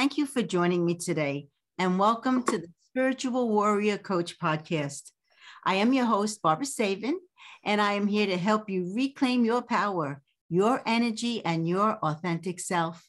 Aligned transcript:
Thank 0.00 0.16
you 0.16 0.24
for 0.24 0.40
joining 0.40 0.86
me 0.86 0.94
today, 0.94 1.48
and 1.76 1.98
welcome 1.98 2.42
to 2.44 2.56
the 2.56 2.68
Spiritual 2.88 3.50
Warrior 3.50 3.98
Coach 3.98 4.38
podcast. 4.38 5.10
I 5.66 5.74
am 5.74 5.92
your 5.92 6.06
host, 6.06 6.40
Barbara 6.40 6.64
Savin, 6.64 7.20
and 7.66 7.82
I 7.82 7.92
am 7.92 8.06
here 8.06 8.24
to 8.24 8.38
help 8.38 8.70
you 8.70 8.94
reclaim 8.96 9.44
your 9.44 9.60
power, 9.60 10.22
your 10.48 10.80
energy, 10.86 11.44
and 11.44 11.68
your 11.68 11.98
authentic 11.98 12.60
self. 12.60 13.06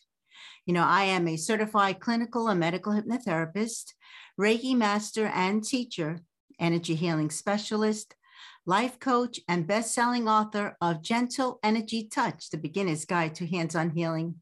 You 0.65 0.73
know, 0.73 0.83
I 0.83 1.03
am 1.03 1.29
a 1.29 1.37
certified 1.37 2.01
clinical 2.01 2.49
and 2.49 2.59
medical 2.59 2.91
hypnotherapist, 2.91 3.93
Reiki 4.37 4.75
master 4.75 5.27
and 5.27 5.63
teacher, 5.63 6.19
energy 6.59 6.95
healing 6.95 7.29
specialist, 7.29 8.15
life 8.65 8.99
coach, 8.99 9.39
and 9.47 9.65
best-selling 9.65 10.27
author 10.27 10.75
of 10.81 11.01
Gentle 11.01 11.57
Energy 11.63 12.09
Touch: 12.09 12.49
The 12.49 12.57
Beginner's 12.57 13.05
Guide 13.05 13.33
to 13.35 13.47
Hands-on 13.47 13.91
Healing. 13.91 14.41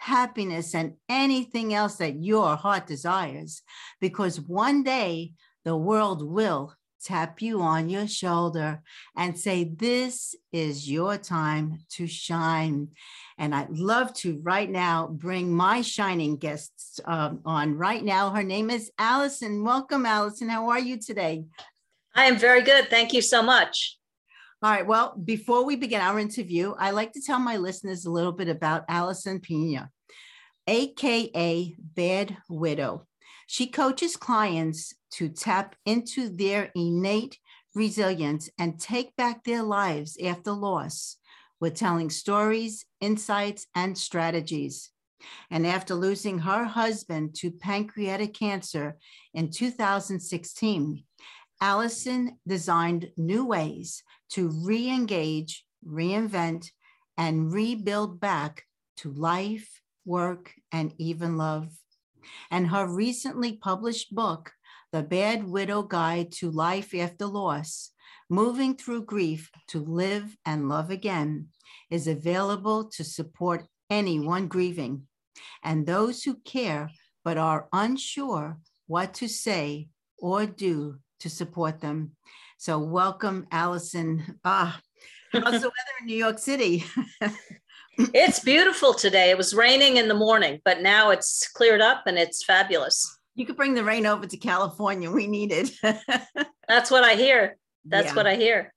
happiness, 0.00 0.74
and 0.74 0.94
anything 1.08 1.74
else 1.74 1.96
that 1.96 2.22
your 2.22 2.56
heart 2.56 2.86
desires. 2.86 3.62
Because 4.00 4.40
one 4.40 4.82
day 4.82 5.32
the 5.64 5.76
world 5.76 6.26
will 6.26 6.74
tap 7.04 7.40
you 7.42 7.60
on 7.60 7.88
your 7.88 8.06
shoulder 8.06 8.82
and 9.16 9.38
say, 9.38 9.64
This 9.64 10.34
is 10.52 10.90
your 10.90 11.18
time 11.18 11.80
to 11.90 12.06
shine. 12.06 12.88
And 13.38 13.54
I'd 13.54 13.70
love 13.70 14.12
to 14.14 14.40
right 14.42 14.70
now 14.70 15.06
bring 15.06 15.52
my 15.52 15.82
shining 15.82 16.36
guests 16.36 16.98
um, 17.04 17.40
on 17.44 17.76
right 17.76 18.02
now. 18.02 18.30
Her 18.30 18.42
name 18.42 18.70
is 18.70 18.90
Alison. 18.98 19.64
Welcome, 19.64 20.06
Alison. 20.06 20.48
How 20.48 20.70
are 20.70 20.80
you 20.80 20.98
today? 20.98 21.44
I 22.14 22.24
am 22.24 22.38
very 22.38 22.62
good. 22.62 22.88
Thank 22.88 23.12
you 23.12 23.22
so 23.22 23.42
much. 23.42 23.99
All 24.62 24.70
right. 24.70 24.86
Well, 24.86 25.14
before 25.16 25.64
we 25.64 25.76
begin 25.76 26.02
our 26.02 26.18
interview, 26.18 26.74
I 26.78 26.90
like 26.90 27.12
to 27.12 27.22
tell 27.22 27.38
my 27.38 27.56
listeners 27.56 28.04
a 28.04 28.10
little 28.10 28.32
bit 28.32 28.48
about 28.48 28.84
Alison 28.90 29.40
Pena, 29.40 29.88
AKA 30.66 31.76
Bad 31.78 32.36
Widow. 32.46 33.06
She 33.46 33.68
coaches 33.68 34.16
clients 34.16 34.92
to 35.12 35.30
tap 35.30 35.76
into 35.86 36.28
their 36.28 36.70
innate 36.74 37.38
resilience 37.74 38.50
and 38.58 38.78
take 38.78 39.16
back 39.16 39.44
their 39.44 39.62
lives 39.62 40.18
after 40.22 40.52
loss 40.52 41.16
with 41.58 41.74
telling 41.74 42.10
stories, 42.10 42.84
insights, 43.00 43.66
and 43.74 43.96
strategies. 43.96 44.90
And 45.50 45.66
after 45.66 45.94
losing 45.94 46.40
her 46.40 46.64
husband 46.64 47.34
to 47.36 47.50
pancreatic 47.50 48.34
cancer 48.34 48.98
in 49.32 49.50
2016, 49.50 51.04
Alison 51.60 52.38
designed 52.46 53.10
new 53.16 53.44
ways 53.44 54.02
to 54.30 54.50
re 54.64 54.88
engage, 54.88 55.64
reinvent, 55.86 56.70
and 57.18 57.52
rebuild 57.52 58.20
back 58.20 58.64
to 58.98 59.12
life, 59.12 59.80
work, 60.04 60.52
and 60.72 60.94
even 60.98 61.36
love. 61.36 61.68
And 62.50 62.68
her 62.68 62.86
recently 62.86 63.56
published 63.56 64.14
book, 64.14 64.52
The 64.92 65.02
Bad 65.02 65.44
Widow 65.44 65.82
Guide 65.82 66.32
to 66.32 66.50
Life 66.50 66.94
After 66.94 67.26
Loss 67.26 67.92
Moving 68.28 68.76
Through 68.76 69.04
Grief 69.04 69.50
to 69.68 69.80
Live 69.80 70.36
and 70.46 70.68
Love 70.68 70.90
Again, 70.90 71.48
is 71.90 72.06
available 72.06 72.84
to 72.90 73.04
support 73.04 73.66
anyone 73.90 74.46
grieving 74.46 75.08
and 75.62 75.86
those 75.86 76.22
who 76.22 76.34
care 76.36 76.90
but 77.24 77.36
are 77.36 77.68
unsure 77.72 78.58
what 78.86 79.14
to 79.14 79.28
say 79.28 79.88
or 80.18 80.46
do 80.46 80.98
to 81.20 81.30
support 81.30 81.80
them. 81.80 82.12
So, 82.58 82.78
welcome, 82.78 83.46
Alison. 83.50 84.38
Ah, 84.44 84.80
how's 85.32 85.44
the 85.62 85.68
weather 85.68 85.96
in 86.00 86.06
New 86.06 86.16
York 86.16 86.38
City? 86.38 86.84
it's 87.98 88.40
beautiful 88.40 88.94
today. 88.94 89.30
It 89.30 89.38
was 89.38 89.54
raining 89.54 89.96
in 89.96 90.08
the 90.08 90.14
morning, 90.14 90.60
but 90.64 90.82
now 90.82 91.10
it's 91.10 91.48
cleared 91.48 91.80
up 91.80 92.02
and 92.06 92.18
it's 92.18 92.44
fabulous. 92.44 93.18
You 93.34 93.46
could 93.46 93.56
bring 93.56 93.74
the 93.74 93.84
rain 93.84 94.06
over 94.06 94.26
to 94.26 94.36
California. 94.36 95.10
We 95.10 95.26
need 95.26 95.52
it. 95.52 95.70
That's 96.68 96.90
what 96.90 97.04
I 97.04 97.14
hear. 97.14 97.56
That's 97.84 98.08
yeah. 98.08 98.14
what 98.14 98.26
I 98.26 98.36
hear. 98.36 98.74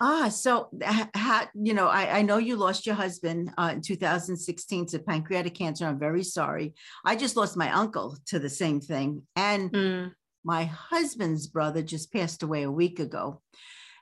Ah, 0.00 0.28
so 0.28 0.68
ha, 0.80 1.48
you 1.54 1.74
know, 1.74 1.88
I, 1.88 2.18
I 2.18 2.22
know 2.22 2.38
you 2.38 2.54
lost 2.54 2.86
your 2.86 2.94
husband 2.94 3.50
uh, 3.58 3.72
in 3.74 3.80
2016 3.80 4.86
to 4.86 4.98
pancreatic 5.00 5.54
cancer. 5.54 5.86
I'm 5.86 5.98
very 5.98 6.22
sorry. 6.22 6.74
I 7.04 7.16
just 7.16 7.36
lost 7.36 7.56
my 7.56 7.72
uncle 7.72 8.16
to 8.26 8.38
the 8.38 8.50
same 8.50 8.80
thing, 8.80 9.22
and 9.34 9.72
mm 9.72 10.12
my 10.48 10.64
husband's 10.64 11.46
brother 11.46 11.82
just 11.82 12.10
passed 12.10 12.42
away 12.42 12.62
a 12.62 12.70
week 12.70 12.98
ago. 13.00 13.42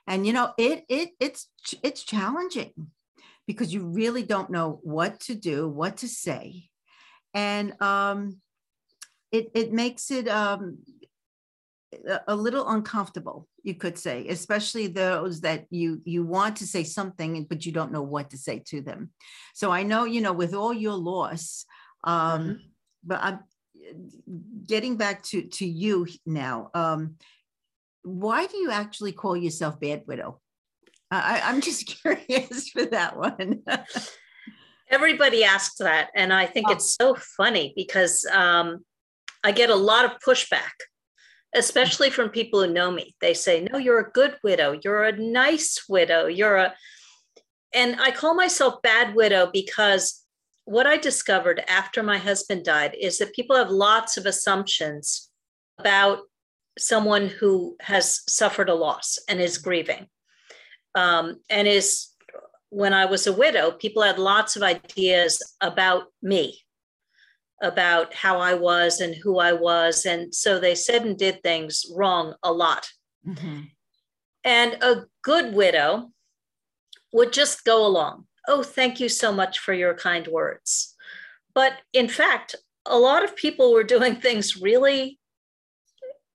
And 0.07 0.25
you 0.25 0.31
know 0.31 0.53
it 0.57 0.85
it 0.87 1.09
it's 1.19 1.49
it's 1.83 2.03
challenging 2.03 2.71
because 3.45 3.73
you 3.73 3.81
really 3.85 4.23
don't 4.23 4.49
know 4.49 4.79
what 4.83 5.19
to 5.27 5.35
do 5.35 5.67
what 5.67 5.97
to 5.97 6.07
say. 6.07 6.69
And 7.33 7.79
um 7.81 8.39
it 9.33 9.51
it 9.53 9.73
makes 9.73 10.09
it 10.09 10.29
um 10.29 10.77
a 12.27 12.35
little 12.35 12.67
uncomfortable 12.69 13.47
you 13.63 13.73
could 13.73 13.97
say 13.97 14.27
especially 14.27 14.87
those 14.87 15.41
that 15.41 15.65
you 15.69 16.01
you 16.05 16.23
want 16.23 16.57
to 16.57 16.67
say 16.67 16.83
something 16.83 17.45
but 17.49 17.65
you 17.65 17.71
don't 17.71 17.93
know 17.93 18.07
what 18.15 18.29
to 18.29 18.37
say 18.37 18.63
to 18.67 18.79
them. 18.79 19.11
So 19.53 19.69
i 19.79 19.83
know 19.83 20.05
you 20.05 20.21
know 20.21 20.35
with 20.41 20.53
all 20.53 20.73
your 20.73 20.99
loss 21.11 21.65
um 22.05 22.41
mm-hmm. 22.41 22.53
but 23.03 23.19
i'm 23.21 23.39
getting 24.65 24.97
back 24.97 25.23
to 25.23 25.43
to 25.43 25.65
you 25.65 26.07
now 26.25 26.69
um 26.73 27.15
why 28.03 28.45
do 28.45 28.57
you 28.57 28.71
actually 28.71 29.11
call 29.11 29.35
yourself 29.35 29.79
bad 29.79 30.03
widow? 30.07 30.39
I, 31.11 31.41
i'm 31.45 31.61
just 31.61 31.87
curious 32.01 32.69
for 32.69 32.85
that 32.85 33.17
one. 33.17 33.63
Everybody 34.89 35.43
asks 35.43 35.79
that 35.79 36.09
and 36.15 36.31
i 36.31 36.45
think 36.45 36.67
oh. 36.69 36.73
it's 36.73 36.95
so 36.95 37.15
funny 37.15 37.73
because 37.75 38.25
um 38.31 38.85
i 39.43 39.51
get 39.51 39.69
a 39.69 39.75
lot 39.75 40.05
of 40.05 40.11
pushback 40.25 40.71
especially 41.55 42.09
from 42.09 42.29
people 42.29 42.61
who 42.61 42.71
know 42.71 42.91
me. 42.91 43.15
They 43.21 43.33
say 43.33 43.67
no 43.71 43.77
you're 43.77 43.99
a 43.99 44.11
good 44.11 44.37
widow. 44.43 44.79
You're 44.83 45.03
a 45.03 45.17
nice 45.17 45.83
widow. 45.89 46.27
You're 46.27 46.57
a 46.57 46.73
and 47.73 47.99
i 47.99 48.11
call 48.11 48.33
myself 48.33 48.81
bad 48.81 49.15
widow 49.15 49.49
because 49.51 50.23
what 50.67 50.85
I 50.85 50.97
discovered 50.97 51.63
after 51.69 52.03
my 52.03 52.17
husband 52.17 52.65
died 52.65 52.93
is 52.99 53.19
that 53.19 53.33
people 53.33 53.55
have 53.55 53.69
lots 53.69 54.17
of 54.17 54.25
assumptions 54.25 55.29
about 55.79 56.23
someone 56.77 57.27
who 57.27 57.77
has 57.79 58.21
suffered 58.27 58.67
a 58.67 58.75
loss 58.75 59.17
and 59.29 59.39
is 59.39 59.59
grieving. 59.59 60.07
Um, 60.93 61.39
and 61.49 61.69
is, 61.69 62.09
when 62.69 62.93
I 62.93 63.05
was 63.05 63.27
a 63.27 63.31
widow, 63.33 63.71
people 63.71 64.03
had 64.03 64.19
lots 64.19 64.57
of 64.57 64.61
ideas 64.61 65.41
about 65.61 66.07
me, 66.21 66.59
about 67.63 68.13
how 68.13 68.39
I 68.39 68.55
was 68.55 68.99
and 68.99 69.15
who 69.15 69.39
I 69.39 69.53
was. 69.53 70.05
And 70.05 70.35
so 70.35 70.59
they 70.59 70.75
said 70.75 71.05
and 71.05 71.17
did 71.17 71.41
things 71.41 71.85
wrong 71.95 72.33
a 72.43 72.51
lot. 72.51 72.89
Mm-hmm. 73.25 73.61
And 74.43 74.73
a 74.83 75.05
good 75.23 75.53
widow 75.53 76.11
would 77.13 77.31
just 77.31 77.63
go 77.63 77.87
along 77.87 78.26
oh, 78.47 78.63
thank 78.63 78.99
you 78.99 79.09
so 79.09 79.31
much 79.31 79.59
for 79.59 79.73
your 79.73 79.93
kind 79.93 80.27
words. 80.27 80.95
But 81.53 81.73
in 81.93 82.07
fact, 82.07 82.55
a 82.85 82.97
lot 82.97 83.23
of 83.23 83.35
people 83.35 83.73
were 83.73 83.83
doing 83.83 84.15
things 84.21 84.57
really 84.57 85.19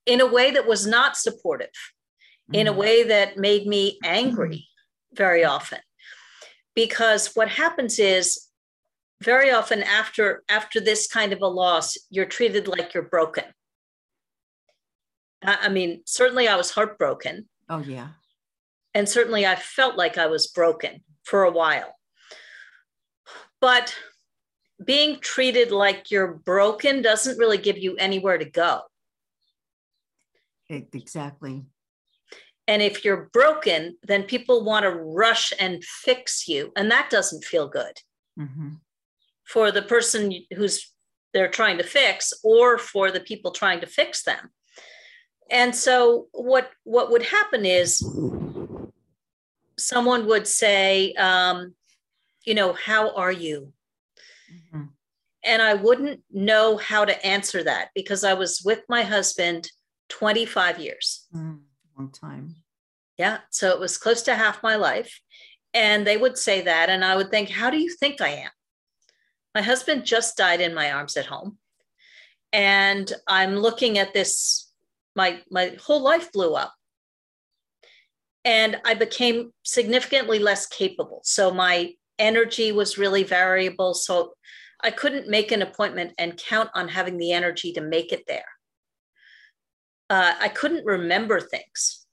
in 0.05 0.21
a 0.21 0.27
way 0.27 0.51
that 0.51 0.67
was 0.67 0.85
not 0.85 1.17
supportive, 1.17 1.67
mm-hmm. 1.67 2.55
in 2.55 2.67
a 2.67 2.71
mm-hmm. 2.71 2.79
way 2.79 3.03
that 3.03 3.37
made 3.37 3.65
me 3.65 3.99
angry 4.03 4.67
very 5.13 5.43
often. 5.43 5.79
Because 6.75 7.35
what 7.35 7.49
happens 7.49 7.99
is 7.99 8.47
very 9.21 9.51
often 9.51 9.83
after 9.83 10.43
after 10.49 10.79
this 10.79 11.07
kind 11.07 11.31
of 11.31 11.41
a 11.41 11.47
loss, 11.47 11.97
you're 12.09 12.25
treated 12.25 12.67
like 12.67 12.93
you're 12.93 13.03
broken. 13.03 13.45
I 15.43 15.69
mean, 15.69 16.01
certainly 16.05 16.47
I 16.47 16.55
was 16.55 16.71
heartbroken. 16.71 17.47
Oh, 17.69 17.79
yeah. 17.79 18.09
And 18.93 19.09
certainly 19.09 19.45
I 19.45 19.55
felt 19.55 19.97
like 19.97 20.17
I 20.17 20.27
was 20.27 20.47
broken 20.47 21.03
for 21.23 21.43
a 21.43 21.51
while. 21.51 21.95
But 23.63 23.95
being 24.83 25.21
treated 25.21 25.71
like 25.71 26.11
you're 26.11 26.33
broken 26.33 27.01
doesn't 27.01 27.37
really 27.37 27.57
give 27.57 27.77
you 27.77 27.95
anywhere 27.95 28.37
to 28.37 28.43
go. 28.43 28.81
Exactly. 30.69 31.63
And 32.67 32.81
if 32.81 33.05
you're 33.05 33.29
broken, 33.31 33.97
then 34.03 34.23
people 34.23 34.65
want 34.65 34.83
to 34.83 34.89
rush 34.89 35.53
and 35.57 35.81
fix 35.81 36.45
you. 36.45 36.73
And 36.75 36.91
that 36.91 37.09
doesn't 37.09 37.45
feel 37.45 37.69
good 37.69 37.93
mm-hmm. 38.37 38.71
for 39.45 39.71
the 39.71 39.83
person 39.83 40.33
who's 40.53 40.91
they're 41.33 41.47
trying 41.47 41.77
to 41.77 41.85
fix 41.85 42.33
or 42.43 42.77
for 42.77 43.11
the 43.11 43.21
people 43.21 43.51
trying 43.51 43.79
to 43.79 43.87
fix 43.87 44.23
them. 44.23 44.49
And 45.49 45.73
so 45.73 46.27
what 46.33 46.69
what 46.83 47.11
would 47.11 47.23
happen 47.23 47.65
is 47.65 48.03
someone 49.77 50.25
would 50.25 50.47
say, 50.47 51.13
um, 51.13 51.75
you 52.43 52.53
know, 52.53 52.73
how 52.73 53.15
are 53.15 53.31
you? 53.31 53.73
Mm-hmm. 54.51 54.83
And 55.45 55.61
I 55.61 55.73
wouldn't 55.73 56.21
know 56.31 56.77
how 56.77 57.05
to 57.05 57.25
answer 57.25 57.63
that 57.63 57.89
because 57.93 58.23
I 58.23 58.33
was 58.33 58.61
with 58.63 58.81
my 58.87 59.03
husband 59.03 59.69
25 60.09 60.79
years. 60.79 61.27
Mm, 61.35 61.59
long 61.97 62.11
time. 62.11 62.55
Yeah. 63.17 63.39
So 63.49 63.69
it 63.69 63.79
was 63.79 63.97
close 63.97 64.21
to 64.23 64.35
half 64.35 64.63
my 64.63 64.75
life. 64.75 65.19
And 65.73 66.05
they 66.05 66.17
would 66.17 66.37
say 66.37 66.61
that. 66.61 66.89
And 66.89 67.03
I 67.03 67.15
would 67.15 67.29
think, 67.31 67.49
how 67.49 67.69
do 67.69 67.77
you 67.77 67.93
think 67.93 68.21
I 68.21 68.29
am? 68.29 68.51
My 69.55 69.61
husband 69.61 70.05
just 70.05 70.37
died 70.37 70.61
in 70.61 70.73
my 70.73 70.91
arms 70.91 71.17
at 71.17 71.25
home. 71.25 71.57
And 72.51 73.11
I'm 73.27 73.55
looking 73.55 73.97
at 73.97 74.13
this, 74.13 74.71
my, 75.15 75.41
my 75.49 75.75
whole 75.81 76.01
life 76.01 76.31
blew 76.31 76.53
up. 76.53 76.73
And 78.45 78.79
I 78.85 78.93
became 78.93 79.53
significantly 79.63 80.37
less 80.37 80.67
capable. 80.67 81.21
So 81.23 81.51
my 81.51 81.93
energy 82.23 82.71
was 82.71 82.97
really 82.97 83.23
variable. 83.23 83.93
So 83.93 84.33
I 84.81 84.91
couldn't 84.91 85.27
make 85.27 85.51
an 85.51 85.61
appointment 85.61 86.13
and 86.17 86.37
count 86.37 86.69
on 86.73 86.87
having 86.87 87.17
the 87.17 87.33
energy 87.33 87.73
to 87.73 87.81
make 87.81 88.11
it 88.11 88.23
there. 88.27 88.45
Uh, 90.09 90.33
I 90.39 90.47
couldn't 90.47 90.85
remember 90.85 91.39
things. 91.39 92.05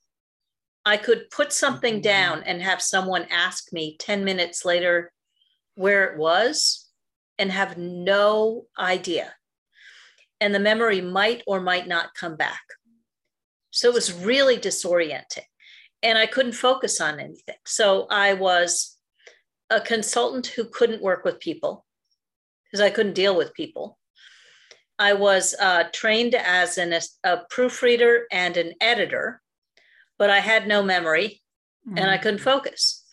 I 0.84 0.96
could 0.96 1.30
put 1.30 1.52
something 1.52 1.94
mm-hmm. 1.94 2.02
down 2.02 2.42
and 2.42 2.60
have 2.60 2.82
someone 2.82 3.26
ask 3.30 3.72
me 3.72 3.96
10 3.98 4.24
minutes 4.24 4.64
later 4.64 5.12
where 5.76 6.04
it 6.04 6.18
was 6.18 6.88
and 7.38 7.52
have 7.52 7.78
no 7.78 8.64
idea. 8.78 9.32
And 10.40 10.54
the 10.54 10.58
memory 10.58 11.00
might 11.00 11.42
or 11.46 11.60
might 11.60 11.86
not 11.86 12.14
come 12.14 12.36
back. 12.36 12.62
So 13.70 13.88
it 13.88 13.94
was 13.94 14.12
really 14.12 14.56
disorienting. 14.56 15.44
And 16.02 16.16
I 16.18 16.26
couldn't 16.26 16.52
focus 16.52 17.00
on 17.00 17.20
anything. 17.20 17.60
So 17.66 18.06
I 18.10 18.32
was 18.34 18.99
a 19.70 19.80
consultant 19.80 20.48
who 20.48 20.64
couldn't 20.64 21.02
work 21.02 21.24
with 21.24 21.40
people 21.40 21.84
because 22.64 22.80
I 22.80 22.90
couldn't 22.90 23.14
deal 23.14 23.36
with 23.36 23.54
people. 23.54 23.98
I 24.98 25.14
was 25.14 25.54
uh, 25.58 25.84
trained 25.92 26.34
as 26.34 26.76
an, 26.76 26.92
a 27.24 27.38
proofreader 27.48 28.26
and 28.30 28.56
an 28.56 28.74
editor, 28.80 29.40
but 30.18 30.28
I 30.28 30.40
had 30.40 30.68
no 30.68 30.82
memory 30.82 31.40
mm-hmm. 31.88 31.98
and 31.98 32.10
I 32.10 32.18
mm. 32.18 32.22
couldn't 32.22 32.40
focus. 32.40 33.04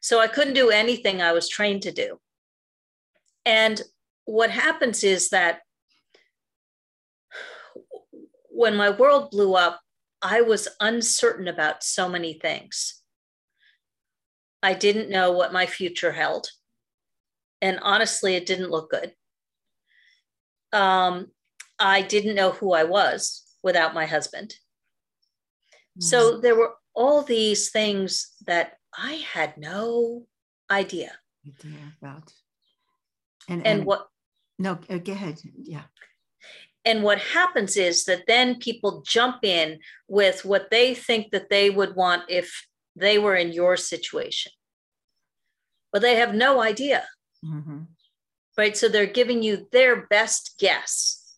So 0.00 0.20
I 0.20 0.26
couldn't 0.26 0.54
do 0.54 0.70
anything 0.70 1.20
I 1.20 1.32
was 1.32 1.48
trained 1.48 1.82
to 1.82 1.92
do. 1.92 2.18
And 3.44 3.80
what 4.24 4.50
happens 4.50 5.04
is 5.04 5.30
that 5.30 5.60
when 8.50 8.76
my 8.76 8.90
world 8.90 9.30
blew 9.30 9.54
up, 9.54 9.80
I 10.22 10.40
was 10.40 10.68
uncertain 10.80 11.48
about 11.48 11.82
so 11.84 12.08
many 12.08 12.34
things. 12.34 13.02
I 14.64 14.72
didn't 14.72 15.10
know 15.10 15.30
what 15.30 15.52
my 15.52 15.66
future 15.66 16.12
held. 16.12 16.48
And 17.60 17.78
honestly, 17.82 18.34
it 18.34 18.46
didn't 18.46 18.70
look 18.70 18.90
good. 18.90 19.12
Um, 20.72 21.28
I 21.78 22.00
didn't 22.00 22.34
know 22.34 22.50
who 22.50 22.72
I 22.72 22.84
was 22.84 23.44
without 23.62 23.92
my 23.92 24.06
husband. 24.06 24.54
So 25.98 26.40
there 26.40 26.56
were 26.56 26.72
all 26.94 27.22
these 27.22 27.70
things 27.70 28.32
that 28.46 28.78
I 28.96 29.12
had 29.32 29.58
no 29.58 30.26
idea. 30.70 31.12
Idea 31.46 31.92
about. 32.00 32.32
And, 33.48 33.66
and, 33.66 33.80
and 33.80 33.86
what? 33.86 34.08
No, 34.58 34.78
uh, 34.88 34.96
go 34.96 35.12
ahead. 35.12 35.40
Yeah. 35.62 35.82
And 36.86 37.02
what 37.02 37.18
happens 37.18 37.76
is 37.76 38.04
that 38.06 38.24
then 38.26 38.58
people 38.58 39.04
jump 39.06 39.44
in 39.44 39.80
with 40.08 40.44
what 40.44 40.70
they 40.70 40.94
think 40.94 41.32
that 41.32 41.50
they 41.50 41.68
would 41.70 41.94
want 41.94 42.22
if 42.28 42.66
they 42.96 43.18
were 43.18 43.34
in 43.34 43.52
your 43.52 43.76
situation. 43.76 44.52
But 45.92 46.02
they 46.02 46.16
have 46.16 46.34
no 46.34 46.60
idea. 46.60 47.04
Mm-hmm. 47.44 47.80
Right. 48.56 48.76
So 48.76 48.88
they're 48.88 49.06
giving 49.06 49.42
you 49.42 49.68
their 49.72 50.06
best 50.06 50.56
guess 50.58 51.36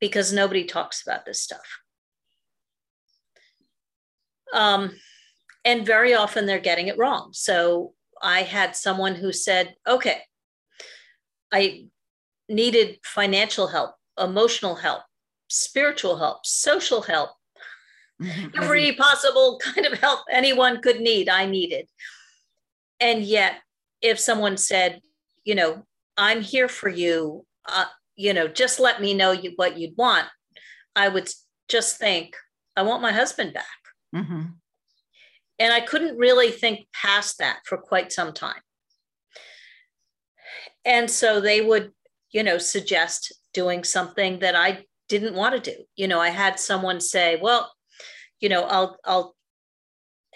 because 0.00 0.32
nobody 0.32 0.64
talks 0.64 1.02
about 1.02 1.24
this 1.24 1.42
stuff. 1.42 1.80
Um, 4.52 4.92
and 5.64 5.84
very 5.84 6.14
often 6.14 6.46
they're 6.46 6.58
getting 6.58 6.88
it 6.88 6.98
wrong. 6.98 7.30
So 7.32 7.94
I 8.22 8.42
had 8.42 8.76
someone 8.76 9.14
who 9.14 9.32
said, 9.32 9.74
okay, 9.86 10.22
I 11.52 11.86
needed 12.48 12.98
financial 13.04 13.68
help, 13.68 13.94
emotional 14.18 14.76
help, 14.76 15.02
spiritual 15.48 16.18
help, 16.18 16.46
social 16.46 17.02
help. 17.02 17.30
Every 18.56 18.92
possible 18.92 19.60
kind 19.74 19.86
of 19.86 19.98
help 19.98 20.20
anyone 20.30 20.80
could 20.80 21.00
need, 21.00 21.28
I 21.28 21.46
needed. 21.46 21.86
And 23.00 23.22
yet, 23.22 23.54
if 24.02 24.18
someone 24.18 24.56
said, 24.56 25.00
you 25.44 25.54
know, 25.54 25.84
I'm 26.16 26.42
here 26.42 26.68
for 26.68 26.88
you, 26.88 27.44
uh, 27.66 27.86
you 28.16 28.34
know, 28.34 28.48
just 28.48 28.80
let 28.80 29.00
me 29.00 29.14
know 29.14 29.32
you, 29.32 29.52
what 29.56 29.78
you'd 29.78 29.96
want, 29.96 30.26
I 30.96 31.08
would 31.08 31.30
just 31.68 31.96
think, 31.98 32.34
I 32.76 32.82
want 32.82 33.02
my 33.02 33.12
husband 33.12 33.54
back. 33.54 33.66
Mm-hmm. 34.14 34.42
And 35.60 35.72
I 35.72 35.80
couldn't 35.80 36.18
really 36.18 36.50
think 36.50 36.86
past 36.92 37.38
that 37.38 37.60
for 37.66 37.78
quite 37.78 38.12
some 38.12 38.32
time. 38.32 38.60
And 40.84 41.10
so 41.10 41.40
they 41.40 41.60
would, 41.60 41.92
you 42.32 42.42
know, 42.42 42.58
suggest 42.58 43.32
doing 43.52 43.84
something 43.84 44.38
that 44.40 44.54
I 44.54 44.84
didn't 45.08 45.34
want 45.34 45.54
to 45.54 45.70
do. 45.70 45.82
You 45.96 46.08
know, 46.08 46.20
I 46.20 46.30
had 46.30 46.58
someone 46.58 47.00
say, 47.00 47.38
well, 47.40 47.72
you 48.40 48.48
know, 48.48 48.64
I'll, 48.64 48.96
I'll 49.04 49.34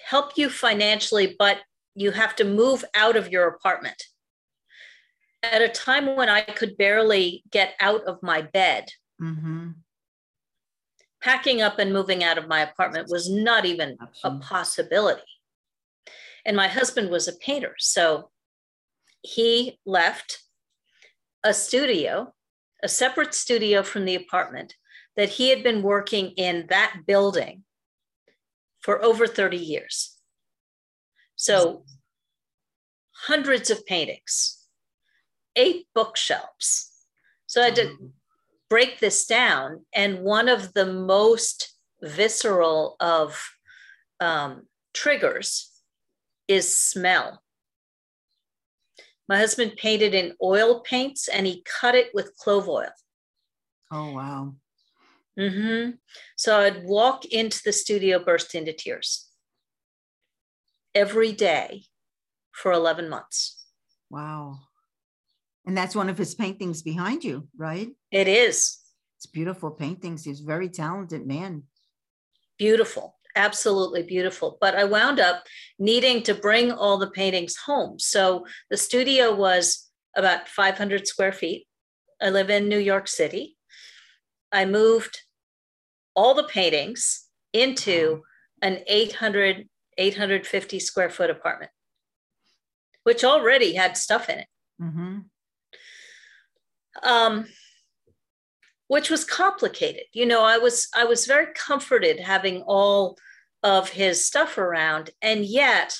help 0.04 0.36
you 0.36 0.48
financially, 0.48 1.36
but 1.38 1.58
you 1.94 2.10
have 2.10 2.34
to 2.36 2.44
move 2.44 2.84
out 2.94 3.16
of 3.16 3.30
your 3.30 3.46
apartment 3.48 4.02
at 5.42 5.62
a 5.62 5.68
time 5.68 6.16
when 6.16 6.28
I 6.28 6.42
could 6.42 6.76
barely 6.76 7.42
get 7.50 7.74
out 7.80 8.04
of 8.04 8.22
my 8.22 8.42
bed. 8.42 8.88
Mm-hmm. 9.20 9.70
Packing 11.20 11.62
up 11.62 11.78
and 11.78 11.92
moving 11.92 12.24
out 12.24 12.38
of 12.38 12.48
my 12.48 12.60
apartment 12.60 13.08
was 13.08 13.30
not 13.30 13.64
even 13.64 13.96
a 14.24 14.30
possibility. 14.38 15.22
And 16.44 16.56
my 16.56 16.68
husband 16.68 17.10
was 17.10 17.28
a 17.28 17.36
painter. 17.36 17.74
So 17.78 18.30
he 19.22 19.78
left 19.86 20.42
a 21.44 21.54
studio, 21.54 22.34
a 22.82 22.88
separate 22.88 23.34
studio 23.34 23.82
from 23.82 24.04
the 24.04 24.16
apartment 24.16 24.74
that 25.16 25.28
he 25.28 25.50
had 25.50 25.62
been 25.62 25.82
working 25.82 26.30
in 26.30 26.66
that 26.70 27.02
building 27.06 27.62
for 28.82 29.02
over 29.02 29.26
30 29.26 29.56
years. 29.56 30.16
So 31.36 31.84
hundreds 33.26 33.70
of 33.70 33.86
paintings 33.86 34.62
eight 35.56 35.86
bookshelves. 35.94 36.90
So 37.46 37.60
I 37.60 37.66
had 37.66 37.76
to 37.76 37.84
mm-hmm. 37.84 38.06
break 38.68 39.00
this 39.00 39.26
down. 39.26 39.84
And 39.94 40.20
one 40.20 40.48
of 40.48 40.72
the 40.72 40.86
most 40.86 41.74
visceral 42.00 42.96
of 43.00 43.40
um, 44.20 44.62
triggers 44.94 45.70
is 46.48 46.76
smell. 46.76 47.42
My 49.28 49.38
husband 49.38 49.72
painted 49.76 50.14
in 50.14 50.34
oil 50.42 50.80
paints 50.80 51.28
and 51.28 51.46
he 51.46 51.64
cut 51.80 51.94
it 51.94 52.08
with 52.12 52.36
clove 52.36 52.68
oil. 52.68 52.92
Oh, 53.90 54.12
wow. 54.12 54.54
Mm-hmm. 55.38 55.92
So 56.36 56.60
I'd 56.60 56.84
walk 56.84 57.24
into 57.24 57.60
the 57.64 57.72
studio, 57.72 58.22
burst 58.22 58.54
into 58.54 58.72
tears 58.72 59.28
every 60.94 61.32
day 61.32 61.84
for 62.52 62.72
11 62.72 63.08
months. 63.08 63.64
Wow. 64.10 64.58
And 65.66 65.76
that's 65.76 65.94
one 65.94 66.08
of 66.08 66.18
his 66.18 66.34
paintings 66.34 66.82
behind 66.82 67.24
you, 67.24 67.48
right? 67.56 67.88
It 68.10 68.28
is. 68.28 68.78
It's 69.16 69.26
beautiful 69.26 69.70
paintings. 69.70 70.24
He's 70.24 70.40
a 70.40 70.44
very 70.44 70.68
talented 70.68 71.26
man. 71.26 71.62
Beautiful, 72.58 73.16
absolutely 73.36 74.02
beautiful. 74.02 74.58
But 74.60 74.74
I 74.74 74.84
wound 74.84 75.18
up 75.20 75.44
needing 75.78 76.22
to 76.24 76.34
bring 76.34 76.72
all 76.72 76.98
the 76.98 77.10
paintings 77.10 77.56
home. 77.56 77.98
So 77.98 78.44
the 78.70 78.76
studio 78.76 79.34
was 79.34 79.88
about 80.16 80.48
500 80.48 81.06
square 81.06 81.32
feet. 81.32 81.66
I 82.20 82.30
live 82.30 82.50
in 82.50 82.68
New 82.68 82.78
York 82.78 83.08
City. 83.08 83.56
I 84.52 84.66
moved 84.66 85.21
all 86.14 86.34
the 86.34 86.44
paintings 86.44 87.28
into 87.52 88.22
an 88.60 88.80
800 88.86 89.68
850 89.98 90.80
square 90.80 91.10
foot 91.10 91.30
apartment 91.30 91.70
which 93.04 93.24
already 93.24 93.74
had 93.74 93.96
stuff 93.96 94.28
in 94.28 94.38
it. 94.38 94.46
Mm-hmm. 94.80 95.18
um, 97.02 97.46
which 98.86 99.10
was 99.10 99.24
complicated. 99.24 100.02
You 100.12 100.26
know 100.26 100.42
i 100.42 100.58
was 100.58 100.88
i 100.94 101.04
was 101.04 101.26
very 101.26 101.52
comforted 101.54 102.20
having 102.20 102.62
all 102.62 103.16
of 103.62 103.90
his 103.90 104.24
stuff 104.24 104.58
around 104.58 105.10
and 105.20 105.44
yet 105.44 105.96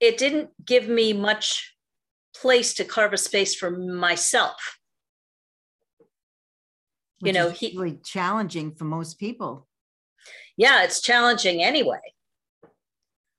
it 0.00 0.16
didn't 0.18 0.50
give 0.64 0.88
me 0.88 1.12
much 1.12 1.74
place 2.34 2.74
to 2.74 2.84
carve 2.84 3.12
a 3.12 3.18
space 3.18 3.54
for 3.54 3.70
myself 3.70 4.78
which 7.20 7.34
you 7.34 7.38
know 7.38 7.50
he 7.50 7.76
really 7.76 7.98
challenging 8.04 8.74
for 8.74 8.84
most 8.84 9.18
people. 9.18 9.66
Yeah 10.56 10.84
it's 10.84 11.00
challenging 11.00 11.62
anyway. 11.62 12.00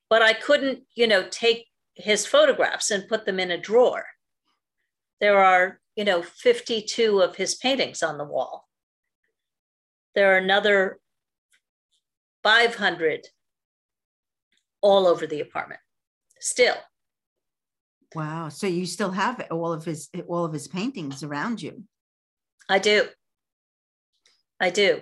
But 0.10 0.22
i 0.22 0.34
couldn't 0.34 0.84
you 0.96 1.08
know 1.08 1.28
take 1.30 1.68
his 1.96 2.26
photographs 2.26 2.92
and 2.92 3.08
put 3.08 3.26
them 3.26 3.40
in 3.40 3.52
a 3.52 3.58
drawer. 3.58 4.06
There 5.20 5.40
are 5.40 5.80
you 5.96 6.06
know 6.06 6.22
52 6.22 7.22
of 7.22 7.36
his 7.36 7.56
paintings 7.56 8.04
on 8.04 8.18
the 8.18 8.26
wall. 8.26 8.68
There 10.16 10.34
are 10.34 10.38
another 10.38 11.00
500 12.44 13.28
all 14.82 15.08
over 15.08 15.28
the 15.28 15.42
apartment 15.42 15.82
still. 16.40 16.76
Wow 18.16 18.50
so 18.50 18.68
you 18.68 18.86
still 18.86 19.12
have 19.12 19.46
all 19.52 19.74
of 19.74 19.86
his 19.86 20.10
all 20.28 20.46
of 20.46 20.54
his 20.54 20.68
paintings 20.68 21.24
around 21.24 21.62
you? 21.62 21.84
I 22.70 22.80
do 22.80 23.08
I 24.60 24.70
do. 24.70 25.02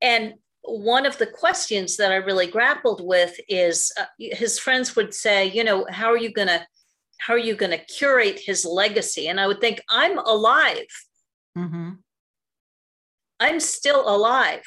And 0.00 0.34
one 0.62 1.06
of 1.06 1.18
the 1.18 1.26
questions 1.26 1.96
that 1.96 2.12
I 2.12 2.16
really 2.16 2.46
grappled 2.46 3.00
with 3.04 3.38
is 3.48 3.92
uh, 3.98 4.04
his 4.18 4.58
friends 4.58 4.96
would 4.96 5.14
say, 5.14 5.46
you 5.46 5.64
know, 5.64 5.86
how 5.88 6.10
are 6.10 6.18
you 6.18 6.32
going 6.32 6.48
to 6.48 6.66
how 7.18 7.32
are 7.34 7.38
you 7.38 7.56
going 7.56 7.70
to 7.70 7.78
curate 7.78 8.38
his 8.38 8.64
legacy? 8.64 9.28
And 9.28 9.40
I 9.40 9.46
would 9.46 9.60
think, 9.60 9.80
I'm 9.88 10.18
alive. 10.18 10.86
Mm-hmm. 11.56 11.92
I'm 13.40 13.58
still 13.58 14.06
alive. 14.06 14.62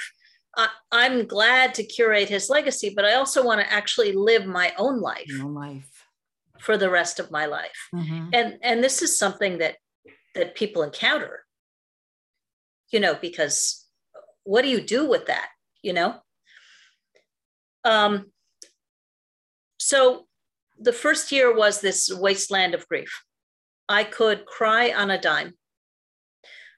I, 0.92 1.06
am 1.06 1.28
glad 1.28 1.76
to 1.76 1.84
curate 1.84 2.28
his 2.28 2.50
legacy, 2.50 2.92
but 2.94 3.06
I 3.06 3.14
also 3.14 3.44
want 3.44 3.62
to 3.62 3.72
actually 3.72 4.14
live 4.14 4.46
my 4.46 4.74
own 4.78 5.00
life, 5.00 5.28
Your 5.28 5.46
life. 5.46 6.06
for 6.60 6.76
the 6.76 6.90
rest 6.90 7.20
of 7.20 7.32
my 7.32 7.46
life. 7.46 7.88
Mm-hmm. 7.94 8.30
And 8.34 8.58
and 8.62 8.84
this 8.84 9.02
is 9.02 9.18
something 9.18 9.60
that 9.60 9.78
that 10.36 10.56
people 10.56 10.82
encounter 10.82 11.46
you 12.92 13.00
know, 13.00 13.16
because 13.16 13.86
what 14.44 14.64
do 14.64 14.70
you 14.70 14.82
do 14.82 15.08
with 15.08 15.28
that, 15.28 15.48
you 15.82 15.94
know? 15.94 16.16
Um, 17.84 18.32
so 19.78 20.28
the 20.80 20.94
first 20.94 21.32
year 21.32 21.56
was 21.56 21.82
this 21.82 22.12
wasteland 22.14 22.74
of 22.74 22.88
grief. 22.88 23.24
I 23.88 24.04
could 24.04 24.46
cry 24.46 24.92
on 24.92 25.12
a 25.12 25.20
dime. 25.20 25.54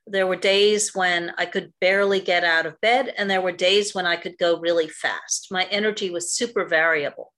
There 0.08 0.28
were 0.28 0.36
days 0.36 0.96
when 0.96 1.32
I 1.38 1.46
could 1.46 1.74
barely 1.80 2.20
get 2.20 2.44
out 2.44 2.66
of 2.66 2.82
bed, 2.82 3.14
and 3.18 3.30
there 3.30 3.42
were 3.42 3.52
days 3.52 3.94
when 3.94 4.06
I 4.06 4.16
could 4.16 4.38
go 4.38 4.60
really 4.60 4.90
fast. 4.90 5.48
My 5.52 5.66
energy 5.66 6.10
was 6.10 6.34
super 6.34 6.66
variable. 6.66 7.32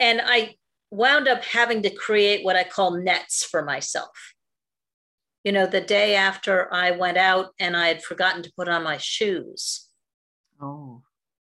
And 0.00 0.20
I 0.24 0.54
wound 0.90 1.28
up 1.28 1.44
having 1.44 1.82
to 1.82 1.90
create 1.90 2.44
what 2.44 2.56
I 2.56 2.64
call 2.64 2.92
nets 3.02 3.44
for 3.44 3.62
myself 3.62 4.34
you 5.48 5.52
know, 5.52 5.66
the 5.66 5.80
day 5.80 6.14
after 6.14 6.70
I 6.74 6.90
went 6.90 7.16
out 7.16 7.54
and 7.58 7.74
I 7.74 7.88
had 7.88 8.02
forgotten 8.02 8.42
to 8.42 8.52
put 8.54 8.68
on 8.68 8.82
my 8.82 8.98
shoes. 8.98 9.88
Oh. 10.60 11.00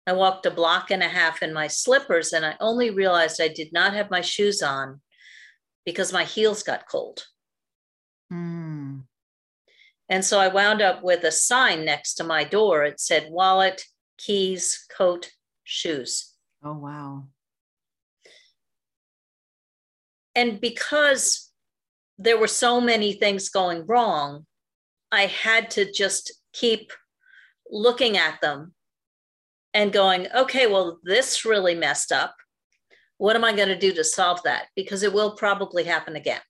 I 0.08 0.14
walked 0.14 0.48
a 0.48 0.50
block 0.50 0.90
and 0.90 1.04
a 1.04 1.08
half 1.08 1.44
in 1.44 1.54
my 1.54 1.68
slippers 1.68 2.34
and 2.34 2.44
I 2.44 2.56
only 2.60 2.90
realized 2.90 3.40
I 3.40 3.48
did 3.48 3.72
not 3.72 3.94
have 3.94 4.10
my 4.10 4.22
shoes 4.22 4.64
on 4.64 5.02
because 5.86 6.12
my 6.12 6.24
heels 6.24 6.64
got 6.64 6.90
cold. 6.90 7.28
Mm. 8.34 9.04
And 10.10 10.26
so 10.26 10.40
I 10.40 10.48
wound 10.48 10.82
up 10.82 11.04
with 11.04 11.24
a 11.24 11.32
sign 11.32 11.86
next 11.86 12.16
to 12.16 12.24
my 12.24 12.44
door. 12.44 12.84
It 12.84 13.00
said 13.00 13.28
wallet, 13.30 13.84
keys, 14.18 14.84
coat, 14.98 15.30
shoes. 15.64 16.34
Oh, 16.64 16.74
wow. 16.74 17.28
And 20.34 20.60
because 20.60 21.51
there 22.18 22.38
were 22.38 22.48
so 22.48 22.80
many 22.80 23.14
things 23.14 23.50
going 23.50 23.86
wrong. 23.86 24.46
I 25.12 25.26
had 25.26 25.72
to 25.72 25.92
just 25.92 26.32
keep 26.54 26.92
looking 27.70 28.18
at 28.18 28.40
them 28.42 28.74
and 29.74 29.94
going, 29.94 30.28
okay, 30.36 30.68
well, 30.68 31.00
this 31.04 31.46
really 31.46 31.76
messed 31.76 32.12
up. 32.12 32.36
What 33.18 33.36
am 33.36 33.44
I 33.44 33.54
going 33.54 33.70
to 33.70 33.78
do 33.78 33.94
to 33.94 34.04
solve 34.04 34.44
that? 34.44 34.68
Because 34.76 35.04
it 35.04 35.14
will 35.14 35.36
probably 35.36 35.84
happen 35.84 36.16
again. 36.16 36.42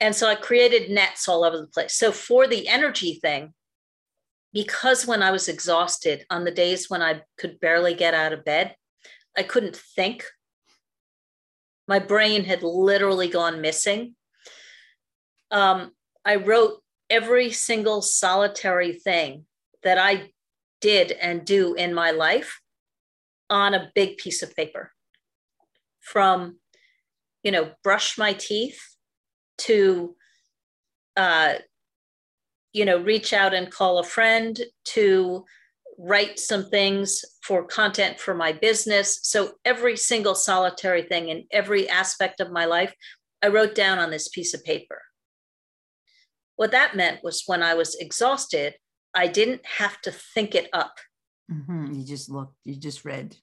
And 0.00 0.14
so 0.14 0.28
I 0.28 0.34
created 0.34 0.90
nets 0.90 1.28
all 1.28 1.44
over 1.44 1.58
the 1.58 1.66
place. 1.66 1.94
So 1.94 2.10
for 2.10 2.46
the 2.46 2.68
energy 2.68 3.18
thing, 3.20 3.52
because 4.52 5.06
when 5.06 5.22
I 5.22 5.30
was 5.30 5.48
exhausted 5.48 6.24
on 6.30 6.44
the 6.44 6.50
days 6.50 6.88
when 6.88 7.02
I 7.02 7.22
could 7.38 7.60
barely 7.60 7.94
get 7.94 8.14
out 8.14 8.32
of 8.32 8.44
bed, 8.44 8.74
I 9.36 9.42
couldn't 9.42 9.76
think 9.76 10.24
my 11.90 11.98
brain 11.98 12.44
had 12.44 12.62
literally 12.62 13.26
gone 13.26 13.60
missing. 13.60 14.14
Um, 15.50 15.90
I 16.24 16.36
wrote 16.36 16.80
every 17.10 17.50
single 17.50 18.00
solitary 18.00 18.92
thing 18.92 19.44
that 19.82 19.98
I 19.98 20.30
did 20.80 21.10
and 21.10 21.44
do 21.44 21.74
in 21.74 21.92
my 21.92 22.12
life 22.12 22.60
on 23.50 23.74
a 23.74 23.90
big 23.96 24.18
piece 24.18 24.40
of 24.40 24.54
paper 24.54 24.92
from 25.98 26.60
you 27.42 27.50
know 27.50 27.72
brush 27.82 28.16
my 28.16 28.34
teeth 28.34 28.80
to 29.58 30.14
uh, 31.16 31.54
you 32.72 32.84
know 32.84 32.98
reach 32.98 33.32
out 33.32 33.52
and 33.52 33.68
call 33.68 33.98
a 33.98 34.04
friend 34.04 34.60
to 34.84 35.44
write 36.02 36.38
some 36.38 36.68
things 36.70 37.24
for 37.42 37.64
content 37.64 38.18
for 38.18 38.34
my 38.34 38.52
business. 38.52 39.20
So 39.22 39.52
every 39.64 39.96
single 39.96 40.34
solitary 40.34 41.02
thing 41.02 41.28
in 41.28 41.44
every 41.50 41.88
aspect 41.88 42.40
of 42.40 42.50
my 42.50 42.64
life, 42.64 42.94
I 43.42 43.48
wrote 43.48 43.74
down 43.74 43.98
on 43.98 44.10
this 44.10 44.28
piece 44.28 44.54
of 44.54 44.64
paper. 44.64 45.02
What 46.56 46.70
that 46.72 46.96
meant 46.96 47.22
was 47.22 47.44
when 47.46 47.62
I 47.62 47.74
was 47.74 47.96
exhausted, 47.96 48.74
I 49.14 49.26
didn't 49.26 49.64
have 49.66 50.00
to 50.02 50.10
think 50.10 50.54
it 50.54 50.68
up. 50.72 50.98
Mm-hmm. 51.50 51.92
You 51.92 52.04
just 52.04 52.30
looked, 52.30 52.54
you 52.64 52.76
just 52.76 53.04
read. 53.04 53.36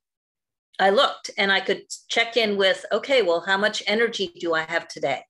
I 0.80 0.92
looked 0.92 1.32
and 1.38 1.52
I 1.52 1.60
could 1.60 1.84
check 2.10 2.38
in 2.38 2.58
with, 2.58 2.86
okay, 2.92 3.22
well, 3.22 3.42
how 3.42 3.58
much 3.58 3.84
energy 3.88 4.32
do 4.40 4.54
I 4.54 4.62
have 4.62 4.88
today? 4.88 5.24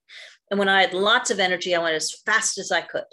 And 0.49 0.59
when 0.59 0.69
I 0.69 0.81
had 0.81 0.93
lots 0.93 1.31
of 1.31 1.39
energy, 1.39 1.75
I 1.75 1.81
went 1.81 1.95
as 1.95 2.21
fast 2.25 2.57
as 2.57 2.71
I 2.71 2.81
could. 2.81 3.03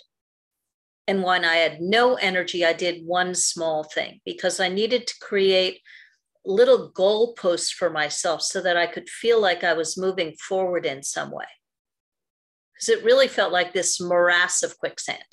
And 1.07 1.23
when 1.23 1.45
I 1.45 1.57
had 1.57 1.81
no 1.81 2.15
energy, 2.15 2.65
I 2.65 2.73
did 2.73 3.07
one 3.07 3.35
small 3.35 3.85
thing 3.85 4.21
because 4.25 4.59
I 4.59 4.69
needed 4.69 5.07
to 5.07 5.15
create 5.21 5.81
little 6.47 6.93
goalposts 6.93 7.73
for 7.73 7.91
myself 7.91 8.43
so 8.43 8.61
that 8.63 8.77
I 8.77 8.87
could 8.87 9.09
feel 9.09 9.41
like 9.41 9.65
I 9.65 9.75
was 9.75 9.99
moving 9.99 10.35
forward 10.37 10.87
in 10.87 11.03
some 11.03 11.31
way. 11.31 11.47
Because 12.75 12.89
it 12.89 13.05
really 13.05 13.29
felt 13.29 13.53
like 13.53 13.73
this 13.73 14.01
morass 14.01 14.63
of 14.63 14.79
quicksand. 14.79 15.25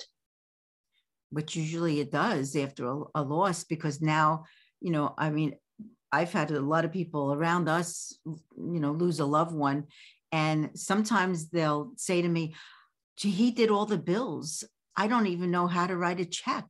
Which 1.30 1.56
usually 1.56 2.00
it 2.00 2.12
does 2.12 2.54
after 2.54 2.86
a, 2.86 3.02
a 3.14 3.22
loss, 3.22 3.64
because 3.64 4.00
now, 4.02 4.44
you 4.80 4.90
know, 4.90 5.14
I 5.16 5.30
mean, 5.30 5.54
I've 6.12 6.32
had 6.32 6.50
a 6.50 6.60
lot 6.60 6.84
of 6.84 6.92
people 6.92 7.32
around 7.32 7.68
us, 7.68 8.18
you 8.26 8.80
know, 8.80 8.92
lose 8.92 9.20
a 9.20 9.24
loved 9.24 9.54
one. 9.54 9.84
And 10.30 10.70
sometimes 10.74 11.48
they'll 11.48 11.92
say 11.96 12.20
to 12.20 12.28
me, 12.28 12.54
gee, 13.16 13.30
he 13.30 13.50
did 13.50 13.70
all 13.70 13.86
the 13.86 13.98
bills. 13.98 14.64
I 14.96 15.08
don't 15.08 15.26
even 15.26 15.50
know 15.50 15.66
how 15.66 15.86
to 15.86 15.96
write 15.96 16.20
a 16.20 16.24
check. 16.24 16.66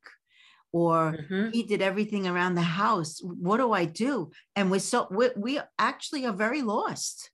Or 0.73 1.13
mm-hmm. 1.13 1.51
he 1.51 1.65
did 1.65 1.83
everything 1.83 2.27
around 2.27 2.55
the 2.55 2.63
house. 2.63 3.21
What 3.23 3.59
do 3.59 3.73
I 3.73 3.85
do? 3.85 4.31
And 4.57 4.71
we're 4.71 4.81
so 4.81 5.07
we, 5.11 5.29
we 5.37 5.61
actually 5.79 6.25
are 6.25 6.33
very 6.33 6.63
lost. 6.63 7.31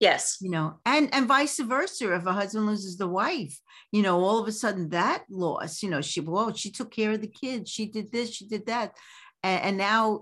Yes. 0.00 0.38
You 0.40 0.50
know, 0.50 0.80
and 0.86 1.12
and 1.12 1.28
vice 1.28 1.60
versa. 1.60 2.14
If 2.14 2.24
a 2.24 2.32
husband 2.32 2.66
loses 2.66 2.96
the 2.96 3.06
wife, 3.06 3.58
you 3.92 4.02
know, 4.02 4.20
all 4.24 4.38
of 4.38 4.48
a 4.48 4.52
sudden 4.52 4.88
that 4.88 5.24
loss, 5.30 5.82
you 5.82 5.90
know, 5.90 6.00
she 6.00 6.20
well, 6.20 6.52
she 6.54 6.70
took 6.70 6.90
care 6.90 7.12
of 7.12 7.20
the 7.20 7.28
kids, 7.28 7.70
she 7.70 7.86
did 7.86 8.10
this, 8.10 8.34
she 8.34 8.48
did 8.48 8.66
that. 8.66 8.96
And, 9.42 9.62
and 9.62 9.76
now 9.76 10.20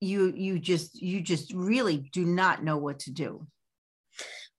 you 0.00 0.32
you 0.36 0.58
just 0.58 1.00
you 1.00 1.20
just 1.20 1.52
really 1.54 2.10
do 2.12 2.24
not 2.24 2.64
know 2.64 2.76
what 2.76 2.98
to 3.00 3.12
do. 3.12 3.46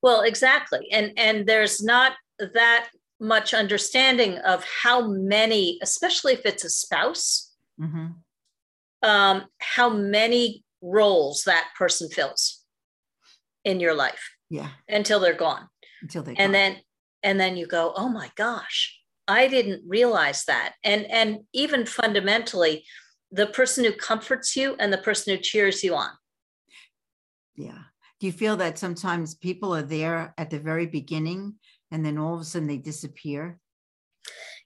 Well, 0.01 0.21
exactly. 0.21 0.87
And 0.91 1.11
and 1.17 1.45
there's 1.45 1.83
not 1.83 2.13
that 2.39 2.89
much 3.23 3.53
understanding 3.53 4.37
of 4.39 4.63
how 4.63 5.07
many, 5.07 5.79
especially 5.81 6.33
if 6.33 6.45
it's 6.45 6.63
a 6.63 6.69
spouse, 6.69 7.51
mm-hmm. 7.79 8.07
um, 9.01 9.45
how 9.59 9.89
many 9.89 10.63
roles 10.81 11.43
that 11.45 11.69
person 11.77 12.09
fills 12.09 12.63
in 13.63 13.79
your 13.79 13.95
life. 13.95 14.29
Yeah. 14.49 14.69
Until 14.87 15.19
they're 15.19 15.33
gone. 15.33 15.69
Until 16.01 16.21
they 16.21 16.35
and 16.35 16.53
then 16.53 16.77
and 17.23 17.39
then 17.39 17.57
you 17.57 17.65
go 17.65 17.93
oh 17.95 18.09
my 18.09 18.29
gosh 18.35 18.99
i 19.27 19.47
didn't 19.47 19.81
realize 19.87 20.43
that 20.45 20.73
and 20.83 21.09
and 21.09 21.39
even 21.53 21.85
fundamentally 21.85 22.85
the 23.31 23.47
person 23.47 23.83
who 23.83 23.91
comforts 23.93 24.55
you 24.55 24.75
and 24.79 24.93
the 24.93 24.97
person 24.97 25.33
who 25.33 25.41
cheers 25.41 25.83
you 25.83 25.95
on 25.95 26.09
yeah 27.55 27.79
do 28.19 28.27
you 28.27 28.33
feel 28.33 28.57
that 28.57 28.77
sometimes 28.77 29.35
people 29.35 29.73
are 29.73 29.81
there 29.81 30.33
at 30.37 30.49
the 30.49 30.59
very 30.59 30.85
beginning 30.85 31.55
and 31.93 32.05
then 32.05 32.17
all 32.17 32.33
of 32.33 32.41
a 32.41 32.43
sudden 32.43 32.67
they 32.67 32.77
disappear? 32.77 33.59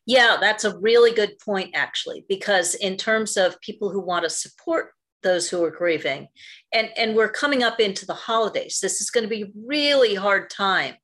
Yeah 0.08 0.38
that's 0.40 0.64
a 0.64 0.78
really 0.80 1.12
good 1.12 1.38
point 1.38 1.72
actually 1.76 2.26
because 2.28 2.74
in 2.74 2.98
terms 2.98 3.38
of 3.38 3.62
people 3.62 3.92
who 3.92 4.00
want 4.00 4.24
to 4.24 4.30
support 4.30 4.94
those 5.22 5.50
who 5.50 5.64
are 5.64 5.72
grieving 5.72 6.28
and 6.74 6.90
and 6.98 7.16
we're 7.16 7.30
coming 7.30 7.62
up 7.62 7.80
into 7.80 8.06
the 8.06 8.14
holidays 8.14 8.80
this 8.82 9.02
is 9.02 9.10
going 9.10 9.24
to 9.24 9.30
be 9.30 9.44
a 9.44 9.52
really 9.66 10.16
hard 10.16 10.50
time 10.50 10.96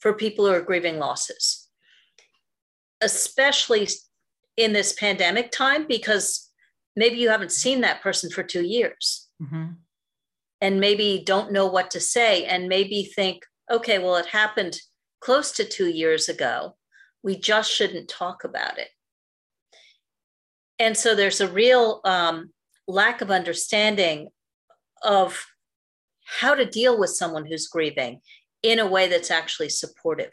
for 0.00 0.12
people 0.12 0.44
who 0.44 0.52
are 0.52 0.60
grieving 0.60 0.98
losses. 0.98 1.68
Especially 3.00 3.88
in 4.56 4.72
this 4.72 4.92
pandemic 4.92 5.52
time 5.52 5.86
because 5.86 6.50
maybe 6.96 7.16
you 7.16 7.28
haven't 7.28 7.52
seen 7.52 7.82
that 7.82 8.02
person 8.02 8.30
for 8.30 8.42
two 8.42 8.64
years. 8.64 9.28
Mm-hmm. 9.42 9.72
and 10.60 10.80
maybe 10.80 11.22
don't 11.26 11.50
know 11.50 11.66
what 11.66 11.90
to 11.90 12.00
say 12.00 12.44
and 12.44 12.68
maybe 12.68 13.10
think 13.16 13.42
okay 13.68 13.98
well 13.98 14.14
it 14.16 14.26
happened 14.26 14.78
close 15.22 15.52
to 15.52 15.64
two 15.64 15.88
years 15.88 16.28
ago 16.28 16.76
we 17.22 17.36
just 17.36 17.70
shouldn't 17.70 18.08
talk 18.08 18.44
about 18.44 18.78
it 18.78 18.88
and 20.78 20.96
so 20.96 21.14
there's 21.14 21.40
a 21.40 21.48
real 21.48 22.00
um, 22.04 22.50
lack 22.88 23.20
of 23.20 23.30
understanding 23.30 24.28
of 25.02 25.44
how 26.24 26.54
to 26.54 26.64
deal 26.64 26.98
with 26.98 27.10
someone 27.10 27.46
who's 27.46 27.68
grieving 27.68 28.20
in 28.62 28.78
a 28.78 28.86
way 28.86 29.08
that's 29.08 29.30
actually 29.30 29.68
supportive. 29.68 30.32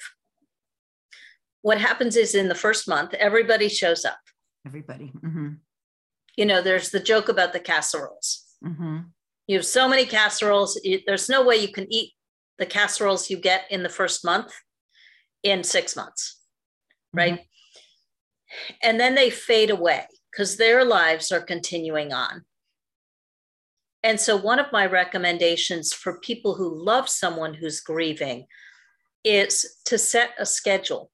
What 1.62 1.79
happens 1.79 2.15
is 2.15 2.36
in 2.36 2.48
the 2.48 2.55
first 2.55 2.88
month, 2.88 3.13
everybody 3.15 3.69
shows 3.69 4.05
up. 4.05 4.19
Everybody. 4.65 5.12
Mm-hmm. 5.24 5.50
You 6.36 6.46
know, 6.46 6.62
there's 6.62 6.89
the 6.89 7.00
joke 7.00 7.27
about 7.27 7.53
the 7.53 7.60
casseroles. 7.60 8.46
Mm-hmm. 8.63 9.00
You 9.48 9.58
have 9.58 9.65
so 9.65 9.89
many 9.89 10.05
casseroles, 10.05 10.79
there's 11.05 11.29
no 11.29 11.43
way 11.43 11.58
you 11.58 11.72
can 11.72 11.91
eat 11.91 12.13
the 12.60 12.65
casseroles 12.65 13.29
you 13.29 13.38
get 13.38 13.65
in 13.69 13.84
the 13.84 13.89
first 13.89 14.24
month 14.24 14.53
in 15.43 15.63
six 15.63 15.96
months, 15.96 16.39
right? 17.13 17.34
Mm-hmm. 17.34 17.43
And 18.84 19.00
then 19.00 19.15
they 19.15 19.29
fade 19.29 19.69
away 19.69 20.05
because 20.31 20.58
their 20.58 20.84
lives 20.84 21.31
are 21.31 21.41
continuing 21.41 22.13
on. 22.13 22.46
And 24.03 24.19
so, 24.19 24.38
one 24.38 24.60
of 24.60 24.72
my 24.72 24.86
recommendations 24.86 25.93
for 25.93 26.19
people 26.19 26.55
who 26.55 26.84
love 26.84 27.10
someone 27.10 27.53
who's 27.53 27.81
grieving 27.81 28.46
is 29.24 29.75
to 29.86 29.98
set 29.98 30.31
a 30.39 30.46
schedule. 30.46 31.12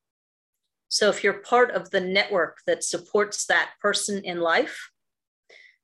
So, 0.89 1.09
if 1.09 1.23
you're 1.23 1.41
part 1.41 1.71
of 1.71 1.89
the 1.89 2.01
network 2.01 2.57
that 2.67 2.83
supports 2.83 3.47
that 3.47 3.71
person 3.81 4.23
in 4.23 4.39
life, 4.39 4.91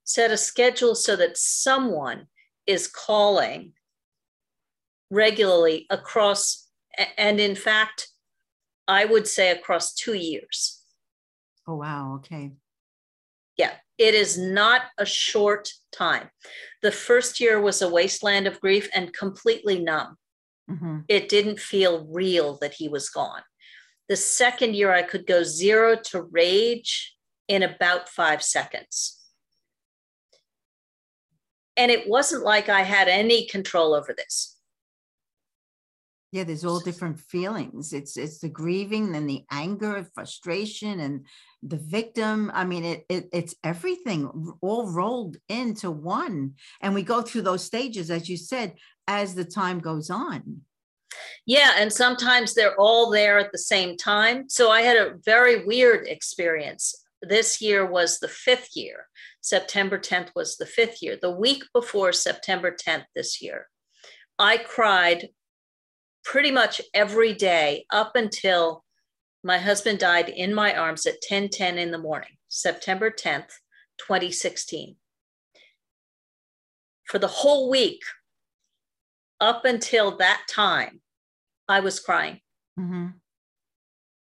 set 0.03 0.29
a 0.29 0.37
schedule 0.37 0.93
so 0.93 1.15
that 1.15 1.37
someone 1.37 2.27
is 2.67 2.87
calling 2.87 3.73
regularly 5.09 5.87
across, 5.89 6.67
and 7.17 7.39
in 7.39 7.55
fact, 7.55 8.10
I 8.87 9.05
would 9.05 9.27
say 9.27 9.51
across 9.51 9.93
two 9.93 10.13
years. 10.13 10.81
Oh, 11.67 11.75
wow. 11.75 12.15
Okay. 12.15 12.51
Yeah, 13.57 13.73
it 13.97 14.13
is 14.13 14.37
not 14.37 14.83
a 14.97 15.05
short 15.05 15.71
time. 15.91 16.29
The 16.81 16.91
first 16.91 17.39
year 17.39 17.61
was 17.61 17.81
a 17.81 17.89
wasteland 17.89 18.47
of 18.47 18.59
grief 18.59 18.89
and 18.93 19.13
completely 19.13 19.79
numb. 19.79 20.17
Mm-hmm. 20.69 20.99
It 21.07 21.29
didn't 21.29 21.59
feel 21.59 22.05
real 22.05 22.57
that 22.61 22.73
he 22.73 22.87
was 22.87 23.09
gone. 23.09 23.41
The 24.09 24.15
second 24.15 24.75
year, 24.75 24.91
I 24.91 25.03
could 25.03 25.25
go 25.25 25.43
zero 25.43 25.95
to 26.05 26.23
rage 26.23 27.15
in 27.47 27.63
about 27.63 28.09
five 28.09 28.41
seconds. 28.41 29.19
And 31.77 31.91
it 31.91 32.09
wasn't 32.09 32.43
like 32.43 32.69
I 32.69 32.81
had 32.81 33.07
any 33.07 33.45
control 33.47 33.93
over 33.93 34.13
this 34.15 34.57
yeah 36.31 36.45
there's 36.45 36.65
all 36.65 36.79
different 36.79 37.19
feelings. 37.19 37.93
It's 37.93 38.17
it's 38.17 38.39
the 38.39 38.49
grieving 38.49 39.15
and 39.15 39.29
the 39.29 39.43
anger 39.51 40.07
frustration 40.13 40.99
and 40.99 41.25
the 41.61 41.77
victim. 41.77 42.51
I 42.53 42.63
mean 42.63 42.85
it, 42.85 43.05
it 43.09 43.29
it's 43.33 43.55
everything 43.63 44.53
all 44.61 44.89
rolled 44.89 45.37
into 45.49 45.91
one. 45.91 46.53
And 46.81 46.93
we 46.93 47.03
go 47.03 47.21
through 47.21 47.43
those 47.43 47.63
stages 47.63 48.09
as 48.09 48.29
you 48.29 48.37
said 48.37 48.75
as 49.07 49.35
the 49.35 49.45
time 49.45 49.79
goes 49.79 50.09
on. 50.09 50.61
Yeah 51.45 51.73
and 51.77 51.91
sometimes 51.91 52.53
they're 52.53 52.79
all 52.79 53.09
there 53.09 53.37
at 53.37 53.51
the 53.51 53.57
same 53.57 53.97
time. 53.97 54.49
So 54.49 54.71
i 54.71 54.81
had 54.81 54.97
a 54.97 55.15
very 55.25 55.65
weird 55.65 56.07
experience. 56.07 56.95
This 57.21 57.61
year 57.61 57.85
was 57.85 58.19
the 58.19 58.29
fifth 58.29 58.69
year. 58.75 59.07
September 59.41 59.99
10th 59.99 60.29
was 60.35 60.55
the 60.55 60.65
fifth 60.65 61.01
year. 61.01 61.17
The 61.21 61.31
week 61.31 61.65
before 61.73 62.13
september 62.13 62.71
10th 62.71 63.05
this 63.15 63.41
year 63.41 63.67
I 64.39 64.57
cried 64.57 65.29
pretty 66.23 66.51
much 66.51 66.81
every 66.93 67.33
day 67.33 67.85
up 67.89 68.15
until 68.15 68.83
my 69.43 69.57
husband 69.57 69.99
died 69.99 70.29
in 70.29 70.53
my 70.53 70.75
arms 70.75 71.05
at 71.05 71.21
10 71.21 71.49
10 71.49 71.77
in 71.77 71.91
the 71.91 71.97
morning, 71.97 72.37
September 72.47 73.09
10th, 73.09 73.49
2016. 73.99 74.95
For 77.05 77.19
the 77.19 77.27
whole 77.27 77.69
week, 77.69 78.01
up 79.39 79.65
until 79.65 80.17
that 80.17 80.43
time, 80.49 81.01
I 81.67 81.79
was 81.79 81.99
crying. 81.99 82.39
Mm-hmm. 82.79 83.07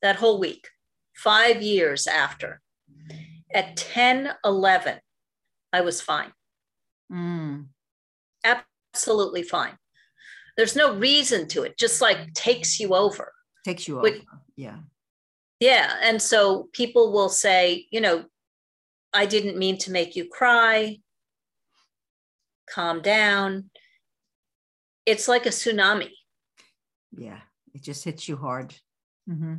That 0.01 0.15
whole 0.15 0.39
week, 0.39 0.67
five 1.15 1.61
years 1.61 2.07
after. 2.07 2.61
At 3.53 3.75
10 3.77 4.33
11, 4.43 4.99
I 5.73 5.81
was 5.81 6.01
fine. 6.01 6.31
Mm. 7.11 7.67
Absolutely 8.43 9.43
fine. 9.43 9.77
There's 10.57 10.75
no 10.75 10.95
reason 10.95 11.47
to 11.49 11.63
it, 11.63 11.77
just 11.77 12.01
like 12.01 12.33
takes 12.33 12.79
you 12.79 12.93
over. 12.95 13.33
Takes 13.65 13.87
you 13.87 13.99
over. 13.99 14.11
Yeah. 14.55 14.77
Yeah. 15.59 15.95
And 16.01 16.21
so 16.21 16.69
people 16.73 17.11
will 17.11 17.29
say, 17.29 17.87
you 17.91 18.01
know, 18.01 18.25
I 19.13 19.25
didn't 19.25 19.57
mean 19.57 19.77
to 19.79 19.91
make 19.91 20.15
you 20.15 20.27
cry. 20.29 20.97
Calm 22.69 23.01
down. 23.01 23.69
It's 25.05 25.27
like 25.27 25.45
a 25.45 25.49
tsunami. 25.49 26.11
Yeah. 27.11 27.39
It 27.73 27.83
just 27.83 28.03
hits 28.03 28.27
you 28.27 28.37
hard. 28.37 28.75
Mm-hmm. 29.29 29.55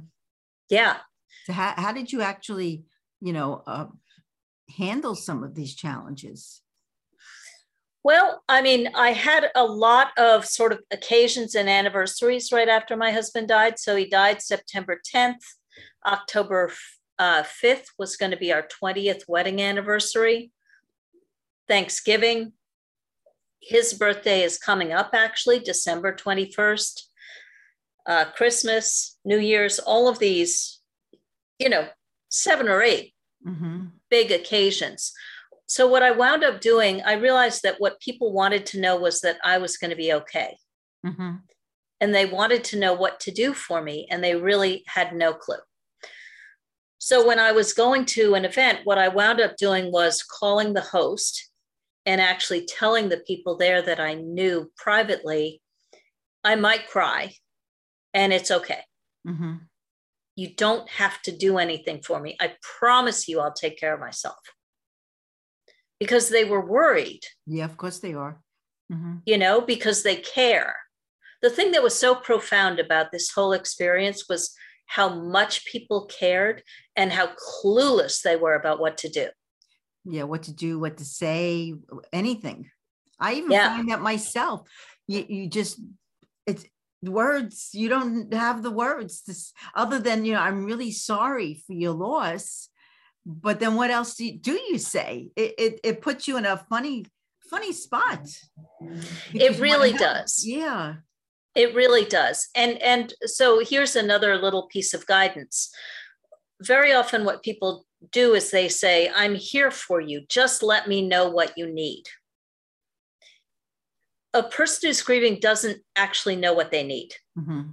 Yeah. 0.68 0.96
So, 1.44 1.52
how, 1.52 1.74
how 1.76 1.92
did 1.92 2.12
you 2.12 2.22
actually, 2.22 2.85
you 3.20 3.33
know, 3.33 3.62
uh, 3.66 3.87
handle 4.76 5.14
some 5.14 5.42
of 5.42 5.55
these 5.55 5.74
challenges? 5.74 6.62
Well, 8.05 8.43
I 8.49 8.62
mean, 8.62 8.88
I 8.95 9.12
had 9.12 9.51
a 9.55 9.65
lot 9.65 10.09
of 10.19 10.45
sort 10.45 10.73
of 10.73 10.81
occasions 10.91 11.55
and 11.55 11.69
anniversaries 11.69 12.51
right 12.51 12.69
after 12.69 12.97
my 12.97 13.12
husband 13.12 13.49
died. 13.49 13.79
So 13.79 13.95
he 13.95 14.07
died 14.07 14.43
September 14.43 15.01
10th. 15.15 15.45
October 16.05 16.73
uh, 17.19 17.45
5th 17.45 17.87
was 17.99 18.17
going 18.17 18.33
to 18.33 18.37
be 18.37 18.53
our 18.53 18.67
20th 18.83 19.23
wedding 19.29 19.62
anniversary. 19.62 20.51
Thanksgiving. 21.69 22.55
His 23.61 23.95
birthday 23.95 24.43
is 24.43 24.59
coming 24.59 24.93
up, 24.93 25.11
actually, 25.12 25.61
December 25.61 26.12
21st. 26.12 27.03
Uh, 28.05 28.25
Christmas, 28.35 29.17
New 29.25 29.38
Year's, 29.38 29.79
all 29.79 30.09
of 30.09 30.19
these, 30.19 30.81
you 31.61 31.69
know, 31.69 31.87
seven 32.29 32.69
or 32.69 32.83
8 32.83 33.15
mm-hmm. 33.47 33.85
big 34.11 34.33
occasions 34.33 35.12
so 35.73 35.87
what 35.87 36.03
I 36.03 36.11
wound 36.11 36.45
up 36.45 36.61
doing, 36.61 37.01
I 37.01 37.15
realized 37.15 37.63
that 37.63 37.77
what 37.79 37.99
people 37.99 38.31
wanted 38.31 38.67
to 38.67 38.79
know 38.79 38.95
was 38.95 39.23
that 39.23 39.39
I 39.43 39.57
was 39.57 39.79
going 39.79 39.89
to 39.89 39.97
be 39.97 40.13
okay. 40.13 40.59
Mm-hmm. 41.07 41.37
And 41.99 42.15
they 42.15 42.27
wanted 42.27 42.63
to 42.65 42.79
know 42.79 42.93
what 42.93 43.21
to 43.21 43.31
do 43.31 43.55
for 43.55 43.81
me, 43.81 44.07
and 44.11 44.23
they 44.23 44.35
really 44.35 44.85
had 44.87 45.15
no 45.15 45.33
clue. 45.33 45.65
So 46.99 47.27
when 47.27 47.39
I 47.39 47.53
was 47.53 47.73
going 47.73 48.05
to 48.17 48.35
an 48.35 48.45
event, 48.45 48.81
what 48.85 48.99
I 48.99 49.09
wound 49.09 49.41
up 49.41 49.57
doing 49.57 49.91
was 49.91 50.23
calling 50.23 50.75
the 50.75 50.83
host 50.83 51.51
and 52.05 52.21
actually 52.21 52.67
telling 52.67 53.09
the 53.09 53.25
people 53.27 53.57
there 53.57 53.81
that 53.81 53.99
I 53.99 54.13
knew 54.13 54.71
privately, 54.77 55.63
I 56.45 56.55
might 56.55 56.87
cry 56.87 57.33
and 58.13 58.31
it's 58.31 58.51
okay. 58.51 58.83
Mm-hmm. 59.27 59.55
You 60.37 60.55
don't 60.55 60.91
have 60.91 61.23
to 61.23 61.35
do 61.35 61.57
anything 61.57 62.03
for 62.03 62.21
me. 62.21 62.37
I 62.39 62.57
promise 62.79 63.27
you, 63.27 63.41
I'll 63.41 63.55
take 63.55 63.81
care 63.81 63.95
of 63.95 64.01
myself 64.01 64.37
because 66.03 66.29
they 66.31 66.45
were 66.45 66.67
worried. 66.67 67.21
Yeah, 67.47 67.65
of 67.65 67.77
course 67.77 68.01
they 68.01 68.15
are. 68.15 68.41
Mm-hmm. 68.93 69.19
You 69.25 69.38
know, 69.38 69.61
because 69.61 70.03
they 70.03 70.17
care. 70.17 70.75
The 71.43 71.51
thing 71.51 71.71
that 71.73 71.83
was 71.83 71.97
so 71.97 72.17
profound 72.17 72.81
about 72.81 73.12
this 73.12 73.31
whole 73.31 73.53
experience 73.53 74.29
was 74.29 74.53
how 74.87 75.09
much 75.09 75.65
people 75.65 76.07
cared 76.07 76.65
and 76.97 77.12
how 77.12 77.29
clueless 77.29 78.21
they 78.23 78.35
were 78.35 78.55
about 78.55 78.81
what 78.81 78.99
to 78.99 79.09
do. 79.09 79.29
Yeah, 80.05 80.25
what 80.25 80.43
to 80.45 80.53
do, 80.53 80.81
what 80.81 80.97
to 80.97 81.05
say, 81.05 81.75
anything. 82.12 82.69
I 83.21 83.35
even 83.35 83.53
yeah. 83.53 83.77
find 83.77 83.88
that 83.91 84.01
myself. 84.01 84.69
You, 85.07 85.25
you 85.29 85.49
just 85.49 85.81
it's 86.47 86.65
words 87.05 87.71
you 87.73 87.88
don't 87.88 88.33
have 88.35 88.62
the 88.62 88.71
words 88.71 89.23
to, 89.23 89.35
other 89.75 89.99
than 89.99 90.25
you 90.25 90.35
know 90.35 90.41
i'm 90.41 90.65
really 90.65 90.93
sorry 90.93 91.61
for 91.67 91.73
your 91.73 91.93
loss 91.93 92.69
but 93.25 93.61
then 93.61 93.75
what 93.75 93.91
else 93.91 94.15
do 94.15 94.27
you, 94.27 94.39
do 94.39 94.53
you 94.53 94.79
say? 94.79 95.31
It, 95.37 95.55
it, 95.59 95.81
it 95.85 96.03
puts 96.03 96.27
you 96.27 96.37
in 96.37 96.45
a 96.45 96.57
funny 96.57 97.05
funny 97.53 97.73
spot. 97.73 98.27
It 99.35 99.61
really 99.61 99.93
does. 99.93 100.43
yeah. 100.45 100.95
It 101.55 101.75
really 101.75 102.07
does. 102.07 102.49
And 102.55 102.81
and 102.81 103.13
so 103.27 103.63
here's 103.63 103.95
another 103.95 104.39
little 104.39 104.69
piece 104.69 104.95
of 104.95 105.07
guidance. 105.07 105.71
Very 106.63 106.93
often 106.95 107.25
what 107.25 107.43
people 107.43 107.85
do 108.11 108.35
is 108.35 108.51
they 108.51 108.69
say 108.69 109.11
i'm 109.15 109.35
here 109.35 109.71
for 109.71 110.01
you. 110.01 110.23
Just 110.29 110.63
let 110.63 110.89
me 110.89 111.07
know 111.07 111.29
what 111.29 111.53
you 111.57 111.67
need. 111.73 112.05
A 114.35 114.43
person 114.43 114.89
who's 114.89 115.03
grieving 115.03 115.39
doesn't 115.41 115.83
actually 115.95 116.37
know 116.37 116.55
what 116.55 116.71
they 116.71 116.83
need. 116.83 117.11
Mm-hmm. 117.39 117.73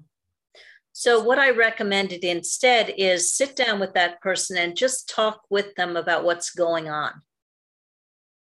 So, 0.99 1.23
what 1.23 1.39
I 1.39 1.51
recommended 1.51 2.25
instead 2.25 2.93
is 2.97 3.31
sit 3.31 3.55
down 3.55 3.79
with 3.79 3.93
that 3.93 4.19
person 4.19 4.57
and 4.57 4.75
just 4.75 5.07
talk 5.07 5.43
with 5.49 5.73
them 5.75 5.95
about 5.95 6.25
what's 6.25 6.51
going 6.51 6.89
on 6.89 7.21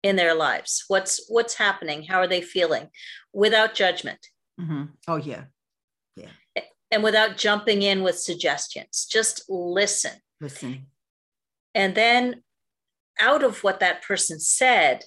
in 0.01 0.15
their 0.15 0.33
lives. 0.33 0.83
What's 0.87 1.23
what's 1.29 1.53
happening? 1.53 2.05
How 2.05 2.17
are 2.17 2.27
they 2.27 2.41
feeling? 2.41 2.89
Without 3.31 3.75
judgment. 3.75 4.25
Mm-hmm. 4.59 4.85
Oh 5.07 5.17
yeah, 5.17 5.43
yeah. 6.15 6.29
And 6.89 7.03
without 7.03 7.37
jumping 7.37 7.83
in 7.83 8.01
with 8.01 8.17
suggestions, 8.17 9.05
just 9.05 9.43
listen. 9.47 10.13
Listen. 10.41 10.87
And 11.75 11.93
then, 11.93 12.41
out 13.19 13.43
of 13.43 13.63
what 13.63 13.81
that 13.81 14.01
person 14.01 14.39
said, 14.39 15.05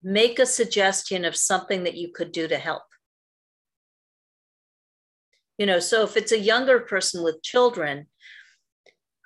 make 0.00 0.38
a 0.38 0.46
suggestion 0.46 1.24
of 1.24 1.34
something 1.34 1.82
that 1.82 1.96
you 1.96 2.12
could 2.12 2.30
do 2.30 2.46
to 2.46 2.56
help. 2.56 2.84
You 5.58 5.66
know, 5.66 5.78
so 5.78 6.02
if 6.02 6.16
it's 6.16 6.32
a 6.32 6.38
younger 6.38 6.80
person 6.80 7.22
with 7.22 7.42
children 7.42 8.06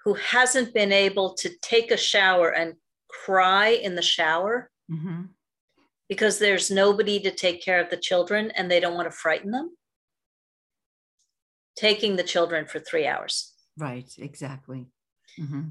who 0.05 0.15
hasn't 0.15 0.75
been 0.75 0.93
able 0.93 1.35
to 1.35 1.51
take 1.63 1.91
a 1.91 1.97
shower 1.97 2.51
and 2.51 2.75
cry 3.09 3.69
in 3.69 3.95
the 3.95 4.03
shower 4.03 4.71
mm-hmm. 4.91 5.23
because 6.09 6.39
there's 6.39 6.71
nobody 6.71 7.19
to 7.21 7.31
take 7.31 7.63
care 7.63 7.81
of 7.81 7.91
the 7.91 7.97
children 7.97 8.51
and 8.57 8.71
they 8.71 8.81
don't 8.81 8.95
want 8.95 9.11
to 9.11 9.17
frighten 9.17 9.51
them, 9.51 9.77
taking 11.77 12.17
the 12.17 12.23
children 12.23 12.67
for 12.67 12.79
three 12.79 13.07
hours. 13.07 13.55
Right, 13.77 14.11
exactly. 14.19 14.87
Mm-hmm. 15.39 15.69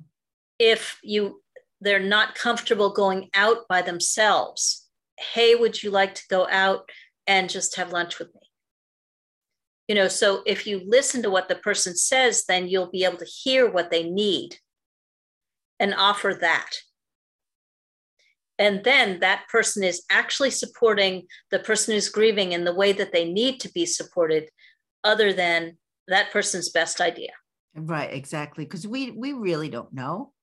If 0.59 0.99
you 1.03 1.41
they're 1.79 1.99
not 1.99 2.33
comfortable 2.33 2.89
going 2.89 3.29
out 3.35 3.67
by 3.69 3.83
themselves 3.83 4.87
hey, 5.17 5.55
would 5.55 5.81
you 5.81 5.91
like 5.91 6.15
to 6.15 6.23
go 6.29 6.47
out 6.49 6.89
and 7.25 7.49
just 7.49 7.75
have 7.75 7.91
lunch 7.91 8.19
with 8.19 8.33
me? 8.33 8.41
You 9.87 9.95
know, 9.95 10.07
so 10.07 10.43
if 10.45 10.67
you 10.67 10.81
listen 10.85 11.21
to 11.23 11.29
what 11.29 11.47
the 11.47 11.55
person 11.55 11.95
says, 11.95 12.43
then 12.45 12.67
you'll 12.67 12.91
be 12.91 13.05
able 13.05 13.17
to 13.17 13.25
hear 13.25 13.69
what 13.69 13.89
they 13.89 14.03
need 14.03 14.57
and 15.79 15.93
offer 15.93 16.37
that. 16.41 16.71
And 18.59 18.83
then 18.83 19.19
that 19.19 19.47
person 19.49 19.83
is 19.83 20.03
actually 20.09 20.49
supporting 20.49 21.27
the 21.51 21.59
person 21.59 21.93
who's 21.93 22.09
grieving 22.09 22.51
in 22.51 22.65
the 22.65 22.73
way 22.73 22.91
that 22.91 23.13
they 23.13 23.31
need 23.31 23.59
to 23.61 23.71
be 23.71 23.85
supported, 23.85 24.49
other 25.03 25.31
than 25.31 25.77
that 26.07 26.31
person's 26.31 26.69
best 26.69 26.99
idea. 26.99 27.29
Right, 27.75 28.11
exactly. 28.11 28.65
Because 28.65 28.87
we 28.87 29.11
we 29.11 29.33
really 29.33 29.69
don't 29.69 29.93
know. 29.93 30.33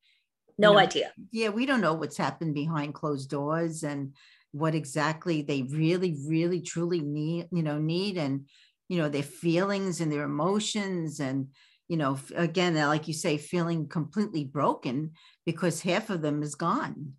No 0.57 0.70
you 0.70 0.74
know, 0.74 0.80
idea. 0.80 1.12
Yeah, 1.33 1.48
we 1.48 1.66
don't 1.66 1.80
know 1.80 1.94
what's 1.94 2.16
happened 2.16 2.54
behind 2.54 2.94
closed 2.94 3.28
doors 3.28 3.83
and 3.83 4.14
what 4.52 4.76
exactly 4.76 5.42
they 5.42 5.62
really 5.62 6.16
really 6.28 6.61
truly 6.61 7.00
need 7.00 7.48
you 7.50 7.64
know 7.64 7.76
need 7.76 8.16
and 8.16 8.46
you 8.94 9.02
know 9.02 9.09
their 9.09 9.24
feelings 9.24 10.00
and 10.00 10.12
their 10.12 10.22
emotions 10.22 11.18
and 11.18 11.48
you 11.88 11.96
know 11.96 12.16
again 12.37 12.76
like 12.76 13.09
you 13.09 13.12
say 13.14 13.37
feeling 13.37 13.88
completely 13.88 14.44
broken 14.44 15.11
because 15.44 15.83
half 15.83 16.11
of 16.11 16.22
them 16.22 16.44
is 16.44 16.54
gone. 16.54 17.14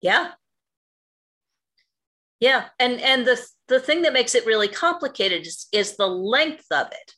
Yeah. 0.00 0.30
Yeah 2.40 2.68
and 2.78 2.98
and 3.02 3.26
the 3.26 3.38
the 3.68 3.80
thing 3.80 4.00
that 4.02 4.14
makes 4.14 4.34
it 4.34 4.46
really 4.46 4.68
complicated 4.68 5.46
is, 5.46 5.66
is 5.72 5.96
the 5.98 6.06
length 6.08 6.66
of 6.70 6.86
it. 6.86 7.12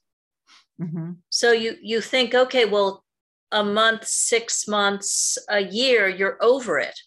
Mm-hmm. 0.83 1.13
so 1.31 1.53
you 1.53 1.77
you 1.81 2.01
think 2.01 2.35
okay 2.35 2.65
well 2.65 3.05
a 3.51 3.63
month 3.63 4.05
six 4.05 4.69
months 4.69 5.39
a 5.49 5.61
year 5.61 6.07
you're 6.07 6.37
over 6.43 6.79
it 6.79 6.99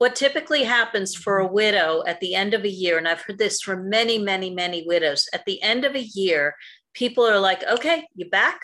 what 0.00 0.16
typically 0.16 0.64
happens 0.64 1.14
for 1.14 1.40
a 1.40 1.46
widow 1.46 2.02
at 2.06 2.20
the 2.20 2.34
end 2.34 2.54
of 2.54 2.64
a 2.64 2.70
year, 2.70 2.96
and 2.96 3.06
I've 3.06 3.20
heard 3.20 3.36
this 3.36 3.60
from 3.60 3.90
many, 3.90 4.16
many, 4.16 4.48
many 4.48 4.82
widows, 4.86 5.28
at 5.34 5.44
the 5.44 5.60
end 5.60 5.84
of 5.84 5.94
a 5.94 6.08
year, 6.14 6.54
people 6.94 7.26
are 7.26 7.38
like, 7.38 7.62
okay, 7.64 8.06
you 8.14 8.30
back? 8.30 8.62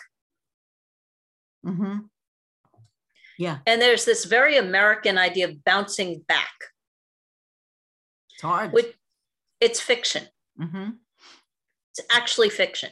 Mm-hmm. 1.63 1.97
Yeah. 3.37 3.59
And 3.67 3.79
there's 3.79 4.03
this 4.03 4.25
very 4.25 4.57
American 4.57 5.19
idea 5.19 5.47
of 5.47 5.63
bouncing 5.63 6.25
back. 6.27 6.55
It's 8.33 8.41
hard. 8.41 8.73
Which, 8.73 8.95
it's 9.61 9.79
fiction. 9.79 10.23
Mm-hmm. 10.59 10.89
It's 11.91 12.07
actually 12.11 12.49
fiction. 12.49 12.89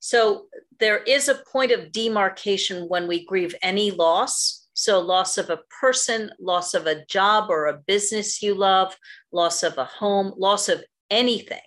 So 0.00 0.46
there 0.80 1.02
is 1.02 1.28
a 1.28 1.42
point 1.52 1.72
of 1.72 1.92
demarcation 1.92 2.88
when 2.88 3.06
we 3.06 3.26
grieve 3.26 3.54
any 3.60 3.90
loss 3.90 4.67
so, 4.80 5.00
loss 5.00 5.38
of 5.38 5.50
a 5.50 5.58
person, 5.80 6.30
loss 6.38 6.72
of 6.72 6.86
a 6.86 7.04
job 7.06 7.50
or 7.50 7.66
a 7.66 7.80
business 7.84 8.40
you 8.40 8.54
love, 8.54 8.96
loss 9.32 9.64
of 9.64 9.76
a 9.76 9.84
home, 9.84 10.32
loss 10.36 10.68
of 10.68 10.84
anything. 11.10 11.58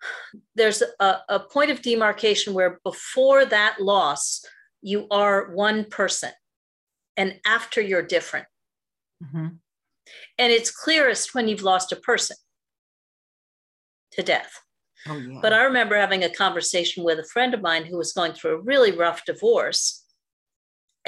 There's 0.54 0.80
a, 1.00 1.16
a 1.28 1.40
point 1.40 1.72
of 1.72 1.82
demarcation 1.82 2.54
where 2.54 2.78
before 2.84 3.44
that 3.46 3.80
loss, 3.80 4.44
you 4.80 5.08
are 5.10 5.50
one 5.50 5.86
person, 5.86 6.30
and 7.16 7.40
after 7.44 7.80
you're 7.80 8.00
different. 8.00 8.46
Mm-hmm. 9.20 9.48
And 10.38 10.52
it's 10.52 10.70
clearest 10.70 11.34
when 11.34 11.48
you've 11.48 11.64
lost 11.64 11.90
a 11.90 11.96
person 11.96 12.36
to 14.12 14.22
death. 14.22 14.52
Oh, 15.08 15.16
yeah. 15.16 15.40
But 15.42 15.52
I 15.52 15.64
remember 15.64 15.96
having 15.96 16.22
a 16.22 16.30
conversation 16.30 17.02
with 17.02 17.18
a 17.18 17.24
friend 17.24 17.54
of 17.54 17.60
mine 17.60 17.86
who 17.86 17.98
was 17.98 18.12
going 18.12 18.34
through 18.34 18.54
a 18.54 18.62
really 18.62 18.92
rough 18.92 19.24
divorce 19.24 20.04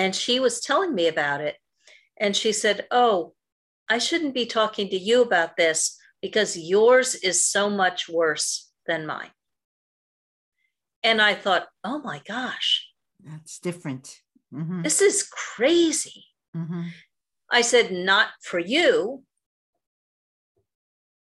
and 0.03 0.17
she 0.17 0.41
was 0.41 0.61
telling 0.61 0.97
me 0.97 1.07
about 1.07 1.41
it. 1.41 1.59
And 2.19 2.37
she 2.37 2.53
said, 2.53 2.87
Oh, 2.91 3.35
I 3.89 3.99
shouldn't 3.99 4.35
be 4.35 4.47
talking 4.47 4.89
to 4.89 4.99
you 4.99 5.23
about 5.23 5.57
this 5.57 5.97
because 6.21 6.59
yours 6.59 7.15
is 7.15 7.45
so 7.45 7.71
much 7.71 8.09
worse 8.09 8.73
than 8.85 9.07
mine. 9.07 9.31
And 11.05 11.23
I 11.23 11.35
thought, 11.35 11.69
Oh 11.85 12.01
my 12.01 12.21
gosh. 12.27 12.89
That's 13.25 13.61
different. 13.61 14.19
Mm-hmm. 14.53 14.83
This 14.83 15.01
is 15.01 15.23
crazy. 15.23 16.25
Mm-hmm. 16.57 16.89
I 17.53 17.61
said, 17.61 17.93
Not 17.93 18.29
for 18.43 18.59
you. 18.59 19.23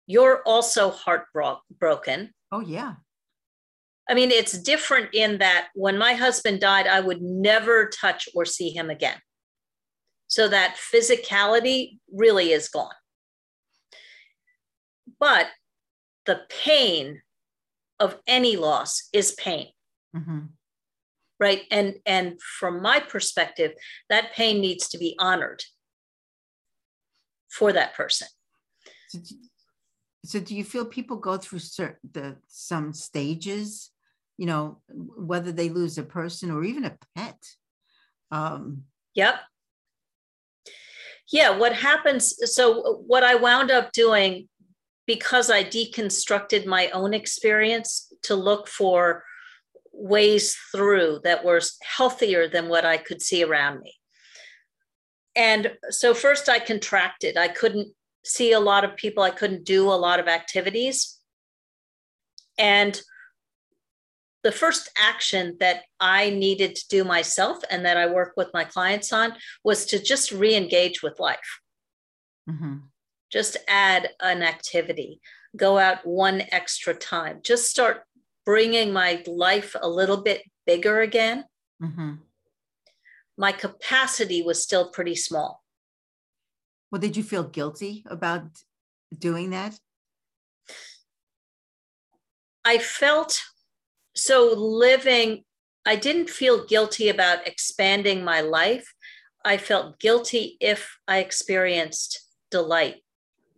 You're 0.08 0.42
also 0.44 0.90
heartbroken. 0.90 2.34
Oh, 2.50 2.60
yeah. 2.60 2.94
I 4.08 4.14
mean, 4.14 4.30
it's 4.30 4.58
different 4.58 5.14
in 5.14 5.38
that 5.38 5.68
when 5.74 5.96
my 5.96 6.14
husband 6.14 6.60
died, 6.60 6.86
I 6.86 7.00
would 7.00 7.22
never 7.22 7.88
touch 7.88 8.28
or 8.34 8.44
see 8.44 8.70
him 8.70 8.90
again. 8.90 9.18
So 10.26 10.48
that 10.48 10.76
physicality 10.76 11.98
really 12.12 12.52
is 12.52 12.68
gone. 12.68 12.94
But 15.18 15.46
the 16.26 16.40
pain 16.64 17.22
of 18.00 18.18
any 18.26 18.56
loss 18.56 19.08
is 19.12 19.32
pain. 19.32 19.68
Mm-hmm. 20.14 20.40
Right. 21.40 21.62
And 21.70 21.96
and 22.06 22.40
from 22.40 22.80
my 22.80 23.00
perspective, 23.00 23.72
that 24.08 24.32
pain 24.34 24.60
needs 24.60 24.88
to 24.88 24.98
be 24.98 25.16
honored 25.18 25.62
for 27.50 27.72
that 27.72 27.94
person. 27.94 28.28
So 30.24 30.40
do 30.40 30.56
you 30.56 30.64
feel 30.64 30.84
people 30.84 31.16
go 31.16 31.36
through 31.36 31.58
certain 31.60 32.10
the 32.12 32.36
some 32.48 32.92
stages 32.92 33.90
you 34.36 34.46
know, 34.46 34.78
whether 34.88 35.52
they 35.52 35.68
lose 35.68 35.98
a 35.98 36.02
person 36.02 36.50
or 36.50 36.64
even 36.64 36.84
a 36.84 36.98
pet. 37.14 37.38
Um, 38.30 38.84
yep. 39.14 39.36
Yeah, 41.30 41.56
what 41.56 41.72
happens? 41.72 42.34
So, 42.52 43.02
what 43.06 43.24
I 43.24 43.36
wound 43.36 43.70
up 43.70 43.92
doing 43.92 44.48
because 45.06 45.50
I 45.50 45.64
deconstructed 45.64 46.66
my 46.66 46.88
own 46.90 47.14
experience 47.14 48.12
to 48.22 48.34
look 48.34 48.68
for 48.68 49.24
ways 49.92 50.56
through 50.72 51.20
that 51.24 51.44
were 51.44 51.60
healthier 51.82 52.48
than 52.48 52.68
what 52.68 52.84
I 52.84 52.96
could 52.96 53.22
see 53.22 53.44
around 53.44 53.80
me. 53.80 53.94
And 55.36 55.72
so, 55.90 56.12
first, 56.12 56.48
I 56.48 56.58
contracted. 56.58 57.36
I 57.36 57.48
couldn't 57.48 57.88
see 58.24 58.52
a 58.52 58.60
lot 58.60 58.84
of 58.84 58.96
people, 58.96 59.22
I 59.22 59.30
couldn't 59.30 59.64
do 59.64 59.90
a 59.90 59.94
lot 59.94 60.18
of 60.18 60.28
activities. 60.28 61.18
And 62.58 63.00
the 64.44 64.52
first 64.52 64.90
action 64.96 65.56
that 65.58 65.82
I 65.98 66.30
needed 66.30 66.76
to 66.76 66.88
do 66.88 67.02
myself 67.02 67.58
and 67.70 67.84
that 67.84 67.96
I 67.96 68.06
work 68.06 68.34
with 68.36 68.50
my 68.54 68.62
clients 68.64 69.12
on 69.12 69.32
was 69.64 69.86
to 69.86 69.98
just 69.98 70.30
re 70.30 70.54
engage 70.54 71.02
with 71.02 71.18
life. 71.18 71.60
Mm-hmm. 72.48 72.76
Just 73.32 73.56
add 73.66 74.10
an 74.20 74.42
activity, 74.42 75.20
go 75.56 75.78
out 75.78 76.06
one 76.06 76.42
extra 76.52 76.94
time, 76.94 77.40
just 77.42 77.68
start 77.70 78.04
bringing 78.44 78.92
my 78.92 79.22
life 79.26 79.74
a 79.80 79.88
little 79.88 80.18
bit 80.22 80.42
bigger 80.66 81.00
again, 81.00 81.44
Mm-hmm. 81.82 82.12
my 83.36 83.50
capacity 83.52 84.42
was 84.42 84.62
still 84.62 84.90
pretty 84.90 85.16
small. 85.16 85.62
Well, 86.90 87.00
did 87.00 87.16
you 87.16 87.24
feel 87.24 87.42
guilty 87.42 88.04
about 88.06 88.44
doing 89.18 89.50
that? 89.50 89.76
I 92.64 92.78
felt 92.78 93.42
so 94.14 94.52
living, 94.56 95.44
I 95.86 95.96
didn't 95.96 96.30
feel 96.30 96.64
guilty 96.66 97.08
about 97.08 97.46
expanding 97.46 98.24
my 98.24 98.40
life. 98.40 98.94
I 99.44 99.58
felt 99.58 99.98
guilty 100.00 100.56
if 100.60 100.96
I 101.06 101.18
experienced 101.18 102.20
delight, 102.50 103.02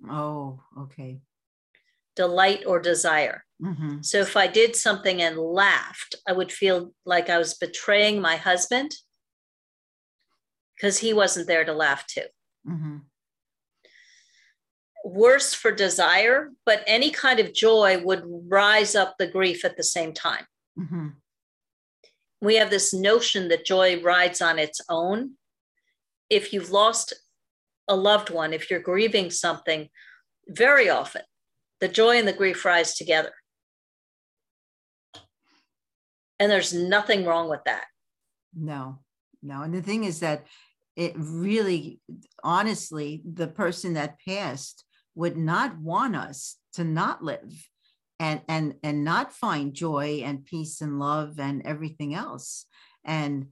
Oh, 0.09 0.61
okay. 0.79 1.21
delight 2.17 2.65
or 2.67 2.81
desire. 2.81 3.45
Mm-hmm. 3.63 4.03
So 4.03 4.19
if 4.19 4.37
I 4.37 4.47
did 4.49 4.75
something 4.75 5.23
and 5.23 5.39
laughed, 5.39 6.17
I 6.27 6.33
would 6.33 6.51
feel 6.51 6.93
like 7.05 7.31
I 7.31 7.39
was 7.39 7.55
betraying 7.55 8.21
my 8.21 8.37
husband 8.37 8.91
because 10.75 10.99
he 10.99 11.13
wasn't 11.13 11.47
there 11.47 11.65
to 11.65 11.73
laugh 11.73 12.07
too. 12.07 12.27
Mm-hmm. 12.69 12.97
Worse 15.09 15.55
for 15.55 15.71
desire, 15.71 16.51
but 16.65 16.83
any 16.85 17.13
kind 17.13 17.39
of 17.39 17.55
joy 17.55 18.03
would 18.03 18.25
rise 18.49 18.97
up 18.97 19.15
the 19.19 19.29
grief 19.29 19.65
at 19.65 19.77
the 19.77 19.85
same 19.85 20.13
time. 20.13 20.45
Mm-hmm. 20.77 21.11
We 22.41 22.57
have 22.57 22.71
this 22.71 22.93
notion 22.93 23.47
that 23.49 23.65
joy 23.65 24.03
rides 24.03 24.43
on 24.43 24.59
its 24.59 24.81
own. 24.91 25.35
If 26.29 26.53
you've 26.53 26.73
lost 26.73 27.13
a 27.87 27.95
loved 27.95 28.31
one, 28.31 28.53
if 28.53 28.69
you're 28.69 28.81
grieving 28.81 29.31
something, 29.31 29.91
very 30.49 30.91
often 30.91 31.23
the 31.81 31.87
joy 31.87 32.19
and 32.19 32.27
the 32.27 32.33
grief 32.33 32.65
rise 32.65 32.97
together. 32.97 33.33
And 36.41 36.51
there's 36.51 36.75
nothing 36.75 37.25
wrong 37.25 37.49
with 37.49 37.63
that. 37.65 37.85
No, 38.57 38.99
no. 39.41 39.63
And 39.63 39.73
the 39.73 39.83
thing 39.83 40.03
is 40.03 40.19
that 40.19 40.47
it 40.97 41.13
really, 41.17 42.01
honestly, 42.43 43.23
the 43.25 43.47
person 43.47 43.95
that 43.95 44.19
passed 44.27 44.83
would 45.17 45.37
not 45.37 45.77
want 45.81 46.15
us 46.15 46.57
to 46.75 46.85
not 46.85 47.25
live 47.25 47.69
and 48.21 48.41
and 48.49 48.75
and 48.83 49.03
not 49.05 49.33
find 49.33 49.75
joy 49.75 50.23
and 50.25 50.45
peace 50.45 50.81
and 50.81 50.99
love 51.01 51.41
and 51.41 51.63
everything 51.67 52.15
else. 52.15 52.67
And 53.05 53.49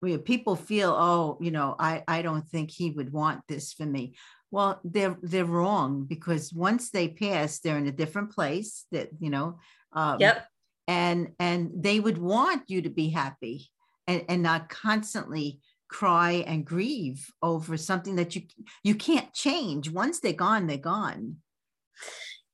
we 0.00 0.16
people 0.18 0.54
feel, 0.54 0.94
oh, 0.96 1.38
you 1.40 1.50
know, 1.50 1.74
I 1.78 2.04
I 2.06 2.22
don't 2.22 2.46
think 2.48 2.70
he 2.70 2.90
would 2.90 3.12
want 3.12 3.40
this 3.48 3.72
for 3.72 3.84
me. 3.86 4.14
Well, 4.50 4.80
they're 4.84 5.18
they're 5.22 5.44
wrong 5.44 6.04
because 6.04 6.52
once 6.52 6.90
they 6.90 7.08
pass, 7.08 7.58
they're 7.58 7.78
in 7.78 7.88
a 7.88 7.92
different 7.92 8.30
place. 8.32 8.86
That 8.92 9.08
you 9.18 9.30
know, 9.30 9.58
um, 9.92 10.20
Yep. 10.20 10.46
and 10.86 11.28
and 11.38 11.70
they 11.74 12.00
would 12.00 12.18
want 12.18 12.64
you 12.68 12.82
to 12.82 12.90
be 12.90 13.08
happy 13.10 13.68
and, 14.06 14.24
and 14.28 14.42
not 14.42 14.68
constantly 14.68 15.60
cry 15.88 16.44
and 16.46 16.64
grieve 16.64 17.32
over 17.42 17.76
something 17.76 18.16
that 18.16 18.36
you 18.36 18.42
you 18.82 18.94
can't 18.94 19.32
change. 19.32 19.90
Once 19.90 20.20
they're 20.20 20.32
gone 20.32 20.66
they're 20.66 20.76
gone. 20.76 21.36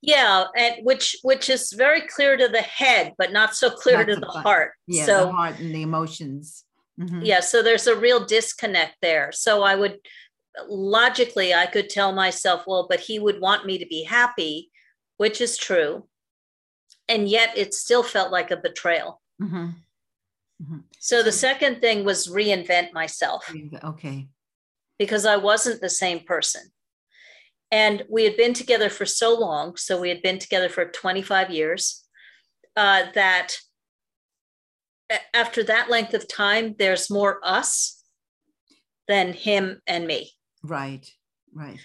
Yeah, 0.00 0.44
and 0.56 0.84
which 0.84 1.16
which 1.22 1.48
is 1.48 1.72
very 1.72 2.02
clear 2.02 2.36
to 2.36 2.48
the 2.48 2.60
head, 2.62 3.14
but 3.18 3.32
not 3.32 3.54
so 3.56 3.70
clear 3.70 3.98
Not 3.98 4.06
to 4.08 4.14
the 4.16 4.26
bu- 4.26 4.38
heart. 4.40 4.72
yeah 4.86 5.06
so 5.06 5.26
the 5.26 5.32
heart 5.32 5.58
and 5.58 5.74
the 5.74 5.82
emotions. 5.82 6.64
Mhm. 7.00 7.24
yeah 7.26 7.40
so 7.40 7.60
there's 7.62 7.86
a 7.88 7.96
real 7.96 8.24
disconnect 8.24 8.94
there. 9.02 9.32
So 9.32 9.62
i 9.64 9.74
would 9.74 9.98
logically 10.68 11.52
i 11.52 11.66
could 11.66 11.88
tell 11.90 12.12
myself 12.12 12.62
well 12.68 12.86
but 12.88 13.00
he 13.00 13.18
would 13.18 13.40
want 13.40 13.66
me 13.66 13.76
to 13.78 13.86
be 13.86 14.04
happy 14.04 14.70
which 15.16 15.40
is 15.40 15.56
true. 15.56 16.06
And 17.08 17.28
yet 17.28 17.56
it 17.58 17.74
still 17.74 18.02
felt 18.02 18.30
like 18.32 18.50
a 18.50 18.56
betrayal. 18.56 19.20
Mhm. 19.42 19.74
So 21.04 21.22
the 21.22 21.32
second 21.32 21.82
thing 21.82 22.02
was 22.02 22.28
reinvent 22.28 22.94
myself. 22.94 23.54
Okay. 23.84 24.26
Because 24.98 25.26
i 25.26 25.36
wasn't 25.36 25.82
the 25.82 25.90
same 25.90 26.20
person. 26.20 26.62
And 27.70 28.04
we 28.08 28.24
had 28.24 28.38
been 28.38 28.54
together 28.54 28.88
for 28.88 29.04
so 29.04 29.38
long 29.38 29.76
so 29.76 30.00
we 30.00 30.08
had 30.08 30.22
been 30.22 30.38
together 30.38 30.70
for 30.70 30.86
25 30.86 31.50
years 31.50 32.06
uh, 32.74 33.02
that 33.14 33.58
after 35.34 35.62
that 35.64 35.90
length 35.90 36.14
of 36.14 36.26
time 36.26 36.74
there's 36.78 37.10
more 37.10 37.38
us 37.42 38.02
than 39.06 39.34
him 39.34 39.82
and 39.86 40.06
me. 40.06 40.32
Right 40.62 41.06
right. 41.52 41.78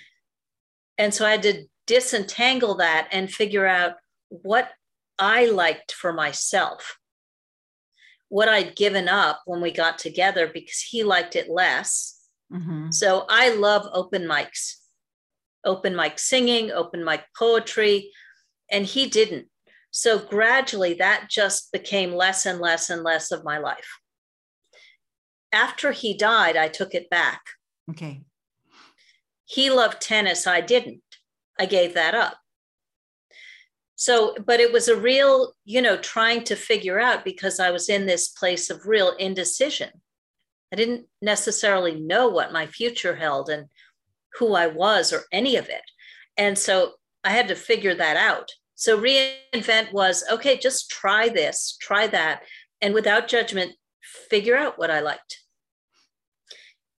And 0.98 1.14
so 1.14 1.26
i 1.26 1.32
had 1.32 1.44
to 1.44 1.66
disentangle 1.88 2.76
that 2.76 3.10
and 3.12 3.30
figure 3.30 3.68
out 3.68 3.96
what 4.30 4.70
i 5.18 5.46
liked 5.46 5.92
for 5.92 6.14
myself 6.14 6.99
what 8.30 8.48
i'd 8.50 8.76
given 8.76 9.08
up 9.10 9.42
when 9.46 9.62
we 9.62 9.72
got 9.72 9.98
together 10.00 10.48
because 10.54 10.80
he 10.80 11.04
liked 11.04 11.36
it 11.36 11.50
less 11.50 12.16
Mhm. 12.52 12.92
so 12.92 13.28
I 13.30 13.50
love 13.50 13.88
open 13.94 14.24
mics, 14.24 14.78
open 15.64 15.96
mic 15.96 16.18
singing, 16.18 16.72
open 16.72 17.06
mic 17.06 17.26
poetry, 17.38 18.12
and 18.72 18.88
he 18.88 19.06
didn't. 19.08 19.52
So 19.92 20.18
gradually 20.18 20.96
that 20.96 21.30
just 21.30 21.72
became 21.72 22.12
less 22.16 22.48
and 22.48 22.60
less 22.60 22.90
and 22.90 23.04
less 23.04 23.30
of 23.32 23.44
my 23.44 23.60
life. 23.60 24.00
After 25.52 25.92
he 25.92 26.16
died, 26.16 26.58
I 26.58 26.70
took 26.70 26.96
it 26.96 27.08
back. 27.12 27.42
okay 27.92 28.22
He 29.46 29.70
loved 29.70 30.02
tennis, 30.02 30.48
I 30.48 30.62
didn't. 30.62 31.04
I 31.60 31.68
gave 31.68 31.94
that 31.94 32.16
up. 32.16 32.40
So, 34.00 34.34
but 34.46 34.62
it 34.62 34.72
was 34.72 34.88
a 34.88 34.96
real, 34.96 35.56
you 35.66 35.82
know, 35.82 35.98
trying 35.98 36.46
to 36.46 36.56
figure 36.56 37.02
out 37.02 37.26
because 37.26 37.60
I 37.60 37.70
was 37.70 37.90
in 37.90 38.06
this 38.06 38.30
place 38.30 38.70
of 38.70 38.86
real 38.86 39.12
indecision. 39.20 39.90
I 40.72 40.78
didn't 40.78 41.06
necessarily 41.22 42.00
know 42.00 42.30
what 42.30 42.54
my 42.54 42.66
future 42.66 43.18
held 43.18 43.50
and 43.50 43.66
who 44.36 44.54
I 44.54 44.68
was 44.68 45.12
or 45.12 45.24
any 45.34 45.58
of 45.58 45.68
it. 45.68 45.82
And 46.38 46.58
so 46.58 46.94
I 47.26 47.32
had 47.32 47.50
to 47.50 47.56
figure 47.56 47.94
that 47.94 48.16
out. 48.16 48.50
So 48.76 48.98
reinvent 48.98 49.92
was 49.92 50.24
okay, 50.32 50.58
just 50.58 50.90
try 50.90 51.28
this, 51.28 51.76
try 51.82 52.08
that, 52.08 52.44
and 52.80 52.94
without 52.94 53.28
judgment, 53.28 53.74
figure 54.30 54.56
out 54.56 54.80
what 54.80 54.90
I 54.90 55.02
liked. 55.02 55.40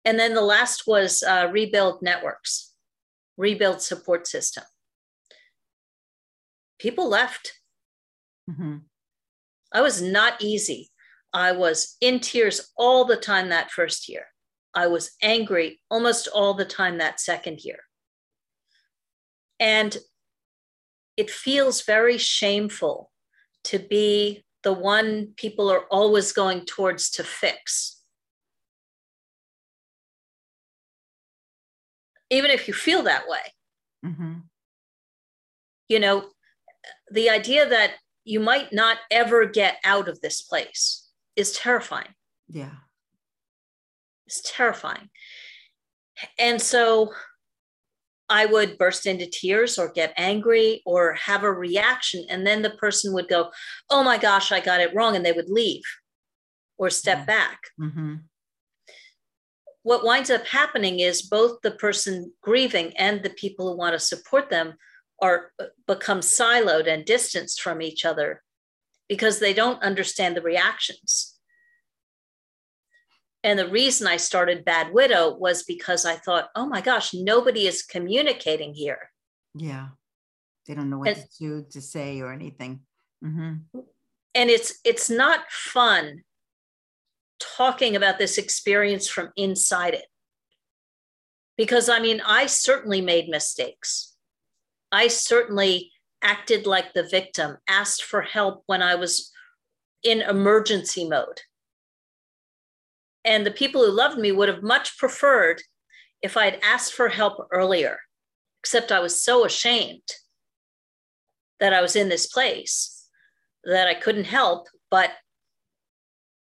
And 0.05 0.19
then 0.19 0.35
the 0.35 0.43
last 0.43 0.87
was 0.87 1.23
uh, 1.23 1.49
rebuild 1.51 2.03
networks, 2.03 2.75
rebuild 3.39 3.81
support 3.81 4.27
system. 4.27 4.65
People 6.81 7.09
left. 7.09 7.61
Mhm. 8.49 8.87
I 9.73 9.83
was 9.83 10.03
not 10.03 10.43
easy. 10.43 10.91
I 11.33 11.53
was 11.53 11.97
in 12.01 12.19
tears 12.19 12.73
all 12.77 13.05
the 13.05 13.17
time 13.17 13.51
that 13.51 13.71
first 13.71 14.09
year. 14.09 14.27
I 14.75 14.87
was 14.89 15.13
angry 15.23 15.81
almost 15.91 16.27
all 16.27 16.55
the 16.55 16.65
time 16.65 16.99
that 16.99 17.21
second 17.21 17.61
year. 17.65 17.85
And 19.61 19.97
it 21.17 21.31
feels 21.31 21.83
very 21.83 22.17
shameful 22.19 23.13
to 23.65 23.79
be 23.79 24.45
the 24.63 24.73
one 24.73 25.35
people 25.37 25.71
are 25.71 25.85
always 25.91 26.33
going 26.33 26.65
towards 26.65 27.11
to 27.11 27.25
fix. 27.25 28.03
Even 32.31 32.51
if 32.51 32.69
you 32.69 32.75
feel 32.75 33.03
that 33.03 33.29
way, 33.29 33.55
Mhm. 34.05 34.49
you 35.89 35.99
know, 35.99 36.33
the 37.11 37.29
idea 37.31 37.69
that 37.69 37.93
you 38.25 38.41
might 38.41 38.73
not 38.73 38.99
ever 39.11 39.47
get 39.47 39.77
out 39.85 40.09
of 40.09 40.21
this 40.21 40.43
place 40.43 41.09
is 41.37 41.53
terrifying. 41.53 42.15
yeah 42.49 42.75
It's 44.27 44.43
terrifying. 44.45 45.09
And 46.39 46.61
so 46.61 47.13
I 48.29 48.47
would 48.47 48.79
burst 48.79 49.07
into 49.07 49.27
tears 49.27 49.79
or 49.79 49.91
get 49.91 50.13
angry 50.17 50.83
or 50.87 51.15
have 51.15 51.43
a 51.43 51.53
reaction. 51.53 52.25
And 52.29 52.47
then 52.47 52.63
the 52.63 52.71
person 52.71 53.13
would 53.15 53.29
go, 53.29 53.51
Oh 53.89 54.05
my 54.05 54.19
gosh, 54.19 54.53
I 54.53 54.61
got 54.61 54.81
it 54.81 54.95
wrong. 54.95 55.17
And 55.17 55.25
they 55.25 55.33
would 55.33 55.49
leave 55.49 55.83
or 56.79 56.91
step 56.91 57.19
Yeah. 57.19 57.25
back. 57.25 57.61
Mhm. 57.81 58.25
What 59.83 60.05
winds 60.05 60.31
up 60.31 60.47
happening 60.47 61.01
is 61.01 61.23
both 61.23 61.61
the 61.63 61.71
person 61.73 62.33
grieving 62.43 62.95
and 62.97 63.23
the 63.23 63.31
people 63.31 63.69
who 63.71 63.77
want 63.79 63.95
to 63.95 63.99
support 63.99 64.51
them 64.51 64.75
are 65.21 65.53
become 65.87 66.21
siloed 66.21 66.87
and 66.87 67.05
distanced 67.05 67.61
from 67.61 67.83
each 67.83 68.05
other 68.05 68.43
because 69.09 69.39
they 69.39 69.53
don't 69.53 69.83
understand 69.83 70.37
the 70.37 70.43
reactions. 70.43 71.37
And 73.43 73.59
the 73.59 73.69
reason 73.69 74.07
I 74.07 74.19
started 74.19 74.65
Bad 74.65 74.93
Widow 74.93 75.35
was 75.37 75.63
because 75.63 76.05
I 76.05 76.15
thought, 76.17 76.51
oh 76.55 76.67
my 76.67 76.81
gosh, 76.81 77.15
nobody 77.15 77.67
is 77.67 77.83
communicating 77.83 78.75
here. 78.75 79.11
yeah 79.55 79.89
they 80.67 80.75
don't 80.77 80.91
know 80.91 80.99
what 80.99 81.09
And- 81.09 81.17
to 81.17 81.29
do 81.41 81.67
to 81.73 81.81
say 81.81 82.21
or 82.21 82.33
anything 82.33 82.87
Mhm. 83.25 83.65
And 84.35 84.49
it's 84.51 84.79
it's 84.85 85.11
not 85.11 85.51
fun 85.51 86.23
talking 87.57 87.97
about 87.97 88.19
this 88.19 88.39
experience 88.39 89.09
from 89.09 89.33
inside 89.37 89.95
it. 89.95 90.07
Because 91.57 91.89
I 91.89 91.99
mean, 92.01 92.21
I 92.25 92.47
certainly 92.47 93.01
made 93.01 93.29
mistakes. 93.29 94.10
I 94.93 95.09
certainly 95.09 95.93
acted 96.23 96.67
like 96.67 96.93
the 96.93 97.09
victim, 97.09 97.57
asked 97.69 98.05
for 98.05 98.23
help 98.23 98.63
when 98.67 98.83
I 98.83 98.95
was 98.95 99.31
in 100.03 100.21
emergency 100.21 101.09
mode. 101.09 101.41
And 103.25 103.47
the 103.47 103.51
people 103.51 103.85
who 103.85 103.93
loved 103.93 104.19
me 104.19 104.33
would 104.33 104.49
have 104.49 104.63
much 104.63 104.97
preferred 104.99 105.63
if 106.23 106.37
I 106.37 106.45
had 106.47 106.61
asked 106.63 106.95
for 106.95 107.09
help 107.09 107.47
earlier, 107.53 107.99
except 108.63 108.93
I 108.93 109.01
was 109.01 109.23
so 109.23 109.45
ashamed 109.45 110.09
that 111.61 111.73
I 111.73 111.81
was 111.81 111.97
in 111.97 112.09
this 112.09 112.27
place 112.27 113.07
that 113.65 113.89
I 113.89 113.95
couldn't 113.95 114.25
help. 114.25 114.69
But, 114.91 115.11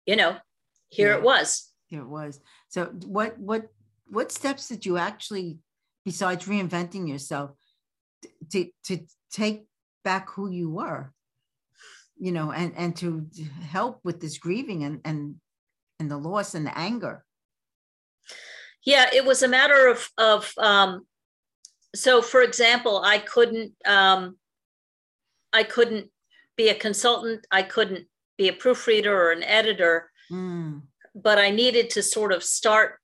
you 0.07 0.17
know, 0.17 0.37
here 0.89 1.11
yeah. 1.11 1.19
it 1.19 1.23
was. 1.23 1.71
Here 1.87 2.01
it 2.01 2.09
was. 2.09 2.41
So 2.69 2.87
what 3.07 3.39
what 3.39 3.67
what 4.07 4.33
steps 4.33 4.69
did 4.69 4.85
you 4.87 4.97
actually, 4.97 5.59
besides 6.05 6.47
reinventing 6.47 7.09
yourself, 7.09 7.53
to 8.51 8.69
to 8.85 8.99
take 9.31 9.67
back 10.05 10.31
who 10.31 10.51
you 10.51 10.71
were? 10.71 11.13
You 12.19 12.33
know, 12.33 12.53
and 12.53 12.73
and 12.77 12.97
to 12.97 13.27
help 13.63 14.01
with 14.05 14.21
this 14.21 14.39
grieving 14.39 14.85
and 14.85 15.01
and 15.05 15.37
and 15.99 16.11
the 16.11 16.17
loss 16.19 16.55
and 16.55 16.67
the 16.67 16.77
anger. 16.77 17.25
Yeah, 18.85 19.07
it 19.13 19.25
was 19.25 19.43
a 19.43 19.49
matter 19.49 19.89
of 19.89 20.09
of 20.19 20.53
um, 20.59 21.07
so 21.95 22.23
for 22.23 22.43
example, 22.43 23.03
I 23.05 23.19
couldn't 23.19 23.73
um, 23.87 24.37
I 25.53 25.63
couldn't 25.63 26.11
be 26.57 26.69
a 26.69 26.75
consultant, 26.75 27.47
I 27.51 27.63
couldn't 27.63 28.07
be 28.39 28.49
a 28.49 28.53
proofreader 28.53 29.15
or 29.15 29.33
an 29.33 29.43
editor, 29.43 30.11
mm. 30.31 30.83
but 31.15 31.39
I 31.39 31.51
needed 31.51 31.91
to 31.91 32.03
sort 32.03 32.33
of 32.33 32.43
start 32.43 32.99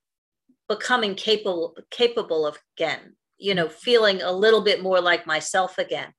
becoming 0.67 1.15
capable 1.15 1.75
capable 1.89 2.45
of 2.45 2.57
again, 2.77 3.15
you 3.39 3.55
know, 3.55 3.69
feeling 3.69 4.21
a 4.21 4.31
little 4.31 4.61
bit 4.61 4.83
more 4.83 5.01
like 5.01 5.25
myself 5.25 5.77
again. 5.77 6.13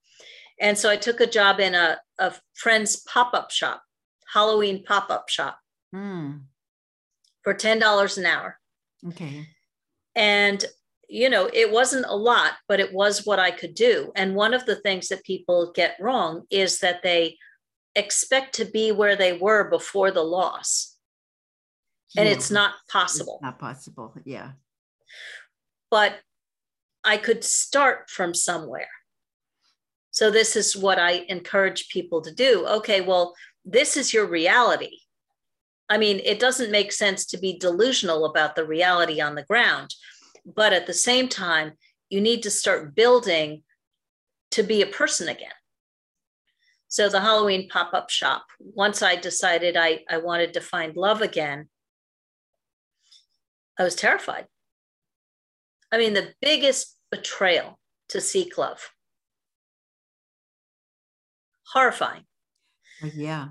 And 0.61 0.77
so 0.77 0.91
I 0.91 0.97
took 0.97 1.21
a 1.21 1.27
job 1.27 1.61
in 1.61 1.75
a, 1.75 1.99
a 2.19 2.35
friend's 2.55 2.97
pop-up 2.97 3.51
shop, 3.51 3.83
Halloween 4.33 4.85
pop-up 4.85 5.29
shop 5.29 5.59
mm. 5.95 6.41
for 7.43 7.55
$10 7.55 8.19
an 8.19 8.27
hour. 8.27 8.59
Okay. 9.09 9.47
And 10.15 10.65
you 11.11 11.29
know, 11.29 11.51
it 11.53 11.71
wasn't 11.73 12.07
a 12.09 12.15
lot, 12.15 12.53
but 12.69 12.79
it 12.79 12.93
was 12.93 13.27
what 13.27 13.41
I 13.41 13.51
could 13.51 13.75
do. 13.75 14.13
And 14.15 14.37
one 14.37 14.55
of 14.55 14.65
the 14.65 14.77
things 14.77 15.09
that 15.09 15.25
people 15.25 15.73
get 15.75 15.97
wrong 16.01 16.45
is 16.51 16.79
that 16.79 17.03
they 17.03 17.37
expect 17.97 18.55
to 18.55 18.65
be 18.65 18.93
where 18.93 19.17
they 19.17 19.37
were 19.37 19.69
before 19.69 20.13
the 20.13 20.23
loss. 20.23 20.97
And 22.17 22.29
it's 22.29 22.51
not 22.51 22.75
possible. 22.89 23.35
It's 23.35 23.43
not 23.43 23.59
possible. 23.59 24.15
Yeah. 24.25 24.53
But 25.91 26.15
I 27.05 27.17
could 27.17 27.45
start 27.45 28.11
from 28.11 28.35
somewhere. 28.35 28.89
So, 30.11 30.31
this 30.31 30.57
is 30.57 30.77
what 30.77 30.99
I 30.99 31.25
encourage 31.29 31.89
people 31.89 32.21
to 32.23 32.35
do. 32.35 32.67
Okay, 32.67 33.01
well, 33.01 33.35
this 33.65 33.97
is 33.97 34.13
your 34.13 34.27
reality. 34.27 34.99
I 35.89 35.99
mean, 35.99 36.21
it 36.25 36.39
doesn't 36.39 36.71
make 36.71 36.93
sense 36.93 37.27
to 37.27 37.39
be 37.39 37.59
delusional 37.59 38.25
about 38.25 38.55
the 38.55 38.65
reality 38.65 39.21
on 39.21 39.35
the 39.35 39.45
ground 39.45 39.95
but 40.45 40.73
at 40.73 40.87
the 40.87 40.95
same 40.95 41.29
time, 41.29 41.73
you 42.09 42.21
need 42.21 42.43
to 42.43 42.51
start 42.51 42.95
building 42.95 43.63
to 44.53 44.63
be 44.63 44.83
a 44.83 44.87
person 44.87 45.29
again. 45.29 45.51
So 46.89 47.09
the 47.09 47.21
Halloween 47.21 47.69
pop 47.69 47.95
up 47.95 48.11
shop, 48.11 48.47
once 48.59 49.01
I 49.01 49.15
decided 49.15 49.77
I, 49.77 50.01
I 50.09 50.19
wanted 50.19 50.55
to 50.55 50.61
find 50.61 50.97
love 50.97 51.23
again, 51.23 51.69
I 53.79 53.85
was 53.85 53.95
terrified. 53.95 54.47
I 55.92 55.98
mean, 55.98 56.14
the 56.14 56.35
biggest 56.40 56.96
betrayal 57.11 57.79
to 58.11 58.20
seek 58.20 58.57
love. 58.59 58.90
Horrifying. 61.72 62.24
Yeah. 63.14 63.48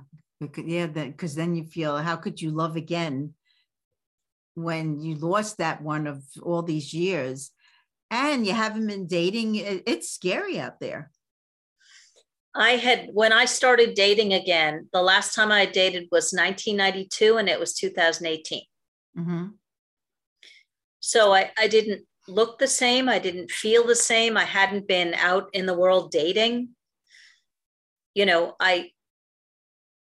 Yeah, 0.58 0.88
because 0.88 1.36
then 1.36 1.56
you 1.56 1.65
feel, 1.65 1.97
how 1.97 2.15
could 2.15 2.41
you 2.41 2.52
love 2.52 2.78
again 2.78 3.34
when 4.54 5.02
you 5.02 5.15
lost 5.15 5.58
that 5.58 5.82
one 5.82 6.08
of 6.08 6.23
all 6.41 6.62
these 6.62 6.93
years 6.93 7.52
and 8.12 8.45
you 8.45 8.54
haven't 8.54 8.88
been 8.88 9.08
dating 9.08 9.56
it's 9.56 10.10
scary 10.10 10.60
out 10.60 10.80
there 10.80 11.12
i 12.56 12.71
had 12.71 13.10
when 13.13 13.32
i 13.32 13.45
started 13.45 13.93
dating 13.93 14.34
again 14.34 14.88
the 14.91 15.02
last 15.02 15.34
time 15.36 15.52
i 15.52 15.65
dated 15.65 16.08
was 16.12 16.34
1992 16.34 17.38
and 17.38 17.47
it 17.47 17.60
was 17.60 17.73
2018 17.73 18.62
mm-hmm. 19.17 19.45
so 20.99 21.34
I, 21.34 21.52
I 21.58 21.67
didn't 21.67 22.06
look 22.30 22.60
the 22.60 22.68
same. 22.68 23.10
I 23.10 23.20
didn't 23.20 23.52
feel 23.52 23.86
the 23.86 23.96
same. 23.96 24.38
I 24.38 24.46
hadn't 24.46 24.88
been 24.88 25.13
out 25.15 25.50
in 25.54 25.65
the 25.65 25.78
world 25.78 26.12
dating. 26.12 26.70
You 28.15 28.26
know 28.26 28.56
i 28.60 28.92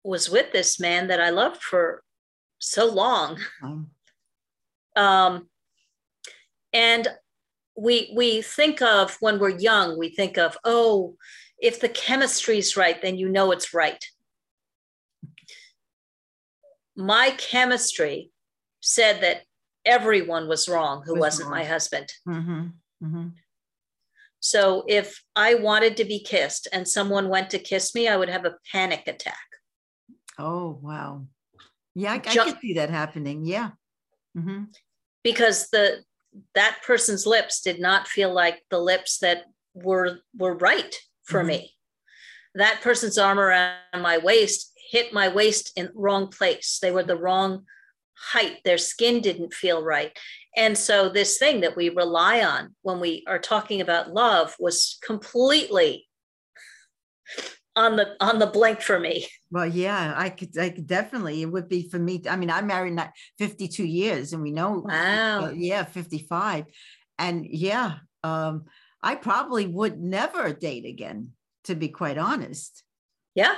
was 0.03 0.29
with 0.29 0.51
this 0.51 0.81
man 0.81 1.07
that 1.07 1.21
i 1.21 1.29
loved 1.29 1.61
for 1.63 2.03
so 2.63 2.85
long. 2.85 3.39
Um, 4.95 5.49
and 6.71 7.07
we 7.75 8.13
we 8.15 8.41
think 8.41 8.81
of 8.81 9.17
when 9.19 9.39
we're 9.39 9.57
young, 9.57 9.97
we 9.97 10.09
think 10.09 10.37
of, 10.37 10.57
oh, 10.63 11.15
if 11.59 11.79
the 11.79 11.89
chemistry's 11.89 12.77
right, 12.77 13.01
then 13.01 13.17
you 13.17 13.29
know 13.29 13.51
it's 13.51 13.73
right. 13.73 14.03
My 16.95 17.31
chemistry 17.37 18.31
said 18.81 19.21
that 19.21 19.43
everyone 19.85 20.47
was 20.47 20.67
wrong 20.67 21.03
who 21.05 21.19
was 21.19 21.39
not 21.39 21.49
my 21.49 21.63
husband. 21.63 22.11
Mm-hmm. 22.27 22.61
Mm-hmm. 23.03 23.27
So 24.39 24.83
if 24.87 25.23
I 25.35 25.55
wanted 25.55 25.97
to 25.97 26.05
be 26.05 26.19
kissed 26.19 26.67
and 26.73 26.87
someone 26.87 27.29
went 27.29 27.49
to 27.51 27.59
kiss 27.59 27.95
me, 27.95 28.07
I 28.07 28.17
would 28.17 28.29
have 28.29 28.45
a 28.45 28.57
panic 28.71 29.07
attack. 29.07 29.37
Oh, 30.37 30.77
wow. 30.81 31.25
Yeah, 31.95 32.11
I, 32.11 32.15
I 32.15 32.19
can 32.19 32.59
see 32.59 32.73
that 32.73 32.89
happening. 32.89 33.45
Yeah. 33.45 33.71
Mm-hmm. 34.37 34.63
Because 35.23 35.69
the 35.69 36.03
that 36.55 36.79
person's 36.85 37.27
lips 37.27 37.61
did 37.61 37.79
not 37.79 38.07
feel 38.07 38.33
like 38.33 38.63
the 38.69 38.79
lips 38.79 39.19
that 39.19 39.43
were 39.75 40.19
were 40.35 40.55
right 40.55 40.95
for 41.23 41.39
mm-hmm. 41.39 41.47
me. 41.47 41.73
That 42.55 42.81
person's 42.81 43.17
arm 43.17 43.39
around 43.39 43.77
my 43.93 44.17
waist 44.17 44.71
hit 44.89 45.13
my 45.13 45.27
waist 45.27 45.71
in 45.75 45.89
wrong 45.93 46.27
place. 46.27 46.79
They 46.81 46.91
were 46.91 47.03
the 47.03 47.17
wrong 47.17 47.65
height. 48.15 48.57
Their 48.63 48.77
skin 48.77 49.21
didn't 49.21 49.53
feel 49.53 49.83
right. 49.83 50.17
And 50.55 50.77
so 50.77 51.09
this 51.09 51.37
thing 51.37 51.61
that 51.61 51.75
we 51.75 51.89
rely 51.89 52.43
on 52.43 52.75
when 52.81 52.99
we 52.99 53.23
are 53.27 53.39
talking 53.39 53.81
about 53.81 54.13
love 54.13 54.55
was 54.59 54.97
completely 55.03 56.07
on 57.75 57.95
the 57.95 58.15
on 58.19 58.39
the 58.39 58.47
blink 58.47 58.81
for 58.81 58.99
me. 58.99 59.27
Well, 59.51 59.65
yeah, 59.65 60.13
I 60.15 60.29
could, 60.29 60.57
I 60.57 60.69
could 60.69 60.87
definitely. 60.87 61.41
It 61.41 61.51
would 61.51 61.69
be 61.69 61.89
for 61.89 61.99
me. 61.99 62.21
I 62.29 62.35
mean, 62.35 62.49
I'm 62.49 62.67
married 62.67 62.93
not 62.93 63.11
52 63.39 63.83
years, 63.83 64.33
and 64.33 64.41
we 64.41 64.51
know. 64.51 64.83
Wow. 64.85 65.45
Uh, 65.45 65.51
yeah, 65.55 65.83
55, 65.83 66.65
and 67.17 67.45
yeah, 67.45 67.95
um, 68.23 68.65
I 69.01 69.15
probably 69.15 69.67
would 69.67 69.99
never 69.99 70.53
date 70.53 70.85
again, 70.85 71.31
to 71.65 71.75
be 71.75 71.89
quite 71.89 72.17
honest. 72.17 72.83
Yeah. 73.35 73.55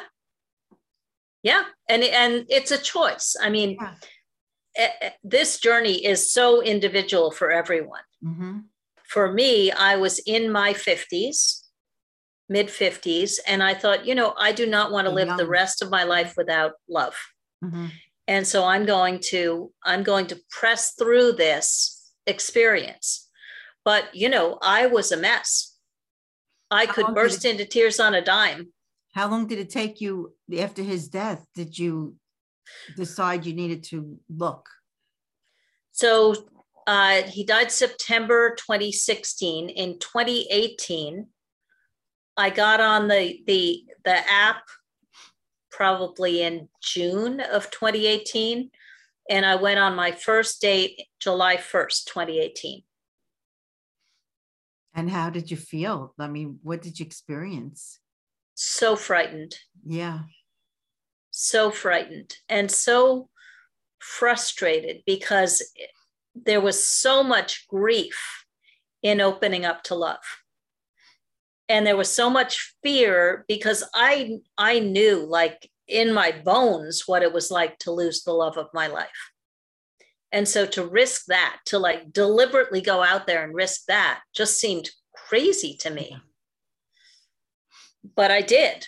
Yeah, 1.43 1.63
and 1.87 2.03
and 2.03 2.45
it's 2.49 2.71
a 2.71 2.77
choice. 2.77 3.35
I 3.39 3.51
mean, 3.51 3.77
yeah. 3.79 3.93
This 5.23 5.59
journey 5.59 6.05
is 6.05 6.31
so 6.31 6.61
individual 6.61 7.31
for 7.31 7.51
everyone. 7.51 8.01
Mm-hmm. 8.23 8.59
For 9.03 9.31
me, 9.31 9.71
I 9.71 9.95
was 9.95 10.19
in 10.19 10.51
my 10.51 10.73
50s 10.73 11.65
mid 12.49 12.67
50s 12.67 13.39
and 13.47 13.63
i 13.63 13.73
thought 13.73 14.05
you 14.05 14.13
know 14.13 14.33
i 14.37 14.51
do 14.51 14.65
not 14.67 14.91
want 14.91 15.07
to 15.07 15.13
live 15.13 15.27
young. 15.27 15.37
the 15.37 15.47
rest 15.47 15.81
of 15.81 15.89
my 15.89 16.03
life 16.03 16.35
without 16.37 16.73
love 16.87 17.15
mm-hmm. 17.63 17.87
and 18.27 18.45
so 18.45 18.65
i'm 18.65 18.85
going 18.85 19.19
to 19.19 19.71
i'm 19.83 20.03
going 20.03 20.27
to 20.27 20.39
press 20.51 20.93
through 20.93 21.31
this 21.31 22.11
experience 22.27 23.29
but 23.83 24.13
you 24.13 24.29
know 24.29 24.59
i 24.61 24.85
was 24.85 25.11
a 25.11 25.17
mess 25.17 25.75
i 26.69 26.85
how 26.85 26.93
could 26.93 27.15
burst 27.15 27.45
it, 27.45 27.51
into 27.51 27.65
tears 27.65 27.99
on 27.99 28.13
a 28.13 28.21
dime 28.21 28.71
how 29.13 29.27
long 29.29 29.47
did 29.47 29.57
it 29.57 29.69
take 29.69 29.99
you 29.99 30.33
after 30.59 30.83
his 30.83 31.07
death 31.07 31.45
did 31.55 31.77
you 31.77 32.15
decide 32.95 33.45
you 33.45 33.53
needed 33.53 33.83
to 33.83 34.17
look 34.29 34.69
so 35.91 36.35
uh, 36.87 37.23
he 37.23 37.43
died 37.43 37.71
september 37.71 38.55
2016 38.55 39.69
in 39.69 39.97
2018 39.99 41.27
I 42.37 42.49
got 42.49 42.81
on 42.81 43.07
the 43.07 43.41
the 43.47 43.85
the 44.03 44.17
app 44.31 44.63
probably 45.71 46.41
in 46.41 46.69
June 46.81 47.39
of 47.39 47.69
2018 47.71 48.71
and 49.29 49.45
I 49.45 49.55
went 49.55 49.79
on 49.79 49.95
my 49.95 50.11
first 50.11 50.61
date 50.61 51.01
July 51.19 51.57
1st, 51.57 52.05
2018. 52.05 52.83
And 54.93 55.09
how 55.09 55.29
did 55.29 55.51
you 55.51 55.57
feel? 55.57 56.13
I 56.17 56.27
mean, 56.27 56.59
what 56.63 56.81
did 56.81 56.99
you 56.99 57.05
experience? 57.05 57.99
So 58.53 58.95
frightened. 58.95 59.55
Yeah. 59.85 60.19
So 61.37 61.69
frightened 61.69 62.37
and 62.47 62.71
so 62.71 63.27
frustrated 63.99 65.03
because 65.05 65.61
there 66.33 66.61
was 66.61 66.81
so 66.81 67.23
much 67.23 67.67
grief 67.67 68.45
in 69.03 69.19
opening 69.19 69.65
up 69.65 69.83
to 69.83 69.95
love. 69.95 70.23
And 71.67 71.85
there 71.85 71.97
was 71.97 72.09
so 72.09 72.29
much 72.29 72.73
fear 72.81 73.43
because 73.49 73.83
i 73.93 74.37
i 74.57 74.79
knew 74.79 75.25
like 75.25 75.69
in 75.89 76.13
my 76.13 76.31
bones 76.31 77.03
what 77.05 77.21
it 77.21 77.33
was 77.33 77.51
like 77.51 77.79
to 77.79 77.91
lose 77.91 78.23
the 78.23 78.31
love 78.31 78.57
of 78.57 78.69
my 78.73 78.87
life. 78.87 79.31
And 80.31 80.47
so 80.47 80.65
to 80.67 80.87
risk 80.87 81.25
that 81.25 81.57
to 81.65 81.79
like 81.79 82.13
deliberately 82.13 82.79
go 82.79 83.03
out 83.03 83.27
there 83.27 83.43
and 83.43 83.53
risk 83.53 83.87
that 83.89 84.21
just 84.33 84.57
seemed 84.57 84.89
crazy 85.13 85.75
to 85.81 85.89
me. 85.89 86.15
But 88.15 88.31
i 88.31 88.39
did, 88.39 88.87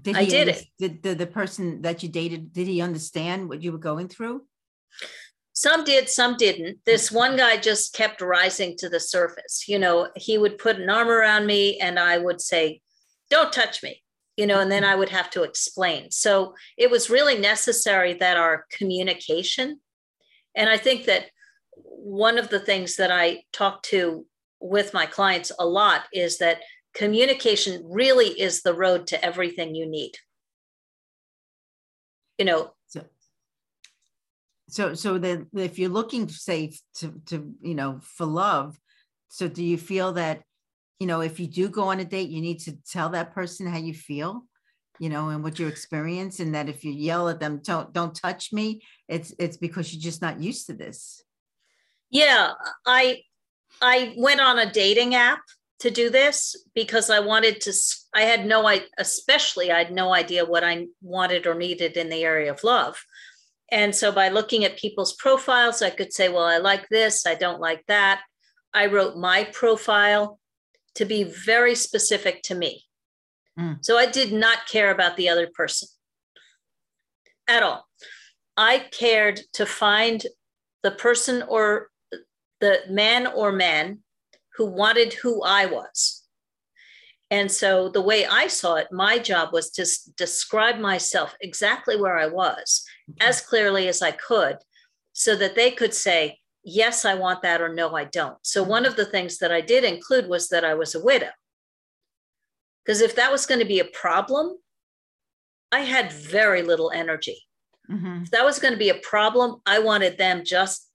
did 0.00 0.16
i 0.16 0.24
did 0.24 0.48
it. 0.48 0.64
did 0.78 1.02
the, 1.02 1.14
the 1.14 1.26
person 1.26 1.82
that 1.82 2.02
you 2.02 2.08
dated 2.08 2.52
did 2.52 2.66
he 2.66 2.80
understand 2.80 3.48
what 3.48 3.62
you 3.62 3.72
were 3.72 3.78
going 3.78 4.08
through? 4.08 4.42
Some 5.52 5.82
did 5.82 6.08
some 6.08 6.36
didn't. 6.36 6.78
This 6.86 7.10
one 7.10 7.36
guy 7.36 7.56
just 7.56 7.92
kept 7.92 8.20
rising 8.20 8.76
to 8.78 8.88
the 8.88 9.00
surface. 9.00 9.64
You 9.66 9.78
know 9.78 10.08
he 10.16 10.38
would 10.38 10.58
put 10.58 10.76
an 10.76 10.90
arm 10.90 11.08
around 11.08 11.46
me 11.46 11.78
and 11.80 11.98
i 11.98 12.18
would 12.18 12.40
say 12.40 12.80
don't 13.30 13.52
touch 13.52 13.82
me 13.82 14.02
you 14.36 14.46
know 14.46 14.60
and 14.60 14.70
then 14.70 14.84
i 14.84 14.94
would 14.94 15.10
have 15.10 15.30
to 15.30 15.42
explain. 15.42 16.10
So 16.10 16.54
it 16.76 16.90
was 16.90 17.10
really 17.10 17.38
necessary 17.38 18.14
that 18.14 18.36
our 18.36 18.66
communication 18.70 19.80
and 20.54 20.68
i 20.68 20.76
think 20.76 21.06
that 21.06 21.26
one 21.82 22.38
of 22.38 22.48
the 22.48 22.60
things 22.60 22.96
that 22.96 23.10
i 23.10 23.42
talk 23.52 23.82
to 23.82 24.26
with 24.60 24.94
my 24.94 25.06
clients 25.06 25.52
a 25.58 25.66
lot 25.66 26.04
is 26.12 26.38
that 26.38 26.62
communication 26.98 27.82
really 27.88 28.28
is 28.28 28.62
the 28.62 28.74
road 28.74 29.06
to 29.06 29.24
everything 29.24 29.74
you 29.74 29.86
need. 29.86 30.12
You 32.36 32.44
know 32.44 32.72
so 34.68 34.94
so 34.94 35.18
then 35.18 35.46
if 35.54 35.78
you're 35.78 35.88
looking 35.88 36.28
say 36.28 36.72
to 36.94 37.12
to 37.26 37.54
you 37.60 37.74
know 37.74 37.98
for 38.02 38.26
love 38.26 38.78
so 39.28 39.48
do 39.48 39.64
you 39.64 39.78
feel 39.78 40.12
that 40.12 40.42
you 41.00 41.06
know 41.06 41.20
if 41.20 41.40
you 41.40 41.46
do 41.46 41.68
go 41.68 41.84
on 41.84 42.00
a 42.00 42.04
date 42.04 42.28
you 42.28 42.40
need 42.40 42.60
to 42.60 42.76
tell 42.90 43.08
that 43.08 43.34
person 43.34 43.66
how 43.66 43.78
you 43.78 43.94
feel 43.94 44.44
you 44.98 45.08
know 45.08 45.30
and 45.30 45.42
what 45.42 45.58
you 45.58 45.66
experience 45.66 46.40
and 46.40 46.54
that 46.54 46.68
if 46.68 46.84
you 46.84 46.92
yell 46.92 47.28
at 47.28 47.40
them 47.40 47.60
don't 47.64 47.92
don't 47.92 48.14
touch 48.14 48.52
me 48.52 48.80
it's 49.08 49.34
it's 49.38 49.56
because 49.56 49.92
you're 49.92 50.02
just 50.02 50.22
not 50.22 50.40
used 50.40 50.66
to 50.66 50.74
this. 50.74 51.22
Yeah 52.10 52.52
i 52.86 53.22
i 53.80 54.14
went 54.16 54.40
on 54.40 54.58
a 54.58 54.70
dating 54.70 55.14
app 55.14 55.40
to 55.80 55.90
do 55.90 56.10
this 56.10 56.56
because 56.74 57.10
i 57.10 57.20
wanted 57.20 57.60
to 57.60 57.72
i 58.14 58.22
had 58.22 58.44
no 58.44 58.66
i 58.66 58.82
especially 58.98 59.70
i 59.70 59.78
had 59.78 59.92
no 59.92 60.12
idea 60.12 60.44
what 60.44 60.64
i 60.64 60.86
wanted 61.02 61.46
or 61.46 61.54
needed 61.54 61.96
in 61.96 62.08
the 62.08 62.22
area 62.24 62.50
of 62.50 62.64
love 62.64 63.04
and 63.70 63.94
so 63.94 64.10
by 64.10 64.28
looking 64.28 64.64
at 64.64 64.78
people's 64.78 65.14
profiles, 65.14 65.82
I 65.82 65.90
could 65.90 66.12
say, 66.12 66.28
well, 66.28 66.44
I 66.44 66.58
like 66.58 66.88
this, 66.88 67.26
I 67.26 67.34
don't 67.34 67.60
like 67.60 67.84
that. 67.86 68.22
I 68.72 68.86
wrote 68.86 69.16
my 69.16 69.44
profile 69.44 70.38
to 70.94 71.04
be 71.04 71.24
very 71.24 71.74
specific 71.74 72.42
to 72.44 72.54
me. 72.54 72.84
Mm. 73.58 73.78
So 73.84 73.98
I 73.98 74.06
did 74.06 74.32
not 74.32 74.66
care 74.66 74.90
about 74.90 75.16
the 75.16 75.28
other 75.28 75.48
person 75.52 75.88
at 77.46 77.62
all. 77.62 77.86
I 78.56 78.78
cared 78.78 79.40
to 79.54 79.66
find 79.66 80.24
the 80.82 80.90
person 80.90 81.42
or 81.42 81.88
the 82.60 82.80
man 82.88 83.26
or 83.26 83.52
man 83.52 84.00
who 84.58 84.66
wanted 84.66 85.14
who 85.14 85.42
I 85.42 85.66
was. 85.66 86.24
And 87.30 87.50
so 87.50 87.88
the 87.88 88.02
way 88.02 88.26
I 88.26 88.48
saw 88.48 88.74
it, 88.74 88.88
my 88.90 89.18
job 89.18 89.52
was 89.52 89.70
to 89.72 89.86
describe 90.16 90.78
myself 90.78 91.36
exactly 91.40 91.96
where 91.96 92.18
I 92.18 92.26
was 92.26 92.84
as 93.20 93.40
clearly 93.40 93.86
as 93.86 94.02
I 94.02 94.10
could 94.10 94.56
so 95.12 95.36
that 95.36 95.54
they 95.54 95.70
could 95.70 95.94
say, 95.94 96.38
yes, 96.64 97.04
I 97.04 97.14
want 97.14 97.42
that, 97.42 97.60
or 97.60 97.72
no, 97.72 97.94
I 97.94 98.04
don't. 98.04 98.38
So 98.42 98.62
one 98.62 98.84
of 98.84 98.96
the 98.96 99.04
things 99.04 99.38
that 99.38 99.52
I 99.52 99.60
did 99.60 99.84
include 99.84 100.28
was 100.28 100.48
that 100.48 100.64
I 100.64 100.74
was 100.74 100.94
a 100.94 101.04
widow. 101.04 101.30
Because 102.84 103.00
if 103.00 103.14
that 103.16 103.30
was 103.30 103.46
going 103.46 103.60
to 103.60 103.66
be 103.66 103.80
a 103.80 103.84
problem, 103.84 104.56
I 105.70 105.80
had 105.80 106.12
very 106.12 106.62
little 106.62 106.90
energy. 106.90 107.42
Mm-hmm. 107.90 108.22
If 108.22 108.30
that 108.30 108.44
was 108.44 108.58
going 108.58 108.72
to 108.72 108.78
be 108.78 108.88
a 108.88 108.94
problem, 108.94 109.60
I 109.66 109.78
wanted 109.78 110.18
them 110.18 110.44
just 110.44 110.88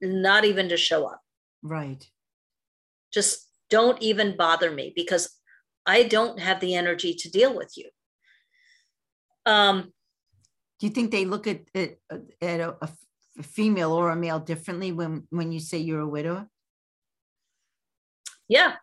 not 0.00 0.44
even 0.44 0.68
to 0.68 0.76
show 0.76 1.06
up. 1.06 1.20
Right. 1.62 2.04
Just 3.12 3.48
don't 3.68 4.00
even 4.02 4.36
bother 4.36 4.70
me 4.70 4.92
because 4.94 5.30
I 5.86 6.02
don't 6.04 6.38
have 6.40 6.60
the 6.60 6.74
energy 6.74 7.14
to 7.14 7.30
deal 7.30 7.54
with 7.54 7.72
you. 7.76 7.88
Um, 9.46 9.92
Do 10.78 10.86
you 10.86 10.92
think 10.92 11.10
they 11.10 11.24
look 11.24 11.46
at 11.46 11.60
at, 11.74 11.98
at 12.42 12.60
a, 12.60 12.76
a 12.82 12.88
female 13.42 13.92
or 13.92 14.10
a 14.10 14.16
male 14.16 14.40
differently 14.40 14.92
when 14.92 15.26
when 15.30 15.52
you 15.52 15.60
say 15.60 15.78
you're 15.78 16.00
a 16.00 16.08
widow? 16.08 16.46
Yeah, 18.48 18.76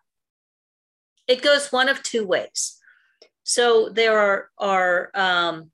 it 1.26 1.42
goes 1.42 1.72
one 1.72 1.88
of 1.88 2.02
two 2.02 2.26
ways. 2.26 2.78
So 3.44 3.88
there 3.88 4.18
are 4.18 4.50
are 4.58 5.10
um, 5.14 5.70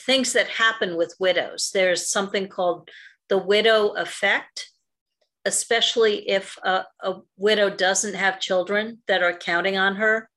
things 0.00 0.32
that 0.32 0.48
happen 0.48 0.96
with 0.96 1.16
widows. 1.18 1.70
There's 1.72 2.10
something 2.10 2.48
called 2.48 2.90
the 3.28 3.38
widow 3.38 3.88
effect, 3.94 4.70
especially 5.46 6.28
if 6.28 6.58
a, 6.64 6.84
a, 7.02 7.14
widow 7.38 7.70
doesn't 7.70 8.14
have 8.14 8.40
children 8.40 8.98
that 9.06 9.22
are 9.22 9.32
counting 9.32 9.78
on 9.78 9.94
her 9.94 10.28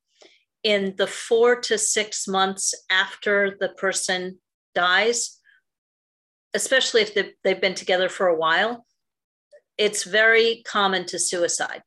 in 0.64 0.94
the 0.98 1.08
four 1.08 1.60
to 1.60 1.78
six 1.78 2.28
months 2.28 2.76
after 2.92 3.58
the 3.60 3.70
person 3.70 4.38
dies, 4.76 5.40
especially 6.54 7.02
if 7.02 7.34
they've 7.44 7.62
been 7.62 7.74
together 7.74 8.08
for 8.08 8.28
a 8.28 8.36
while, 8.36 8.86
it's 9.78 10.04
very 10.04 10.62
common 10.66 11.06
to 11.08 11.18
suicide. 11.18 11.82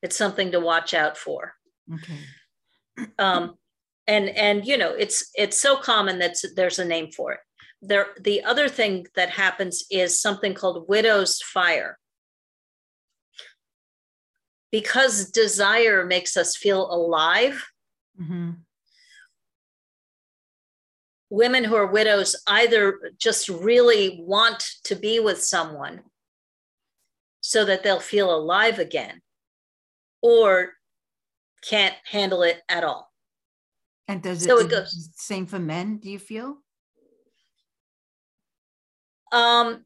It's 0.00 0.16
something 0.16 0.52
to 0.52 0.60
watch 0.60 0.94
out 0.94 1.18
for. 1.18 1.52
Okay. 1.92 3.06
Um, 3.18 3.56
and 4.06 4.30
and 4.30 4.66
you 4.66 4.76
know 4.76 4.92
it's 4.92 5.30
it's 5.34 5.60
so 5.60 5.76
common 5.76 6.18
that 6.18 6.34
there's 6.56 6.78
a 6.78 6.84
name 6.84 7.10
for 7.12 7.32
it. 7.32 7.40
There, 7.84 8.06
the 8.18 8.44
other 8.44 8.68
thing 8.68 9.08
that 9.16 9.30
happens 9.30 9.84
is 9.90 10.20
something 10.20 10.54
called 10.54 10.88
widow's 10.88 11.42
fire 11.42 11.98
because 14.70 15.30
desire 15.30 16.06
makes 16.06 16.36
us 16.36 16.56
feel 16.56 16.90
alive. 16.90 17.68
Mm-hmm. 18.20 18.50
Women 21.28 21.64
who 21.64 21.74
are 21.74 21.86
widows 21.86 22.36
either 22.46 23.00
just 23.18 23.48
really 23.48 24.22
want 24.22 24.64
to 24.84 24.94
be 24.94 25.18
with 25.18 25.42
someone 25.42 26.02
so 27.40 27.64
that 27.64 27.82
they'll 27.82 27.98
feel 27.98 28.32
alive 28.32 28.78
again, 28.78 29.20
or 30.22 30.74
can't 31.68 31.96
handle 32.04 32.42
it 32.42 32.60
at 32.68 32.84
all. 32.84 33.10
And 34.06 34.22
does 34.22 34.44
it, 34.44 34.48
so 34.48 34.58
it 34.58 34.70
goes 34.70 35.10
same 35.16 35.46
for 35.46 35.58
men? 35.58 35.96
Do 35.96 36.08
you 36.08 36.20
feel? 36.20 36.61
Um, 39.32 39.84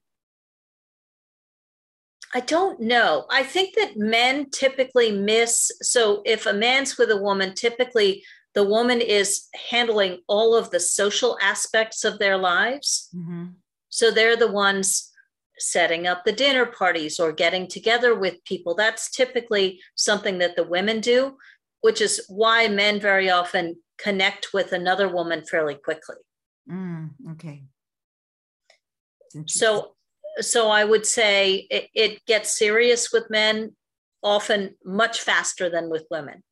I 2.34 2.40
don't 2.40 2.80
know. 2.80 3.24
I 3.30 3.42
think 3.44 3.76
that 3.76 3.97
men 3.97 4.51
typically 4.51 5.12
miss. 5.12 5.70
So 5.80 6.22
if 6.26 6.44
a 6.44 6.53
man's 6.53 6.99
with 6.99 7.11
a 7.11 7.16
woman, 7.16 7.55
typically 7.55 8.24
the 8.55 8.64
woman 8.64 9.01
is 9.01 9.47
handling 9.70 10.18
all 10.26 10.55
of 10.55 10.70
the 10.70 10.80
social 10.80 11.38
aspects 11.40 12.05
of 12.05 12.18
their 12.18 12.36
lives. 12.36 13.09
Mm-hmm. 13.14 13.47
So 13.88 14.11
they're 14.11 14.36
the 14.36 14.51
ones 14.51 15.12
setting 15.59 16.07
up 16.07 16.24
the 16.24 16.32
dinner 16.32 16.66
parties 16.66 17.18
or 17.18 17.32
getting 17.32 17.66
together 17.66 18.14
with 18.14 18.44
people. 18.44 18.74
That's 18.74 19.11
typically 19.11 19.80
something 19.94 20.38
that 20.38 20.57
the 20.57 20.64
women 20.64 21.01
do, 21.01 21.36
which 21.80 22.01
is 22.01 22.24
why 22.28 22.68
men 22.68 23.01
very 23.01 23.30
often 23.30 23.76
connect 23.99 24.49
with 24.53 24.72
another 24.72 25.09
woman 25.09 25.44
fairly 25.44 25.74
quickly. 25.74 26.16
Mm, 26.70 27.11
okay. 27.32 27.62
So 29.47 29.97
so 30.39 30.70
I 30.70 30.84
would 30.84 31.07
say 31.07 31.66
it, 31.70 31.89
it 31.95 32.26
gets 32.26 32.57
serious 32.57 33.12
with 33.12 33.30
men 33.30 33.74
often 34.22 34.74
much 34.84 35.20
faster 35.20 35.70
than 35.70 35.89
with 35.89 36.07
women. 36.11 36.43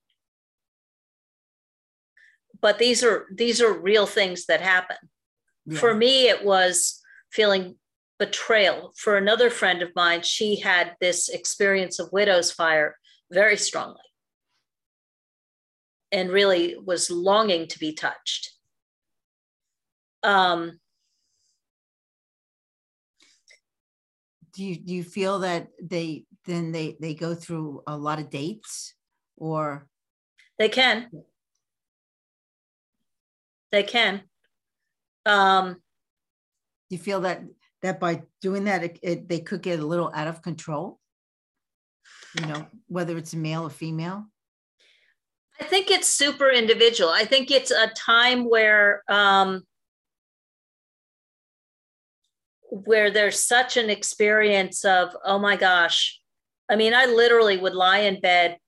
But 2.60 2.78
these 2.78 3.04
are 3.04 3.26
these 3.32 3.60
are 3.60 3.72
real 3.72 4.06
things 4.06 4.46
that 4.46 4.60
happen. 4.60 4.96
Yeah. 5.66 5.78
For 5.78 5.94
me, 5.94 6.28
it 6.28 6.44
was 6.44 7.00
feeling 7.30 7.76
betrayal. 8.18 8.92
For 8.96 9.16
another 9.16 9.50
friend 9.50 9.82
of 9.82 9.90
mine, 9.94 10.22
she 10.22 10.60
had 10.60 10.94
this 11.00 11.28
experience 11.28 11.98
of 11.98 12.12
widow's 12.12 12.50
fire 12.50 12.96
very 13.30 13.56
strongly 13.56 14.00
and 16.12 16.30
really 16.30 16.76
was 16.76 17.10
longing 17.10 17.66
to 17.66 17.78
be 17.78 17.92
touched. 17.92 18.52
Um, 20.22 20.78
do 24.54 24.64
you 24.64 24.76
do 24.76 24.94
you 24.94 25.04
feel 25.04 25.40
that 25.40 25.68
they 25.82 26.24
then 26.46 26.72
they 26.72 26.96
they 27.00 27.14
go 27.14 27.34
through 27.34 27.82
a 27.86 27.96
lot 27.96 28.18
of 28.18 28.30
dates 28.30 28.94
or? 29.36 29.86
They 30.58 30.68
can. 30.68 31.10
They 33.72 33.82
can. 33.82 34.22
Um 35.26 35.74
do 36.90 36.96
you 36.96 36.98
feel 36.98 37.20
that 37.22 37.42
that 37.82 37.98
by 37.98 38.22
doing 38.40 38.64
that 38.64 38.84
it, 38.84 38.98
it, 39.02 39.28
they 39.28 39.40
could 39.40 39.62
get 39.62 39.80
a 39.80 39.86
little 39.86 40.10
out 40.14 40.28
of 40.28 40.42
control? 40.42 41.00
You 42.38 42.46
know 42.46 42.66
whether 42.86 43.16
it's 43.16 43.32
a 43.32 43.36
male 43.36 43.64
or 43.64 43.70
female? 43.70 44.26
I 45.60 45.64
think 45.64 45.90
it's 45.90 46.08
super 46.08 46.50
individual. 46.50 47.10
I 47.10 47.24
think 47.24 47.50
it's 47.50 47.70
a 47.70 47.88
time 47.88 48.48
where 48.48 49.02
um, 49.08 49.62
where 52.74 53.10
there's 53.10 53.40
such 53.40 53.76
an 53.76 53.88
experience 53.88 54.84
of 54.84 55.16
oh 55.24 55.38
my 55.38 55.56
gosh. 55.56 56.20
I 56.68 56.76
mean, 56.76 56.92
I 56.94 57.06
literally 57.06 57.56
would 57.56 57.74
lie 57.74 57.98
in 57.98 58.20
bed 58.20 58.58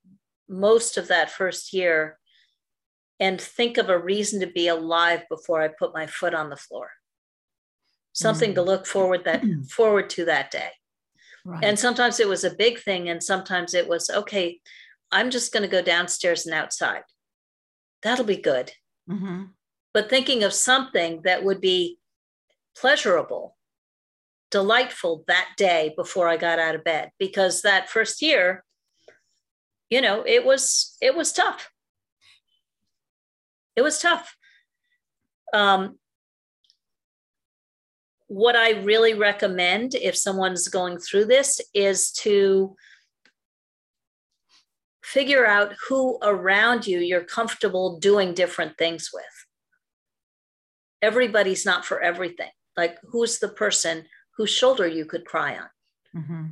most 0.48 0.96
of 0.96 1.08
that 1.08 1.30
first 1.30 1.72
year 1.72 2.18
and 3.18 3.40
think 3.40 3.78
of 3.78 3.88
a 3.88 3.98
reason 3.98 4.40
to 4.40 4.46
be 4.46 4.68
alive 4.68 5.24
before 5.28 5.60
I 5.60 5.68
put 5.68 5.94
my 5.94 6.06
foot 6.06 6.34
on 6.34 6.50
the 6.50 6.56
floor. 6.56 6.90
Something 8.12 8.52
mm. 8.52 8.56
to 8.56 8.62
look 8.62 8.86
forward 8.86 9.24
that 9.24 9.42
forward 9.70 10.08
to 10.10 10.26
that 10.26 10.50
day. 10.50 10.70
Right. 11.44 11.64
And 11.64 11.78
sometimes 11.78 12.20
it 12.20 12.28
was 12.28 12.44
a 12.44 12.54
big 12.54 12.80
thing, 12.80 13.08
and 13.08 13.22
sometimes 13.22 13.74
it 13.74 13.88
was 13.88 14.10
okay. 14.10 14.60
I'm 15.12 15.30
just 15.30 15.52
going 15.52 15.62
to 15.62 15.68
go 15.68 15.82
downstairs 15.82 16.46
and 16.46 16.54
outside. 16.54 17.02
That'll 18.02 18.24
be 18.24 18.36
good. 18.36 18.72
Mm-hmm. 19.08 19.44
But 19.94 20.10
thinking 20.10 20.42
of 20.42 20.52
something 20.52 21.22
that 21.22 21.44
would 21.44 21.60
be 21.60 21.98
pleasurable, 22.76 23.55
delightful 24.50 25.24
that 25.26 25.48
day 25.56 25.92
before 25.96 26.28
I 26.28 26.36
got 26.36 26.58
out 26.58 26.74
of 26.74 26.84
bed, 26.84 27.10
because 27.18 27.62
that 27.62 27.88
first 27.88 28.22
year, 28.22 28.64
you 29.90 30.00
know, 30.00 30.24
it 30.26 30.44
was 30.44 30.96
it 31.00 31.16
was 31.16 31.32
tough. 31.32 31.70
It 33.76 33.82
was 33.82 34.00
tough. 34.00 34.36
Um, 35.52 35.98
what 38.28 38.56
I 38.56 38.70
really 38.70 39.14
recommend 39.14 39.94
if 39.94 40.16
someone's 40.16 40.68
going 40.68 40.98
through 40.98 41.26
this 41.26 41.60
is 41.74 42.10
to 42.12 42.74
figure 45.04 45.46
out 45.46 45.74
who 45.88 46.18
around 46.22 46.86
you 46.86 46.98
you're 46.98 47.22
comfortable 47.22 47.98
doing 48.00 48.34
different 48.34 48.76
things 48.76 49.10
with. 49.14 49.24
Everybody's 51.00 51.64
not 51.64 51.84
for 51.84 52.00
everything. 52.00 52.50
Like, 52.76 52.98
who's 53.10 53.38
the 53.38 53.48
person 53.48 54.06
whose 54.36 54.50
shoulder 54.50 54.86
you 54.86 55.04
could 55.04 55.24
cry 55.24 55.56
on? 55.56 55.68
Mm-hmm. 56.22 56.44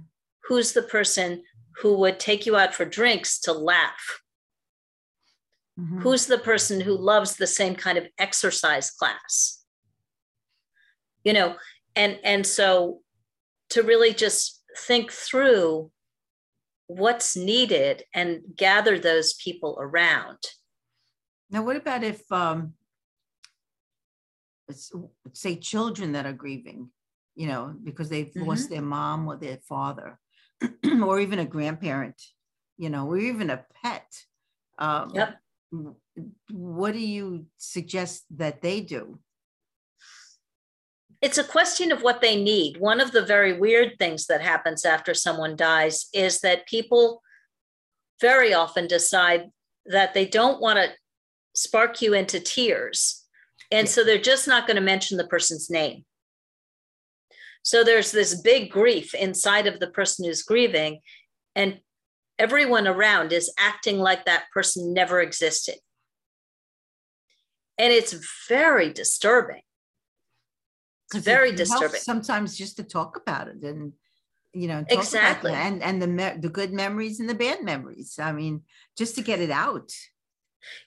Who's 0.45 0.73
the 0.73 0.83
person 0.83 1.43
who 1.77 1.99
would 1.99 2.21
take 2.21 2.47
you 2.47 2.57
out 2.57 2.75
for 2.75 2.85
drinks 2.85 3.41
to 3.41 3.53
laugh? 3.53 4.21
Mm-hmm. 5.79 6.01
Who's 6.01 6.27
the 6.27 6.39
person 6.39 6.81
who 6.81 6.97
loves 6.97 7.37
the 7.37 7.47
same 7.47 7.75
kind 7.75 7.99
of 7.99 8.07
exercise 8.19 8.91
class? 8.91 9.65
You 11.25 11.33
know, 11.33 11.57
and 11.97 12.19
and 12.23 12.47
so 12.47 13.01
to 13.71 13.83
really 13.83 14.13
just 14.13 14.63
think 14.77 15.11
through 15.11 15.91
what's 16.87 17.37
needed 17.37 18.05
and 18.15 18.41
gather 18.57 18.99
those 18.99 19.35
people 19.35 19.77
around. 19.81 20.39
Now, 21.51 21.63
what 21.63 21.77
about 21.77 22.05
if, 22.05 22.21
um, 22.31 22.75
say, 25.33 25.57
children 25.57 26.13
that 26.13 26.27
are 26.27 26.33
grieving, 26.33 26.91
you 27.35 27.47
know, 27.47 27.75
because 27.83 28.09
they've 28.09 28.27
mm-hmm. 28.29 28.49
lost 28.49 28.71
their 28.71 28.83
mom 28.83 29.27
or 29.27 29.37
their 29.37 29.59
father, 29.69 30.19
or 31.03 31.21
even 31.21 31.39
a 31.39 31.45
grandparent, 31.45 32.21
you 32.77 32.91
know, 32.91 33.07
or 33.07 33.19
even 33.19 33.51
a 33.51 33.65
pet? 33.83 34.07
Um, 34.79 35.11
yep 35.15 35.39
what 36.51 36.93
do 36.93 37.01
you 37.01 37.47
suggest 37.59 38.25
that 38.37 38.63
they 38.63 38.81
do? 38.81 39.19
It's 41.21 41.39
a 41.39 41.45
question 41.45 41.91
of 41.91 42.03
what 42.03 42.21
they 42.21 42.41
need. 42.41 42.79
One 42.79 43.01
of 43.01 43.13
the 43.13 43.25
very 43.25 43.59
weird 43.59 43.95
things 43.99 44.27
that 44.27 44.43
happens 44.43 44.85
after 44.85 45.15
someone 45.15 45.57
dies 45.57 46.07
is 46.13 46.41
that 46.41 46.67
people 46.67 47.23
very 48.21 48.53
often 48.53 48.87
decide 48.87 49.51
that 49.87 50.15
they 50.15 50.27
don't 50.27 50.61
want 50.61 50.79
to 50.79 50.91
spark 51.55 52.03
you 52.03 52.15
into 52.15 52.41
tears. 52.41 53.25
And 53.71 53.89
so 53.89 54.05
they're 54.05 54.19
just 54.19 54.47
not 54.47 54.67
going 54.67 54.77
to 54.77 54.83
mention 54.83 55.17
the 55.17 55.27
person's 55.27 55.71
name. 55.71 56.05
So 57.65 57.83
there's 57.83 58.13
this 58.13 58.41
big 58.41 58.71
grief 58.71 59.15
inside 59.15 59.67
of 59.67 59.81
the 59.81 59.89
person 59.89 60.27
who's 60.27 60.43
grieving. 60.43 61.01
And 61.57 61.81
everyone 62.39 62.87
around 62.87 63.33
is 63.33 63.53
acting 63.59 63.99
like 63.99 64.27
that 64.27 64.45
person 64.53 64.93
never 64.93 65.21
existed. 65.21 65.77
And 67.79 67.91
it's 67.91 68.15
very 68.49 68.93
disturbing. 68.93 69.63
It's 71.13 71.25
very 71.25 71.51
it 71.51 71.57
disturbing. 71.57 72.01
Sometimes 72.01 72.57
just 72.57 72.77
to 72.77 72.85
talk 72.85 73.17
about 73.17 73.49
it 73.49 73.63
and 73.63 73.93
you 74.53 74.69
know 74.69 74.85
exactly 74.89 75.51
and 75.51 75.83
and 75.83 76.01
the 76.01 76.07
me- 76.07 76.39
the 76.39 76.49
good 76.49 76.73
memories 76.73 77.19
and 77.19 77.29
the 77.29 77.35
bad 77.35 77.65
memories. 77.65 78.19
I 78.21 78.31
mean, 78.31 78.63
just 78.97 79.17
to 79.17 79.23
get 79.23 79.41
it 79.41 79.51
out. 79.51 79.91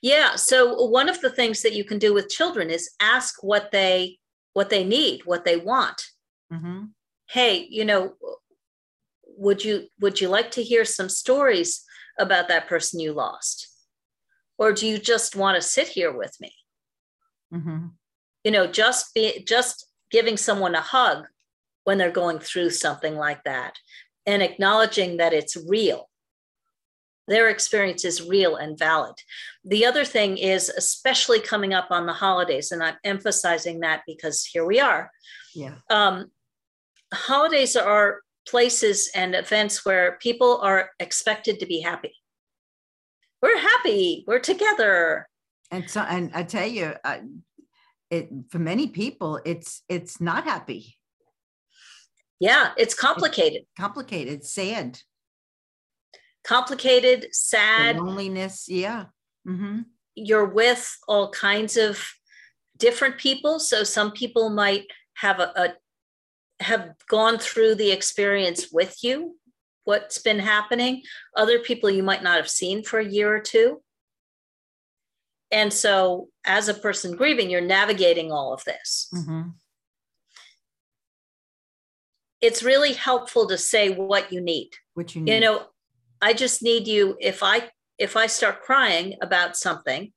Yeah. 0.01 0.35
So 0.35 0.85
one 0.85 1.09
of 1.09 1.19
the 1.19 1.29
things 1.29 1.61
that 1.63 1.73
you 1.73 1.83
can 1.83 1.99
do 1.99 2.13
with 2.13 2.29
children 2.29 2.69
is 2.69 2.91
ask 3.01 3.43
what 3.43 3.71
they 3.71 4.19
what 4.53 4.69
they 4.69 4.85
need, 4.85 5.25
what 5.25 5.43
they 5.43 5.57
want. 5.57 6.01
Mm-hmm. 6.51 6.85
Hey, 7.29 7.67
you 7.69 7.85
know, 7.85 8.13
would 9.37 9.63
you 9.63 9.87
would 9.99 10.19
you 10.19 10.27
like 10.27 10.51
to 10.51 10.63
hear 10.63 10.83
some 10.83 11.07
stories 11.07 11.83
about 12.19 12.47
that 12.47 12.67
person 12.67 12.99
you 12.99 13.13
lost 13.13 13.67
or 14.57 14.73
do 14.73 14.87
you 14.87 14.97
just 14.97 15.35
want 15.35 15.55
to 15.55 15.61
sit 15.61 15.87
here 15.87 16.11
with 16.11 16.35
me 16.41 16.51
mm-hmm. 17.53 17.87
you 18.43 18.51
know 18.51 18.67
just 18.67 19.13
be 19.13 19.43
just 19.47 19.85
giving 20.11 20.35
someone 20.35 20.75
a 20.75 20.81
hug 20.81 21.25
when 21.83 21.97
they're 21.97 22.11
going 22.11 22.39
through 22.39 22.69
something 22.69 23.15
like 23.15 23.43
that 23.43 23.77
and 24.25 24.41
acknowledging 24.41 25.17
that 25.17 25.33
it's 25.33 25.55
real 25.67 26.09
their 27.29 27.49
experience 27.49 28.05
is 28.05 28.25
real 28.25 28.55
and 28.55 28.79
valid. 28.79 29.15
The 29.65 29.85
other 29.85 30.05
thing 30.05 30.37
is, 30.37 30.69
especially 30.69 31.41
coming 31.41 31.73
up 31.73 31.87
on 31.91 32.05
the 32.05 32.13
holidays, 32.13 32.71
and 32.71 32.81
I'm 32.81 32.95
emphasizing 33.03 33.81
that 33.81 34.03
because 34.07 34.45
here 34.45 34.63
we 34.63 34.79
are. 34.79 35.11
Yeah. 35.53 35.73
Um, 35.89 36.31
holidays 37.13 37.75
are 37.75 38.21
places 38.47 39.09
and 39.13 39.35
events 39.35 39.85
where 39.85 40.17
people 40.21 40.59
are 40.61 40.91
expected 40.99 41.59
to 41.59 41.65
be 41.65 41.81
happy. 41.81 42.13
We're 43.41 43.59
happy. 43.59 44.23
We're 44.27 44.39
together. 44.39 45.27
And 45.69 45.89
so, 45.89 46.01
and 46.01 46.31
I 46.33 46.43
tell 46.43 46.67
you, 46.67 46.93
uh, 47.03 47.19
it 48.09 48.29
for 48.49 48.59
many 48.59 48.87
people, 48.87 49.39
it's 49.45 49.83
it's 49.89 50.21
not 50.21 50.45
happy. 50.45 50.95
Yeah, 52.39 52.71
it's 52.77 52.93
complicated. 52.93 53.63
It's 53.63 53.79
complicated, 53.79 54.45
sad. 54.45 54.99
Complicated, 56.45 57.27
sad. 57.31 57.97
The 57.97 58.03
loneliness. 58.03 58.69
Yeah. 58.69 59.05
Mm-hmm. 59.47 59.81
You're 60.15 60.45
with 60.45 60.95
all 61.07 61.29
kinds 61.31 61.77
of 61.77 62.07
different 62.77 63.17
people. 63.17 63.59
So 63.59 63.83
some 63.83 64.11
people 64.11 64.49
might 64.49 64.85
have 65.15 65.39
a, 65.39 65.51
a 65.55 65.73
have 66.59 66.93
gone 67.07 67.37
through 67.37 67.75
the 67.75 67.91
experience 67.91 68.67
with 68.71 69.03
you, 69.03 69.37
what's 69.83 70.19
been 70.19 70.39
happening, 70.39 71.03
other 71.35 71.59
people 71.59 71.89
you 71.89 72.03
might 72.03 72.23
not 72.23 72.37
have 72.37 72.49
seen 72.49 72.83
for 72.83 72.99
a 72.99 73.05
year 73.05 73.33
or 73.33 73.39
two. 73.39 73.81
And 75.51 75.71
so, 75.71 76.27
as 76.45 76.67
a 76.67 76.73
person 76.73 77.15
grieving, 77.15 77.49
you're 77.49 77.61
navigating 77.61 78.31
all 78.31 78.53
of 78.53 78.63
this. 78.65 79.07
Mm-hmm. 79.13 79.49
It's 82.41 82.63
really 82.63 82.93
helpful 82.93 83.47
to 83.47 83.57
say 83.57 83.89
what 83.89 84.31
you 84.31 84.41
need. 84.41 84.71
What 84.93 85.15
you 85.15 85.21
need. 85.21 85.33
You 85.33 85.39
know, 85.39 85.65
I 86.21 86.33
just 86.33 86.61
need 86.61 86.87
you 86.87 87.15
if 87.21 87.43
I 87.43 87.69
if 87.97 88.17
I 88.17 88.27
start 88.27 88.61
crying 88.61 89.15
about 89.21 89.55
something, 89.55 90.11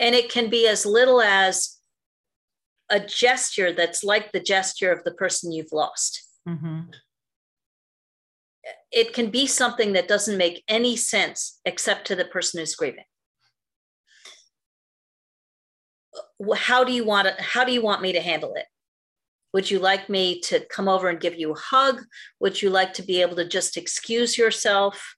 and 0.00 0.14
it 0.14 0.30
can 0.30 0.48
be 0.48 0.66
as 0.66 0.86
little 0.86 1.20
as 1.20 1.78
a 2.90 3.00
gesture 3.00 3.72
that's 3.72 4.04
like 4.04 4.32
the 4.32 4.40
gesture 4.40 4.92
of 4.92 5.04
the 5.04 5.12
person 5.12 5.52
you've 5.52 5.72
lost. 5.72 6.22
Mm-hmm. 6.48 6.80
It 8.92 9.12
can 9.12 9.30
be 9.30 9.46
something 9.46 9.92
that 9.92 10.08
doesn't 10.08 10.38
make 10.38 10.62
any 10.68 10.96
sense 10.96 11.60
except 11.64 12.06
to 12.06 12.16
the 12.16 12.24
person 12.24 12.60
who's 12.60 12.74
grieving. 12.74 13.04
How 16.56 16.84
do 16.84 16.92
you 16.92 17.04
want 17.04 17.28
it? 17.28 17.40
How 17.40 17.64
do 17.64 17.72
you 17.72 17.82
want 17.82 18.02
me 18.02 18.12
to 18.12 18.20
handle 18.20 18.54
it? 18.54 18.66
Would 19.52 19.70
you 19.70 19.78
like 19.78 20.08
me 20.08 20.40
to 20.40 20.60
come 20.66 20.88
over 20.88 21.08
and 21.08 21.20
give 21.20 21.38
you 21.38 21.52
a 21.52 21.58
hug? 21.58 22.02
Would 22.40 22.60
you 22.60 22.70
like 22.70 22.92
to 22.94 23.02
be 23.02 23.20
able 23.20 23.36
to 23.36 23.46
just 23.46 23.76
excuse 23.76 24.36
yourself? 24.36 25.16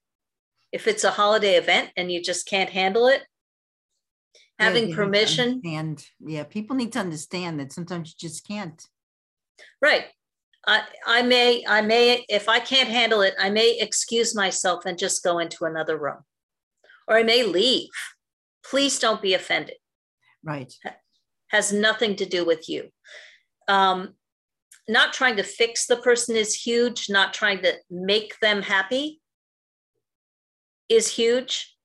If 0.71 0.87
it's 0.87 1.03
a 1.03 1.11
holiday 1.11 1.55
event 1.55 1.91
and 1.97 2.11
you 2.11 2.21
just 2.21 2.47
can't 2.47 2.69
handle 2.69 3.07
it, 3.07 3.23
having 4.59 4.93
permission. 4.93 5.61
and 5.65 6.03
yeah 6.19 6.43
people 6.43 6.75
need 6.75 6.91
to 6.91 6.99
understand 6.99 7.59
that 7.59 7.71
sometimes 7.71 8.09
you 8.09 8.29
just 8.29 8.47
can't. 8.47 8.87
Right. 9.81 10.05
I, 10.65 10.81
I 11.05 11.21
may 11.21 11.63
i 11.67 11.81
may 11.81 12.25
if 12.27 12.49
i 12.49 12.59
can't 12.59 12.89
handle 12.89 13.21
it 13.21 13.33
i 13.39 13.49
may 13.49 13.77
excuse 13.79 14.35
myself 14.35 14.85
and 14.85 14.97
just 14.97 15.23
go 15.23 15.39
into 15.39 15.65
another 15.65 15.97
room. 15.97 16.23
Or 17.07 17.17
i 17.17 17.23
may 17.23 17.43
leave. 17.43 17.89
Please 18.65 18.99
don't 18.99 19.21
be 19.21 19.33
offended. 19.33 19.77
Right. 20.43 20.73
Has 21.49 21.71
nothing 21.71 22.15
to 22.17 22.25
do 22.25 22.45
with 22.45 22.67
you. 22.67 22.89
Um, 23.69 24.15
not 24.89 25.13
trying 25.13 25.37
to 25.37 25.43
fix 25.43 25.85
the 25.85 25.97
person 25.97 26.35
is 26.35 26.53
huge. 26.53 27.09
Not 27.09 27.33
trying 27.33 27.61
to 27.61 27.73
make 27.89 28.39
them 28.39 28.61
happy 28.61 29.21
is 30.89 31.07
huge 31.07 31.76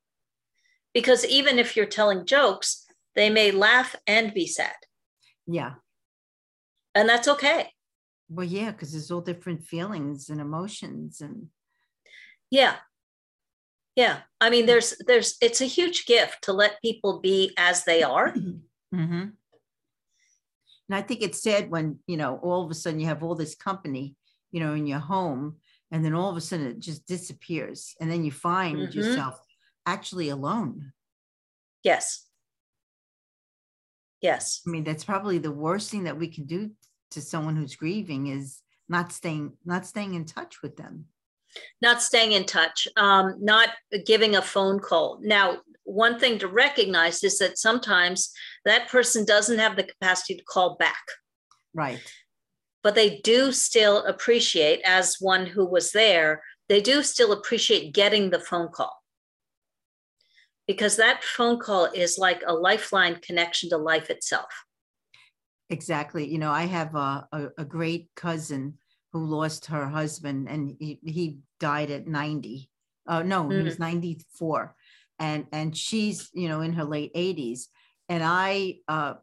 because 0.95 1.25
even 1.27 1.59
if 1.59 1.77
you're 1.77 1.87
telling 1.87 2.27
jokes, 2.27 2.87
they 3.15 3.31
may 3.31 3.51
laugh 3.51 3.95
and 4.07 4.33
be 4.33 4.47
sad. 4.47 4.75
Yeah. 5.47 5.75
And 6.95 7.09
that's 7.09 7.29
okay. 7.29 7.71
Well, 8.29 8.47
yeah, 8.47 8.71
because 8.71 8.93
there's 8.93 9.11
all 9.11 9.21
different 9.21 9.67
feelings 9.67 10.29
and 10.29 10.41
emotions 10.41 11.21
and 11.21 11.49
yeah. 12.51 12.77
Yeah. 13.97 14.21
I 14.41 14.51
mean, 14.51 14.67
there's 14.67 14.95
there's 15.07 15.37
it's 15.41 15.61
a 15.61 15.67
huge 15.67 16.07
gift 16.07 16.43
to 16.45 16.53
let 16.53 16.81
people 16.83 17.21
be 17.21 17.53
as 17.57 17.85
they 17.85 18.03
are. 18.03 18.35
Mm-hmm. 18.95 19.31
And 20.89 20.99
I 20.99 21.01
think 21.01 21.23
it's 21.23 21.43
sad 21.43 21.71
when, 21.71 22.01
you 22.07 22.19
know, 22.19 22.39
all 22.43 22.63
of 22.63 22.71
a 22.71 22.75
sudden 22.75 23.01
you 23.01 23.07
have 23.07 23.23
all 23.23 23.35
this 23.35 23.55
company, 23.55 24.17
you 24.51 24.61
know, 24.61 24.75
in 24.75 24.87
your 24.87 24.99
home, 24.99 25.57
and 25.91 26.05
then 26.05 26.13
all 26.13 26.29
of 26.29 26.37
a 26.37 26.43
sudden 26.43 26.67
it 26.67 26.79
just 26.79 27.07
disappears. 27.07 27.95
And 28.03 28.11
then 28.11 28.23
you 28.23 28.31
find 28.31 28.77
Mhm. 28.77 28.95
yourself 28.95 29.41
actually 29.87 30.29
alone. 30.29 30.93
Yes. 31.83 32.27
Yes. 34.21 34.61
I 34.67 34.71
mean, 34.71 34.85
that's 34.85 35.05
probably 35.05 35.39
the 35.39 35.51
worst 35.51 35.91
thing 35.91 36.05
that 36.05 36.19
we 36.19 36.29
can 36.29 36.45
do 36.45 36.71
to 37.11 37.21
someone 37.21 37.57
who's 37.57 37.77
grieving 37.77 38.29
is 38.29 38.63
not 38.89 39.13
staying, 39.13 39.53
not 39.65 39.87
staying 39.87 40.15
in 40.15 40.25
touch 40.25 40.63
with 40.63 40.77
them. 40.77 41.07
Not 41.83 42.01
staying 42.01 42.33
in 42.33 42.45
touch, 42.47 42.89
um, 42.97 43.35
not 43.41 43.71
giving 44.07 44.37
a 44.37 44.43
phone 44.43 44.79
call. 44.79 45.19
Now, 45.23 45.59
one 45.85 46.19
thing 46.19 46.39
to 46.39 46.49
recognize 46.49 47.23
is 47.25 47.39
that 47.39 47.59
sometimes 47.59 48.33
that 48.65 48.89
person 48.89 49.25
doesn't 49.27 49.59
have 49.59 49.77
the 49.77 49.83
capacity 49.83 50.37
to 50.37 50.45
call 50.45 50.77
back, 50.77 51.03
Right. 51.75 52.01
but 52.83 52.95
they 52.95 53.19
do 53.21 53.53
still 53.53 53.99
appreciate, 54.07 54.81
as 54.85 55.17
one 55.21 55.45
who 55.45 55.67
was 55.67 55.93
there, 55.93 56.43
they 56.69 56.81
do 56.81 57.03
still 57.03 57.33
appreciate 57.33 57.93
getting 57.93 58.31
the 58.31 58.41
phone 58.41 58.69
call. 58.69 59.02
Because 60.73 60.97
that 60.97 61.23
phone 61.23 61.59
call 61.59 61.85
is 61.85 62.17
like 62.17 62.43
a 62.47 62.55
lifeline 62.55 63.17
connection 63.17 63.69
to 63.69 63.77
life 63.77 64.09
itself. 64.09 64.51
Exactly. 65.69 66.27
You 66.27 66.39
know, 66.39 66.51
I 66.51 66.63
have 66.63 66.95
a, 66.95 67.29
a, 67.31 67.49
a 67.59 67.65
great 67.67 68.09
cousin 68.17 68.79
who 69.13 69.27
lost 69.27 69.67
her 69.67 69.87
husband 69.87 70.49
and 70.49 70.75
he, 70.81 70.99
he 71.05 71.39
died 71.61 71.91
at 71.91 72.07
90. 72.07 72.71
Uh, 73.07 73.23
no, 73.23 73.51
he 73.51 73.63
was 73.63 73.79
94. 73.79 74.75
And, 75.19 75.47
and 75.53 75.77
she's, 75.77 76.31
you 76.33 76.49
know, 76.49 76.63
in 76.63 76.73
her 76.73 76.85
late 76.85 77.13
80s. 77.15 77.69
And 78.09 78.23
I 78.25 78.77
uh, 78.89 79.15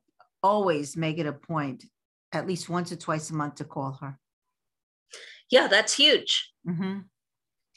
always 0.43 0.95
make 0.95 1.17
it 1.17 1.25
a 1.25 1.33
point, 1.33 1.83
at 2.31 2.45
least 2.45 2.69
once 2.69 2.91
or 2.91 2.95
twice 2.95 3.31
a 3.31 3.33
month, 3.33 3.55
to 3.55 3.63
call 3.63 3.97
her. 4.01 4.19
Yeah, 5.49 5.67
that's 5.67 5.95
huge. 5.95 6.51
Mhm. 6.67 7.05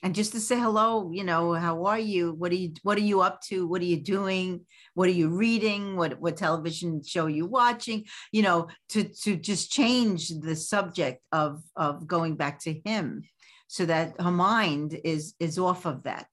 And 0.03 0.17
just 0.17 0.33
to 0.33 0.41
say 0.41 0.59
hello, 0.59 1.13
you 1.13 1.23
know, 1.23 1.53
how 1.53 1.85
are 1.85 1.99
you? 1.99 2.33
What 2.33 2.51
are 2.51 2.57
you 2.57 2.75
what 2.83 2.99
are 2.99 3.03
you 3.03 3.21
up 3.21 3.41
to? 3.43 3.69
What 3.69 3.81
are 3.81 3.87
you 3.87 3.99
doing? 3.99 4.67
What 4.95 5.09
are 5.09 5.13
you 5.13 5.29
reading? 5.29 5.97
What 5.97 6.21
what 6.21 6.37
television 6.37 7.03
show 7.05 7.27
are 7.27 7.31
you 7.31 7.47
watching? 7.47 8.07
You 8.33 8.43
know, 8.43 8.69
to 8.91 9.05
to 9.05 9.37
just 9.37 9.71
change 9.71 10.29
the 10.29 10.57
subject 10.57 11.23
of 11.31 11.63
of 11.77 12.09
going 12.09 12.35
back 12.35 12.59
to 12.61 12.81
him 12.85 13.23
so 13.69 13.87
that 13.87 14.21
her 14.21 14.33
mind 14.33 15.01
is 15.05 15.35
is 15.39 15.57
off 15.57 15.87
of 15.87 16.03
that, 16.03 16.27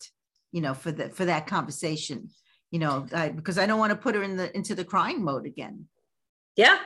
you 0.51 0.61
know, 0.61 0.73
for 0.73 0.91
the 0.91 1.09
for 1.09 1.25
that 1.25 1.45
conversation, 1.45 2.31
you 2.71 2.79
know, 2.79 3.05
I, 3.13 3.29
because 3.29 3.59
I 3.59 3.67
don't 3.67 3.79
want 3.79 3.91
to 3.91 3.95
put 3.97 4.15
her 4.15 4.23
in 4.23 4.35
the 4.35 4.55
into 4.55 4.73
the 4.73 4.83
crying 4.83 5.23
mode 5.23 5.45
again. 5.45 5.85
Yeah. 6.55 6.79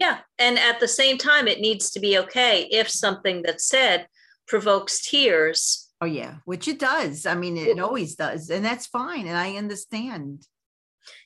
Yeah. 0.00 0.20
And 0.38 0.58
at 0.58 0.80
the 0.80 0.88
same 0.88 1.18
time, 1.18 1.46
it 1.46 1.60
needs 1.60 1.90
to 1.90 2.00
be 2.00 2.18
okay 2.18 2.66
if 2.70 2.88
something 2.88 3.42
that's 3.42 3.68
said 3.68 4.06
provokes 4.52 5.00
tears. 5.08 5.88
Oh 6.02 6.06
yeah, 6.06 6.34
which 6.44 6.68
it 6.68 6.78
does. 6.78 7.24
I 7.24 7.34
mean, 7.34 7.56
it 7.56 7.80
always 7.80 8.16
does, 8.16 8.50
and 8.50 8.62
that's 8.62 8.86
fine, 8.86 9.26
and 9.26 9.36
I 9.36 9.56
understand. 9.56 10.46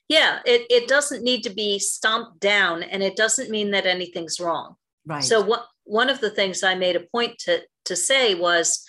Yeah, 0.07 0.39
it, 0.45 0.65
it 0.69 0.87
doesn't 0.87 1.25
need 1.25 1.43
to 1.43 1.49
be 1.49 1.77
stomped 1.77 2.39
down 2.39 2.81
and 2.81 3.03
it 3.03 3.17
doesn't 3.17 3.49
mean 3.49 3.71
that 3.71 3.85
anything's 3.85 4.39
wrong. 4.39 4.75
Right. 5.05 5.21
So 5.21 5.41
what 5.41 5.65
one 5.83 6.09
of 6.09 6.21
the 6.21 6.29
things 6.29 6.63
I 6.63 6.75
made 6.75 6.95
a 6.95 7.05
point 7.11 7.37
to 7.39 7.63
to 7.85 7.95
say 7.97 8.33
was 8.33 8.85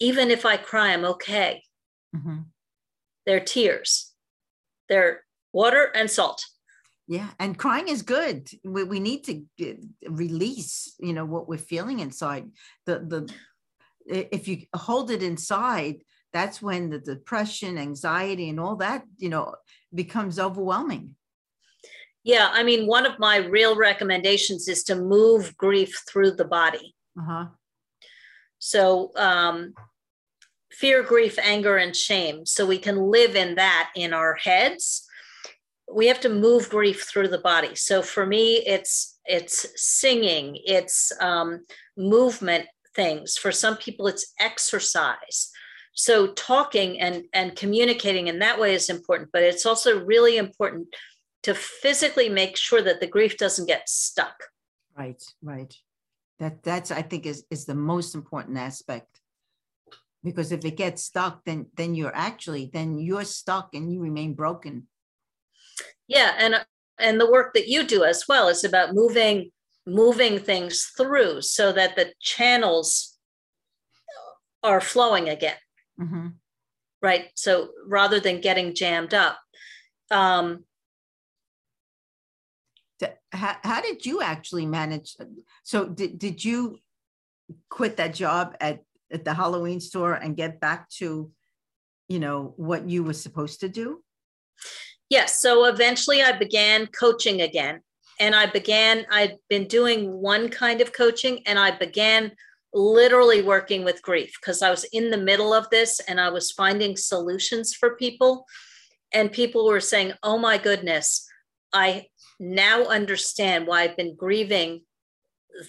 even 0.00 0.30
if 0.30 0.46
I 0.46 0.56
cry, 0.56 0.94
I'm 0.94 1.04
okay. 1.04 1.62
Mhm. 2.16 2.46
They're 3.26 3.44
tears. 3.44 4.14
They're 4.88 5.24
water 5.52 5.92
and 5.94 6.10
salt. 6.10 6.42
Yeah, 7.06 7.28
and 7.38 7.58
crying 7.58 7.88
is 7.88 8.02
good. 8.02 8.48
We, 8.64 8.84
we 8.84 9.00
need 9.00 9.24
to 9.24 9.44
get, 9.58 9.78
release, 10.08 10.94
you 10.98 11.12
know, 11.12 11.26
what 11.26 11.48
we're 11.48 11.58
feeling 11.58 12.00
inside. 12.00 12.50
The 12.86 12.98
the 13.00 13.32
if 14.06 14.48
you 14.48 14.62
hold 14.74 15.10
it 15.10 15.22
inside, 15.22 16.02
that's 16.32 16.62
when 16.62 16.90
the 16.90 16.98
depression, 16.98 17.78
anxiety, 17.78 18.48
and 18.48 18.58
all 18.58 18.76
that, 18.76 19.04
you 19.18 19.28
know, 19.28 19.54
becomes 19.94 20.38
overwhelming. 20.38 21.14
Yeah, 22.22 22.48
I 22.50 22.62
mean, 22.62 22.86
one 22.86 23.04
of 23.04 23.18
my 23.18 23.36
real 23.36 23.76
recommendations 23.76 24.66
is 24.66 24.82
to 24.84 24.96
move 24.96 25.56
grief 25.58 26.02
through 26.08 26.32
the 26.32 26.46
body. 26.46 26.94
Uh-huh. 27.18 27.46
So, 28.58 29.12
um, 29.16 29.74
fear, 30.72 31.02
grief, 31.02 31.38
anger, 31.38 31.76
and 31.76 31.94
shame. 31.94 32.46
So 32.46 32.66
we 32.66 32.78
can 32.78 32.96
live 32.96 33.36
in 33.36 33.56
that 33.56 33.90
in 33.94 34.12
our 34.14 34.34
heads. 34.34 35.06
We 35.92 36.06
have 36.06 36.20
to 36.20 36.28
move 36.28 36.70
grief 36.70 37.04
through 37.04 37.28
the 37.28 37.38
body. 37.38 37.74
So 37.74 38.02
for 38.02 38.26
me, 38.26 38.56
it's 38.66 39.18
it's 39.26 39.66
singing, 39.76 40.58
it's 40.64 41.12
um, 41.20 41.64
movement 41.96 42.66
things. 42.94 43.36
For 43.36 43.52
some 43.52 43.76
people, 43.76 44.06
it's 44.06 44.32
exercise. 44.40 45.50
So 45.94 46.28
talking 46.28 47.00
and 47.00 47.24
and 47.32 47.56
communicating 47.56 48.26
in 48.26 48.40
that 48.40 48.58
way 48.58 48.74
is 48.74 48.90
important, 48.90 49.30
but 49.32 49.42
it's 49.42 49.66
also 49.66 50.04
really 50.04 50.36
important 50.36 50.88
to 51.44 51.54
physically 51.54 52.28
make 52.28 52.56
sure 52.56 52.82
that 52.82 53.00
the 53.00 53.06
grief 53.06 53.36
doesn't 53.36 53.66
get 53.66 53.88
stuck. 53.88 54.34
Right, 54.96 55.22
right. 55.42 55.72
That 56.38 56.62
that's 56.62 56.90
I 56.90 57.02
think 57.02 57.26
is 57.26 57.44
is 57.50 57.64
the 57.64 57.74
most 57.74 58.14
important 58.14 58.58
aspect. 58.58 59.20
Because 60.24 60.52
if 60.52 60.64
it 60.64 60.76
gets 60.76 61.04
stuck, 61.04 61.44
then 61.44 61.66
then 61.76 61.94
you're 61.94 62.14
actually 62.14 62.70
then 62.72 62.98
you're 62.98 63.24
stuck 63.24 63.74
and 63.74 63.92
you 63.92 64.00
remain 64.00 64.34
broken. 64.34 64.88
Yeah 66.08 66.34
and 66.38 66.64
and 66.98 67.20
the 67.20 67.30
work 67.30 67.54
that 67.54 67.68
you 67.68 67.84
do 67.84 68.04
as 68.04 68.24
well 68.28 68.48
is 68.48 68.64
about 68.64 68.94
moving 68.94 69.50
moving 69.86 70.38
things 70.38 70.92
through 70.96 71.42
so 71.42 71.72
that 71.72 71.96
the 71.96 72.12
channels 72.20 73.18
are 74.62 74.80
flowing 74.80 75.28
again 75.28 75.56
Mhm. 76.00 76.34
right 77.02 77.30
so 77.34 77.68
rather 77.86 78.18
than 78.20 78.40
getting 78.40 78.74
jammed 78.74 79.14
up 79.14 79.38
um 80.10 80.64
How, 83.32 83.56
how 83.64 83.80
did 83.82 84.06
you 84.06 84.22
actually 84.22 84.64
manage? 84.64 85.16
So 85.64 85.88
did, 85.88 86.18
did 86.18 86.44
you 86.44 86.78
quit 87.68 87.96
that 87.96 88.14
job 88.14 88.56
at, 88.60 88.84
at 89.10 89.24
the 89.24 89.34
Halloween 89.34 89.80
store 89.80 90.14
and 90.14 90.36
get 90.36 90.60
back 90.60 90.88
to, 91.00 91.30
you 92.08 92.18
know, 92.20 92.54
what 92.56 92.88
you 92.88 93.02
were 93.02 93.12
supposed 93.12 93.60
to 93.60 93.68
do? 93.68 94.02
Yes 95.10 95.40
so 95.40 95.64
eventually 95.66 96.22
i 96.22 96.32
began 96.32 96.86
coaching 96.86 97.40
again 97.42 97.80
and 98.20 98.34
i 98.34 98.46
began 98.46 99.04
i'd 99.10 99.36
been 99.48 99.66
doing 99.66 100.10
one 100.12 100.48
kind 100.48 100.80
of 100.80 100.92
coaching 100.92 101.40
and 101.46 101.58
i 101.58 101.70
began 101.70 102.32
literally 102.72 103.42
working 103.42 103.84
with 103.84 104.02
grief 104.02 104.32
because 104.40 104.62
i 104.62 104.70
was 104.70 104.84
in 104.92 105.10
the 105.10 105.16
middle 105.16 105.52
of 105.54 105.68
this 105.70 106.00
and 106.08 106.20
i 106.20 106.28
was 106.28 106.50
finding 106.50 106.96
solutions 106.96 107.74
for 107.74 107.96
people 107.96 108.44
and 109.12 109.30
people 109.32 109.66
were 109.66 109.80
saying 109.80 110.12
oh 110.22 110.38
my 110.38 110.58
goodness 110.58 111.26
i 111.72 112.06
now 112.40 112.84
understand 112.84 113.66
why 113.66 113.82
i've 113.82 113.96
been 113.96 114.16
grieving 114.16 114.82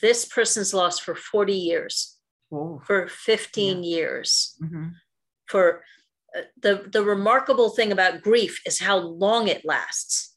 this 0.01 0.25
person's 0.25 0.73
loss 0.73 0.97
for 0.99 1.13
40 1.13 1.53
years 1.53 2.17
Whoa. 2.49 2.81
for 2.85 3.07
15 3.07 3.83
years 3.83 4.55
Mhm. 4.61 4.93
for 5.47 5.83
the 6.61 6.87
the 6.91 7.03
remarkable 7.03 7.69
thing 7.69 7.91
about 7.91 8.21
grief 8.21 8.61
is 8.65 8.79
how 8.79 8.97
long 8.97 9.47
it 9.47 9.63
lasts 9.65 10.35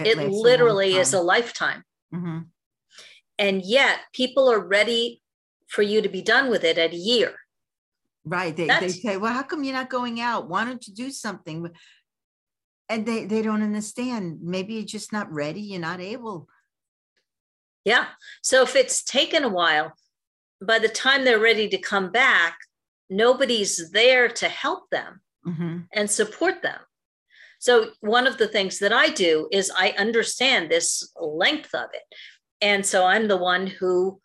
it 0.00 0.16
a 0.18 0.26
literally 0.28 0.94
is 0.96 1.12
a 1.12 1.16
time. 1.16 1.26
lifetime 1.26 1.82
Mhm. 2.14 2.46
and 3.38 3.62
yet 3.62 4.00
people 4.12 4.50
are 4.50 4.60
ready 4.78 5.22
for 5.68 5.82
you 5.82 6.00
to 6.02 6.08
be 6.08 6.22
done 6.22 6.50
with 6.50 6.64
it 6.64 6.78
at 6.78 6.92
a 6.92 6.96
year 6.96 7.34
Right. 8.24 8.54
They, 8.54 8.66
they 8.66 8.88
say, 8.90 9.16
well, 9.16 9.32
how 9.32 9.42
come 9.42 9.64
you're 9.64 9.72
not 9.80 9.88
going 9.88 10.20
out? 10.20 10.50
Why 10.50 10.66
don't 10.66 10.86
you 10.86 10.92
do 10.92 11.10
something? 11.10 11.70
And 12.90 13.06
they, 13.06 13.24
they 13.24 13.40
don't 13.40 13.62
understand. 13.62 14.40
Maybe 14.42 14.74
you're 14.74 14.84
just 14.84 15.14
not 15.14 15.32
ready. 15.32 15.62
You're 15.62 15.80
not 15.80 16.00
able. 16.00 16.46
yeah 17.84 18.06
so 18.42 18.62
if 18.62 18.76
it's 18.76 19.02
taken 19.02 19.44
a 19.44 19.48
while 19.48 19.92
by 20.60 20.78
the 20.78 20.88
time 21.04 21.24
they're 21.24 21.38
ready 21.50 21.68
to 21.70 21.78
come 21.78 22.10
back 22.10 22.58
nobody's 23.10 23.90
there 23.90 24.28
to 24.28 24.48
help 24.48 24.90
them 24.90 25.20
Mhm. 25.46 25.86
and 25.92 26.10
support 26.10 26.62
them 26.62 26.80
so 27.58 27.92
one 28.00 28.26
of 28.26 28.38
the 28.38 28.48
things 28.48 28.78
that 28.78 28.92
i 28.92 29.08
do 29.08 29.48
is 29.52 29.70
i 29.76 29.90
understand 29.92 30.70
this 30.70 31.12
length 31.16 31.74
of 31.74 31.88
it 31.94 32.14
and 32.60 32.84
so 32.84 33.04
i'm 33.04 33.28
the 33.28 33.36
one 33.36 33.66
who 33.66 34.20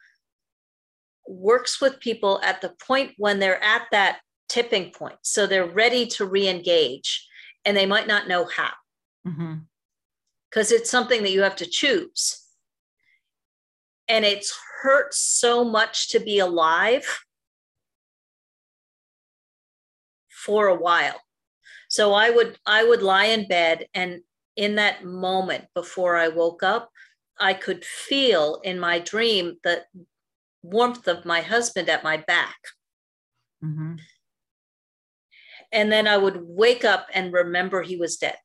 works 1.28 1.80
with 1.80 2.00
people 2.00 2.42
at 2.44 2.62
the 2.62 2.74
point 2.86 3.14
when 3.18 3.40
they're 3.40 3.64
at 3.64 3.84
that 3.92 4.20
tipping 4.50 4.92
point. 4.92 5.18
So 5.24 5.48
they're 5.48 5.66
ready 5.66 6.06
to 6.08 6.26
re 6.26 6.48
engage 6.48 7.28
and 7.66 7.76
they 7.76 7.86
might 7.86 8.08
not 8.08 8.28
know 8.28 8.46
how 8.46 8.72
because 9.24 9.38
mm-hmm. 9.38 10.76
it's 10.76 10.92
something 10.92 11.24
that 11.24 11.32
you 11.32 11.42
have 11.42 11.56
to 11.58 11.66
choose. 11.66 12.40
And 14.08 14.26
it's 14.26 14.54
hurt 14.82 15.14
so 15.14 15.64
much 15.64 16.10
to 16.10 16.20
be 16.20 16.40
alive 16.40 17.22
for 20.46 20.68
a 20.68 20.76
while. 20.76 21.20
So 21.90 22.14
I 22.14 22.30
would 22.30 22.58
I 22.66 22.84
would 22.84 23.02
lie 23.02 23.26
in 23.26 23.48
bed 23.48 23.88
and 23.94 24.22
in 24.56 24.76
that 24.76 25.04
moment 25.04 25.66
before 25.74 26.16
I 26.16 26.28
woke 26.28 26.64
up, 26.64 26.90
I 27.40 27.54
could 27.54 27.84
feel 27.84 28.62
in 28.64 28.80
my 28.80 29.00
dream 29.00 29.58
the 29.64 29.84
warmth 30.62 31.08
of 31.08 31.26
my 31.26 31.42
husband 31.42 31.90
at 31.90 32.04
my 32.04 32.18
back. 32.18 32.58
Mm-hmm. 33.64 33.96
And 35.72 35.92
then 35.92 36.08
I 36.08 36.18
would 36.18 36.40
wake 36.42 36.86
up 36.86 37.08
and 37.14 37.34
remember 37.34 37.82
he 37.82 37.98
was 37.98 38.18
dead. 38.18 38.38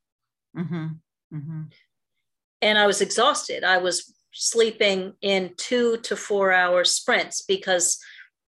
Mm-hmm. 0.57 0.87
Mm-hmm. 1.35 1.63
And 2.63 2.79
I 2.79 2.87
was 2.87 3.01
exhausted. 3.01 3.65
I 3.65 3.79
was 3.79 4.15
sleeping 4.33 5.13
in 5.21 5.53
two 5.57 5.99
to 5.99 6.17
four 6.17 6.53
hour 6.53 6.85
sprints 6.85 7.43
because 7.43 7.99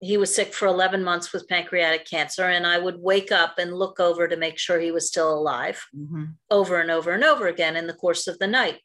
he 0.01 0.17
was 0.17 0.35
sick 0.35 0.53
for 0.53 0.67
11 0.67 1.03
months 1.03 1.33
with 1.33 1.49
pancreatic 1.49 2.05
cancer. 2.09 2.45
And 2.45 2.67
I 2.67 2.79
would 2.79 3.01
wake 3.01 3.33
up 3.33 3.59
and 3.59 3.73
look 3.73 3.99
over 3.99 4.29
to 4.29 4.37
make 4.37 4.59
sure 4.59 4.79
he 4.79 4.91
was 4.91 5.09
still 5.09 5.33
alive 5.33 5.85
mm-hmm. 5.97 6.25
over 6.51 6.81
and 6.81 6.91
over 6.91 7.13
and 7.13 7.25
over 7.25 7.47
again 7.47 7.77
in 7.77 7.87
the 7.87 7.95
course 7.95 8.27
of 8.27 8.39
the 8.39 8.47
night. 8.47 8.81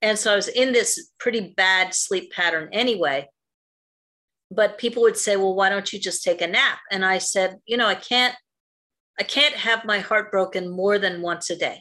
And 0.00 0.18
so 0.18 0.32
I 0.32 0.36
was 0.36 0.48
in 0.48 0.72
this 0.72 1.10
pretty 1.18 1.54
bad 1.56 1.94
sleep 1.94 2.32
pattern 2.32 2.68
anyway 2.72 3.28
but 4.54 4.78
people 4.78 5.02
would 5.02 5.16
say 5.16 5.36
well 5.36 5.54
why 5.54 5.68
don't 5.68 5.92
you 5.92 5.98
just 5.98 6.22
take 6.22 6.40
a 6.40 6.46
nap 6.46 6.78
and 6.90 7.04
i 7.04 7.18
said 7.18 7.56
you 7.66 7.76
know 7.76 7.86
i 7.86 7.94
can't 7.94 8.34
i 9.18 9.22
can't 9.22 9.54
have 9.54 9.84
my 9.84 9.98
heart 9.98 10.30
broken 10.30 10.70
more 10.70 10.98
than 10.98 11.22
once 11.22 11.50
a 11.50 11.56
day 11.56 11.80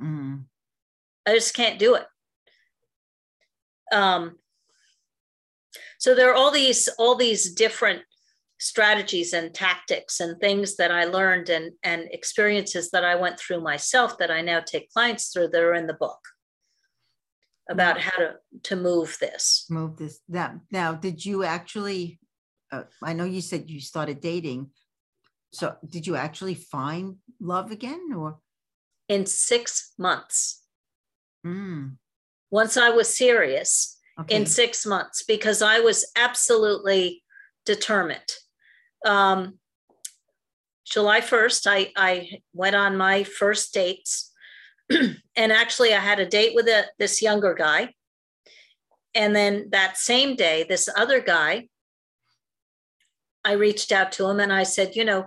mm. 0.00 0.42
i 1.26 1.34
just 1.34 1.54
can't 1.54 1.78
do 1.78 1.94
it 1.94 2.06
um, 3.92 4.36
so 6.02 6.16
there 6.16 6.28
are 6.32 6.34
all 6.34 6.50
these 6.50 6.88
all 6.98 7.14
these 7.14 7.54
different 7.54 8.02
strategies 8.58 9.32
and 9.32 9.54
tactics 9.54 10.18
and 10.18 10.40
things 10.40 10.76
that 10.76 10.90
i 10.90 11.04
learned 11.04 11.48
and 11.48 11.70
and 11.84 12.08
experiences 12.10 12.90
that 12.90 13.04
i 13.04 13.14
went 13.14 13.38
through 13.38 13.60
myself 13.60 14.18
that 14.18 14.30
i 14.30 14.40
now 14.40 14.58
take 14.58 14.92
clients 14.92 15.28
through 15.28 15.46
that 15.48 15.62
are 15.62 15.74
in 15.74 15.86
the 15.86 15.94
book 15.94 16.18
about 17.70 18.00
how 18.00 18.16
to 18.18 18.34
to 18.64 18.74
move 18.76 19.16
this. 19.20 19.66
Move 19.70 19.96
this 19.96 20.18
now 20.28 20.60
now 20.72 20.92
did 20.92 21.24
you 21.24 21.44
actually 21.44 22.18
uh, 22.72 22.82
i 23.02 23.12
know 23.12 23.24
you 23.24 23.40
said 23.40 23.70
you 23.70 23.80
started 23.80 24.20
dating. 24.20 24.70
So 25.52 25.76
did 25.86 26.06
you 26.06 26.16
actually 26.16 26.54
find 26.54 27.16
love 27.38 27.70
again 27.70 28.08
or? 28.16 28.38
In 29.08 29.26
six 29.26 29.92
months. 29.98 30.62
Mm. 31.46 31.96
once 32.50 32.76
i 32.76 32.88
was 32.88 33.08
serious 33.16 33.98
okay. 34.20 34.36
in 34.36 34.46
six 34.46 34.84
months 34.86 35.22
because 35.22 35.62
i 35.62 35.80
was 35.80 36.04
absolutely 36.16 37.22
determined 37.66 38.20
um, 39.06 39.58
july 40.84 41.20
1st 41.20 41.66
I, 41.66 41.92
I 41.96 42.40
went 42.52 42.76
on 42.76 42.96
my 42.96 43.24
first 43.24 43.74
dates 43.74 44.32
and 45.36 45.52
actually, 45.52 45.94
I 45.94 46.00
had 46.00 46.18
a 46.18 46.26
date 46.26 46.54
with 46.54 46.66
a, 46.66 46.84
this 46.98 47.22
younger 47.22 47.54
guy. 47.54 47.94
And 49.14 49.36
then 49.36 49.68
that 49.70 49.98
same 49.98 50.36
day, 50.36 50.64
this 50.68 50.88
other 50.96 51.20
guy, 51.20 51.68
I 53.44 53.52
reached 53.52 53.92
out 53.92 54.12
to 54.12 54.28
him 54.28 54.40
and 54.40 54.52
I 54.52 54.62
said, 54.62 54.96
you 54.96 55.04
know, 55.04 55.26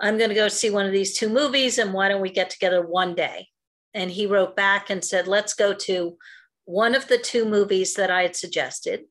I'm 0.00 0.16
going 0.16 0.30
to 0.30 0.34
go 0.34 0.48
see 0.48 0.70
one 0.70 0.86
of 0.86 0.92
these 0.92 1.18
two 1.18 1.28
movies, 1.28 1.76
and 1.76 1.92
why 1.92 2.08
don't 2.08 2.22
we 2.22 2.30
get 2.30 2.48
together 2.48 2.80
one 2.80 3.14
day? 3.14 3.48
And 3.92 4.10
he 4.10 4.24
wrote 4.24 4.56
back 4.56 4.88
and 4.88 5.04
said, 5.04 5.28
let's 5.28 5.52
go 5.52 5.74
to 5.74 6.16
one 6.70 6.94
of 6.94 7.08
the 7.08 7.18
two 7.18 7.44
movies 7.44 7.94
that 7.94 8.10
I 8.10 8.22
had 8.22 8.36
suggested, 8.36 9.02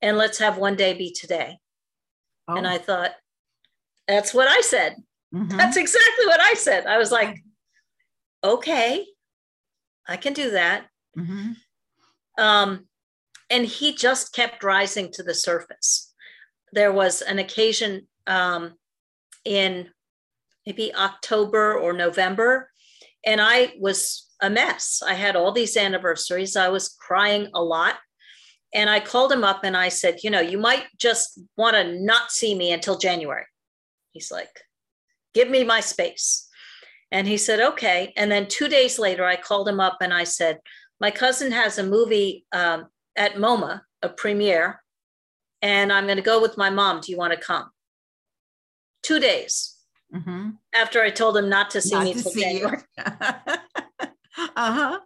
and 0.00 0.16
let's 0.16 0.38
have 0.38 0.56
one 0.56 0.76
day 0.76 0.94
be 0.94 1.12
today. 1.12 1.58
Oh. 2.46 2.54
And 2.54 2.66
I 2.66 2.78
thought, 2.78 3.10
that's 4.06 4.32
what 4.32 4.46
I 4.46 4.60
said. 4.60 4.96
Mm-hmm. 5.34 5.56
That's 5.56 5.76
exactly 5.76 6.26
what 6.26 6.40
I 6.40 6.54
said. 6.54 6.86
I 6.86 6.98
was 6.98 7.10
like, 7.10 7.42
okay, 8.44 9.04
I 10.06 10.16
can 10.16 10.32
do 10.32 10.52
that. 10.52 10.86
Mm-hmm. 11.18 11.52
Um, 12.38 12.86
and 13.50 13.66
he 13.66 13.94
just 13.94 14.32
kept 14.32 14.62
rising 14.62 15.10
to 15.14 15.24
the 15.24 15.34
surface. 15.34 16.12
There 16.72 16.92
was 16.92 17.20
an 17.20 17.40
occasion 17.40 18.06
um, 18.28 18.74
in 19.44 19.88
maybe 20.66 20.94
October 20.94 21.74
or 21.76 21.92
November, 21.92 22.70
and 23.26 23.40
I 23.40 23.72
was 23.78 24.23
a 24.44 24.50
mess. 24.50 25.02
I 25.06 25.14
had 25.14 25.36
all 25.36 25.52
these 25.52 25.76
anniversaries. 25.76 26.56
I 26.56 26.68
was 26.68 26.88
crying 26.88 27.48
a 27.54 27.62
lot. 27.62 27.96
And 28.74 28.90
I 28.90 28.98
called 29.00 29.30
him 29.30 29.44
up 29.44 29.60
and 29.62 29.76
I 29.76 29.88
said, 29.88 30.18
You 30.22 30.30
know, 30.30 30.40
you 30.40 30.58
might 30.58 30.84
just 30.98 31.40
want 31.56 31.76
to 31.76 32.00
not 32.00 32.32
see 32.32 32.54
me 32.54 32.72
until 32.72 32.98
January. 32.98 33.46
He's 34.12 34.30
like, 34.30 34.50
Give 35.32 35.48
me 35.48 35.64
my 35.64 35.80
space. 35.80 36.48
And 37.10 37.28
he 37.28 37.36
said, 37.36 37.60
okay. 37.60 38.12
And 38.16 38.28
then 38.30 38.48
two 38.48 38.66
days 38.66 38.98
later, 38.98 39.24
I 39.24 39.36
called 39.36 39.68
him 39.68 39.78
up 39.78 39.98
and 40.00 40.12
I 40.12 40.24
said, 40.24 40.58
my 41.00 41.12
cousin 41.12 41.52
has 41.52 41.78
a 41.78 41.84
movie 41.84 42.44
um, 42.52 42.86
at 43.16 43.34
MoMA, 43.34 43.82
a 44.02 44.08
premiere, 44.08 44.82
and 45.62 45.92
I'm 45.92 46.06
going 46.06 46.16
to 46.16 46.22
go 46.22 46.40
with 46.40 46.56
my 46.56 46.70
mom. 46.70 47.00
Do 47.00 47.12
you 47.12 47.18
want 47.18 47.32
to 47.32 47.38
come? 47.38 47.70
Two 49.02 49.20
days 49.20 49.76
mm-hmm. 50.14 50.50
after 50.74 51.02
I 51.02 51.10
told 51.10 51.36
him 51.36 51.48
not 51.48 51.70
to 51.70 51.80
see 51.80 51.94
not 51.94 52.04
me 52.04 52.14
till 52.14 52.32
January. 52.32 52.78
uh 54.38 54.72
huh. 54.72 55.00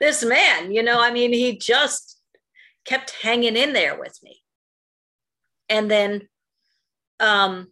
This 0.00 0.24
man, 0.24 0.72
you 0.72 0.82
know, 0.82 1.00
I 1.00 1.10
mean, 1.10 1.32
he 1.32 1.58
just 1.58 2.20
kept 2.84 3.10
hanging 3.22 3.56
in 3.56 3.72
there 3.72 3.98
with 3.98 4.18
me. 4.22 4.42
And 5.68 5.90
then 5.90 6.28
um, 7.20 7.68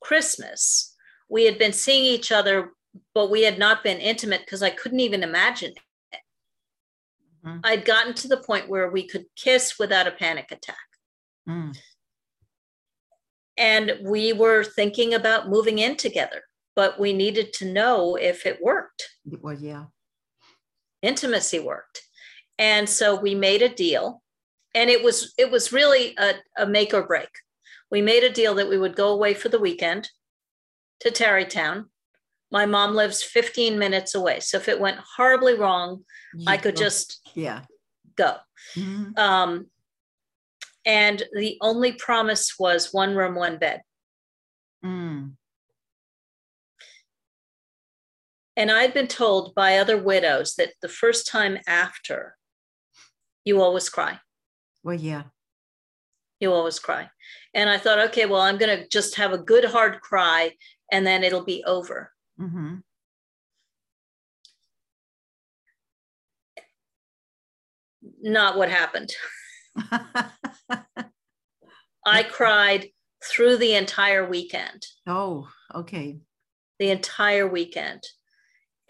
Christmas, 0.00 0.96
we 1.28 1.44
had 1.44 1.58
been 1.58 1.72
seeing 1.72 2.04
each 2.04 2.32
other, 2.32 2.70
but 3.14 3.30
we 3.30 3.42
had 3.42 3.58
not 3.58 3.84
been 3.84 3.98
intimate 3.98 4.40
because 4.40 4.62
I 4.62 4.70
couldn't 4.70 5.00
even 5.00 5.22
imagine 5.22 5.72
it. 6.12 6.20
Mm-hmm. 7.44 7.60
I'd 7.62 7.84
gotten 7.84 8.14
to 8.14 8.28
the 8.28 8.38
point 8.38 8.68
where 8.68 8.90
we 8.90 9.06
could 9.06 9.26
kiss 9.36 9.78
without 9.78 10.08
a 10.08 10.12
panic 10.12 10.50
attack. 10.50 10.76
Mm. 11.48 11.78
And 13.56 13.98
we 14.02 14.32
were 14.32 14.64
thinking 14.64 15.14
about 15.14 15.48
moving 15.48 15.78
in 15.78 15.96
together, 15.96 16.42
but 16.76 16.98
we 16.98 17.12
needed 17.12 17.52
to 17.54 17.64
know 17.64 18.16
if 18.16 18.46
it 18.46 18.62
worked. 18.62 19.08
Well, 19.24 19.54
yeah. 19.54 19.86
Intimacy 21.02 21.58
worked. 21.58 22.02
And 22.58 22.88
so 22.88 23.18
we 23.18 23.34
made 23.34 23.62
a 23.62 23.68
deal. 23.68 24.22
And 24.74 24.88
it 24.88 25.02
was 25.02 25.34
it 25.36 25.50
was 25.50 25.72
really 25.72 26.14
a, 26.16 26.34
a 26.56 26.66
make 26.66 26.94
or 26.94 27.02
break. 27.02 27.28
We 27.90 28.02
made 28.02 28.22
a 28.22 28.32
deal 28.32 28.54
that 28.54 28.68
we 28.68 28.78
would 28.78 28.94
go 28.94 29.08
away 29.08 29.34
for 29.34 29.48
the 29.48 29.58
weekend 29.58 30.08
to 31.00 31.10
Tarrytown. 31.10 31.86
My 32.52 32.66
mom 32.66 32.94
lives 32.94 33.22
15 33.22 33.78
minutes 33.78 34.14
away. 34.14 34.40
So 34.40 34.58
if 34.58 34.68
it 34.68 34.80
went 34.80 34.98
horribly 35.16 35.54
wrong, 35.54 36.04
you 36.34 36.44
I 36.46 36.56
could 36.56 36.76
go. 36.76 36.82
just 36.82 37.20
yeah 37.34 37.62
go. 38.16 38.36
Mm-hmm. 38.76 39.18
Um, 39.18 39.66
and 40.84 41.22
the 41.32 41.58
only 41.60 41.92
promise 41.92 42.54
was 42.58 42.92
one 42.92 43.14
room, 43.14 43.34
one 43.34 43.58
bed. 43.58 43.82
Mm. 44.84 45.32
And 48.60 48.70
I'd 48.70 48.92
been 48.92 49.06
told 49.06 49.54
by 49.54 49.78
other 49.78 49.96
widows 49.96 50.52
that 50.56 50.74
the 50.82 50.88
first 50.90 51.26
time 51.26 51.56
after, 51.66 52.36
you 53.42 53.62
always 53.62 53.88
cry. 53.88 54.18
Well, 54.82 54.96
yeah. 54.96 55.22
You 56.40 56.52
always 56.52 56.78
cry. 56.78 57.08
And 57.54 57.70
I 57.70 57.78
thought, 57.78 57.98
okay, 58.10 58.26
well, 58.26 58.42
I'm 58.42 58.58
going 58.58 58.78
to 58.78 58.86
just 58.86 59.16
have 59.16 59.32
a 59.32 59.38
good 59.38 59.64
hard 59.64 60.02
cry 60.02 60.56
and 60.92 61.06
then 61.06 61.24
it'll 61.24 61.42
be 61.42 61.64
over. 61.64 62.12
Mm-hmm. 62.38 62.74
Not 68.20 68.58
what 68.58 68.68
happened. 68.68 69.10
I 72.04 72.24
cried 72.24 72.88
through 73.24 73.56
the 73.56 73.72
entire 73.72 74.28
weekend. 74.28 74.86
Oh, 75.06 75.48
okay. 75.74 76.18
The 76.78 76.90
entire 76.90 77.48
weekend. 77.48 78.02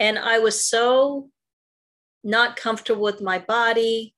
And 0.01 0.17
I 0.17 0.39
was 0.39 0.65
so 0.65 1.29
not 2.23 2.55
comfortable 2.55 3.03
with 3.03 3.21
my 3.21 3.37
body. 3.37 4.15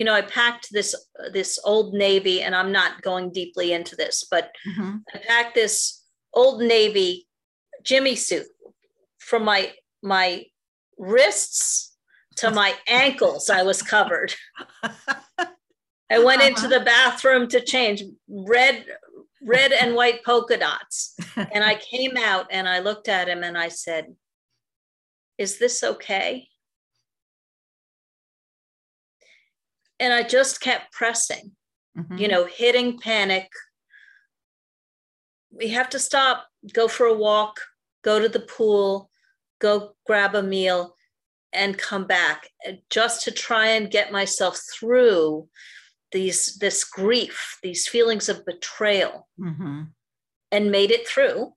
You 0.00 0.04
know, 0.04 0.12
I 0.12 0.22
packed 0.22 0.72
this 0.72 0.96
this 1.32 1.60
old 1.64 1.94
navy, 1.94 2.42
and 2.42 2.56
I'm 2.56 2.72
not 2.72 3.02
going 3.02 3.32
deeply 3.32 3.72
into 3.72 3.94
this, 3.94 4.26
but 4.28 4.50
mm-hmm. 4.68 4.96
I 5.14 5.18
packed 5.18 5.54
this 5.54 6.02
old 6.34 6.60
navy 6.60 7.28
Jimmy 7.84 8.16
suit 8.16 8.46
from 9.18 9.44
my 9.44 9.72
my 10.02 10.44
wrists 10.98 11.96
to 12.38 12.50
my 12.50 12.74
ankles 12.88 13.48
I 13.48 13.62
was 13.62 13.82
covered. 13.82 14.34
I 16.10 16.18
went 16.18 16.40
uh-huh. 16.40 16.48
into 16.48 16.68
the 16.68 16.80
bathroom 16.80 17.46
to 17.48 17.60
change 17.60 18.02
red 18.28 18.84
red 19.40 19.70
and 19.70 19.94
white 19.94 20.24
polka 20.24 20.56
dots. 20.56 21.14
And 21.36 21.62
I 21.62 21.76
came 21.76 22.16
out 22.16 22.46
and 22.50 22.66
I 22.68 22.80
looked 22.80 23.08
at 23.08 23.28
him 23.28 23.44
and 23.44 23.56
I 23.58 23.68
said, 23.68 24.06
Is 25.38 25.58
this 25.58 25.82
okay? 25.82 26.48
And 29.98 30.12
I 30.12 30.22
just 30.22 30.60
kept 30.60 30.92
pressing, 30.92 31.52
mm-hmm. 31.96 32.18
you 32.18 32.28
know, 32.28 32.44
hitting 32.44 32.98
panic. 32.98 33.48
We 35.50 35.68
have 35.68 35.88
to 35.90 35.98
stop, 35.98 36.46
go 36.72 36.86
for 36.88 37.06
a 37.06 37.14
walk, 37.14 37.60
go 38.02 38.20
to 38.20 38.28
the 38.28 38.40
pool, 38.40 39.10
go 39.58 39.94
grab 40.06 40.34
a 40.34 40.42
meal, 40.42 40.96
and 41.52 41.78
come 41.78 42.06
back 42.06 42.48
uh, 42.68 42.72
just 42.90 43.24
to 43.24 43.30
try 43.30 43.68
and 43.68 43.90
get 43.90 44.12
myself 44.12 44.60
through 44.72 45.48
these 46.12 46.56
this 46.58 46.84
grief 46.84 47.58
these 47.62 47.88
feelings 47.88 48.28
of 48.28 48.44
betrayal 48.44 49.26
mm-hmm. 49.40 49.82
and 50.52 50.70
made 50.70 50.90
it 50.90 51.08
through 51.08 51.52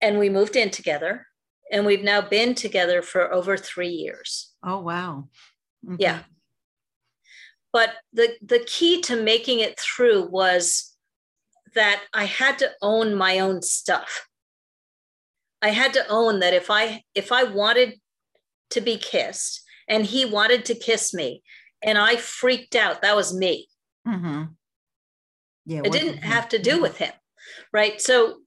and 0.00 0.18
we 0.18 0.28
moved 0.28 0.56
in 0.56 0.70
together 0.70 1.26
and 1.70 1.84
we've 1.84 2.04
now 2.04 2.20
been 2.20 2.54
together 2.54 3.02
for 3.02 3.32
over 3.32 3.56
three 3.56 3.88
years. 3.88 4.52
Oh 4.64 4.80
wow. 4.80 5.28
Okay. 5.86 5.96
yeah. 6.02 6.20
But 7.72 7.90
the 8.12 8.36
the 8.42 8.60
key 8.60 9.00
to 9.02 9.16
making 9.16 9.60
it 9.60 9.78
through 9.78 10.28
was 10.28 10.94
that 11.74 12.02
i 12.14 12.24
had 12.24 12.58
to 12.58 12.70
own 12.80 13.14
my 13.14 13.38
own 13.38 13.62
stuff. 13.62 14.28
I 15.60 15.70
had 15.70 15.92
to 15.94 16.06
own 16.08 16.40
that 16.40 16.54
if 16.54 16.70
i 16.70 17.02
if 17.14 17.32
i 17.32 17.42
wanted 17.42 18.00
to 18.70 18.80
be 18.80 18.96
kissed 18.96 19.62
and 19.88 20.04
he 20.04 20.24
wanted 20.24 20.64
to 20.66 20.74
kiss 20.74 21.14
me 21.14 21.42
and 21.82 21.98
i 21.98 22.16
freaked 22.16 22.74
out 22.74 23.02
that 23.02 23.16
was 23.16 23.34
me. 23.34 23.68
Mm-hmm. 24.06 24.44
yeah 25.66 25.80
it 25.84 25.90
didn't 25.90 26.18
have 26.18 26.48
to 26.50 26.58
do 26.58 26.74
mm-hmm. 26.74 26.82
with 26.82 26.98
him 26.98 27.12
right? 27.72 28.00
So 28.00 28.38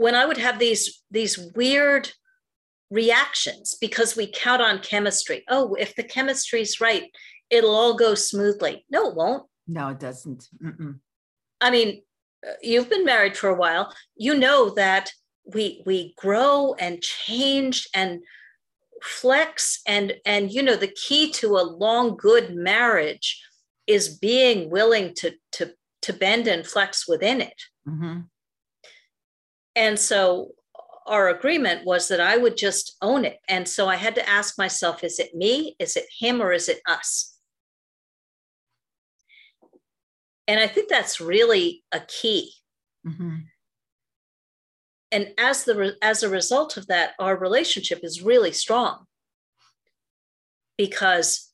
when 0.00 0.14
i 0.14 0.24
would 0.24 0.38
have 0.38 0.58
these 0.58 1.02
these 1.10 1.38
weird 1.54 2.10
reactions 2.90 3.76
because 3.80 4.16
we 4.16 4.26
count 4.26 4.60
on 4.60 4.80
chemistry. 4.80 5.44
Oh 5.48 5.74
if 5.74 5.94
the 5.94 6.02
chemistry's 6.02 6.80
right 6.80 7.04
it'll 7.50 7.74
all 7.74 7.94
go 7.94 8.14
smoothly. 8.14 8.84
No 8.90 9.10
it 9.10 9.16
won't. 9.16 9.44
No 9.66 9.88
it 9.88 10.00
doesn't. 10.00 10.48
Mm-mm. 10.62 10.98
i 11.60 11.70
mean 11.70 12.02
uh, 12.46 12.52
you've 12.62 12.88
been 12.88 13.04
married 13.04 13.36
for 13.36 13.50
a 13.50 13.60
while. 13.64 13.94
You 14.16 14.34
know 14.34 14.70
that 14.70 15.12
we 15.54 15.82
we 15.84 16.14
grow 16.16 16.74
and 16.78 17.02
change 17.02 17.88
and 17.94 18.22
flex 19.02 19.80
and 19.86 20.14
and 20.24 20.50
you 20.50 20.62
know 20.62 20.76
the 20.76 20.94
key 21.04 21.30
to 21.32 21.56
a 21.56 21.70
long 21.84 22.16
good 22.16 22.54
marriage 22.54 23.28
is 23.86 24.18
being 24.18 24.70
willing 24.70 25.14
to 25.14 25.32
to 25.52 25.74
to 26.02 26.12
bend 26.12 26.46
and 26.46 26.66
flex 26.66 27.06
within 27.06 27.40
it. 27.40 27.60
Mm-hmm. 27.86 28.20
And 29.76 29.98
so 29.98 30.52
our 31.06 31.28
agreement 31.28 31.84
was 31.84 32.08
that 32.08 32.20
i 32.20 32.36
would 32.36 32.56
just 32.56 32.96
own 33.02 33.24
it. 33.24 33.38
And 33.48 33.68
so 33.68 33.88
i 33.88 33.96
had 33.96 34.14
to 34.14 34.28
ask 34.28 34.58
myself 34.58 35.04
is 35.04 35.18
it 35.18 35.34
me? 35.34 35.76
Is 35.78 35.96
it 35.96 36.06
him 36.18 36.40
or 36.40 36.52
is 36.52 36.68
it 36.68 36.80
us? 36.86 37.36
And 40.46 40.60
i 40.60 40.66
think 40.66 40.88
that's 40.88 41.20
really 41.20 41.84
a 41.92 42.00
key. 42.00 42.52
Mm-hmm. 43.06 43.36
And 45.12 45.28
as 45.38 45.64
the 45.64 45.96
as 46.02 46.22
a 46.22 46.28
result 46.28 46.76
of 46.76 46.86
that 46.86 47.14
our 47.18 47.36
relationship 47.36 48.00
is 48.02 48.22
really 48.22 48.52
strong. 48.52 49.06
Because 50.76 51.52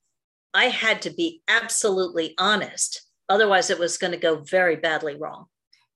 i 0.54 0.66
had 0.66 1.02
to 1.02 1.10
be 1.10 1.42
absolutely 1.48 2.34
honest. 2.38 3.02
Otherwise 3.28 3.70
it 3.70 3.78
was 3.78 3.98
going 3.98 4.12
to 4.12 4.18
go 4.18 4.36
very 4.36 4.76
badly 4.76 5.16
wrong. 5.16 5.46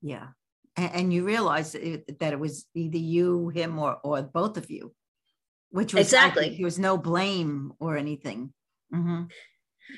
Yeah 0.02 0.28
and, 0.76 0.94
and 0.94 1.12
you 1.12 1.24
realized 1.24 1.74
that 1.74 2.32
it 2.32 2.38
was 2.38 2.66
either 2.74 2.98
you 2.98 3.48
him 3.48 3.78
or 3.78 3.98
or 4.02 4.22
both 4.22 4.56
of 4.56 4.70
you 4.70 4.94
which 5.70 5.94
was 5.94 6.06
exactly. 6.06 6.56
there 6.56 6.64
was 6.64 6.78
no 6.78 6.98
blame 6.98 7.72
or 7.78 7.96
anything. 7.96 8.52
Mm-hmm. 8.92 9.24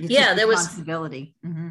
yeah 0.01 0.35
there 0.35 0.47
was 0.47 0.59
responsibility. 0.59 1.35
Mm-hmm. 1.45 1.71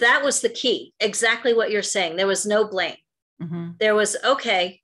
that 0.00 0.24
was 0.24 0.40
the 0.40 0.48
key. 0.48 0.92
Exactly 1.00 1.54
what 1.54 1.70
you're 1.70 1.82
saying. 1.82 2.16
There 2.16 2.26
was 2.26 2.46
no 2.46 2.66
blame. 2.66 2.96
Mm-hmm. 3.40 3.70
there 3.78 3.94
was 3.94 4.16
okay. 4.24 4.80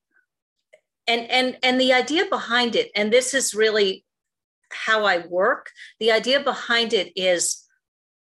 And 1.09 1.29
and 1.31 1.59
and 1.63 1.81
the 1.81 1.93
idea 1.93 2.27
behind 2.27 2.77
it 2.77 2.91
and 2.95 3.13
this 3.13 3.35
is 3.35 3.55
really 3.55 4.05
how 4.71 5.05
i 5.05 5.27
work 5.27 5.71
the 5.99 6.13
idea 6.13 6.39
behind 6.39 6.93
it 6.93 7.13
is 7.17 7.65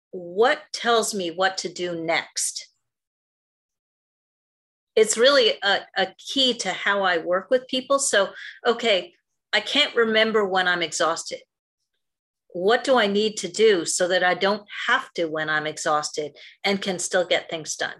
what 0.10 0.64
tells 0.74 1.14
me 1.14 1.30
what 1.30 1.60
to 1.60 1.72
do 1.72 2.04
next 2.04 2.71
it's 4.96 5.18
really 5.18 5.54
a, 5.64 5.80
a 5.98 6.08
key 6.18 6.54
to 6.54 6.70
how 6.70 7.04
i 7.04 7.18
work 7.18 7.50
with 7.50 7.68
people 7.68 8.00
so 8.00 8.30
okay 8.66 9.14
i 9.54 9.60
can't 9.60 9.96
remember 9.96 10.46
when 10.46 10.68
i'm 10.68 10.82
exhausted 10.82 11.40
what 12.54 12.84
do 12.84 12.98
i 12.98 13.08
need 13.08 13.38
to 13.38 13.48
do 13.48 13.86
so 13.86 14.08
that 14.08 14.24
i 14.24 14.34
don't 14.34 14.68
have 14.88 15.12
to 15.14 15.26
when 15.26 15.50
i'm 15.50 15.68
exhausted 15.68 16.36
and 16.64 16.82
can 16.82 17.00
still 17.00 17.26
get 17.26 17.50
things 17.50 17.76
done 17.76 17.96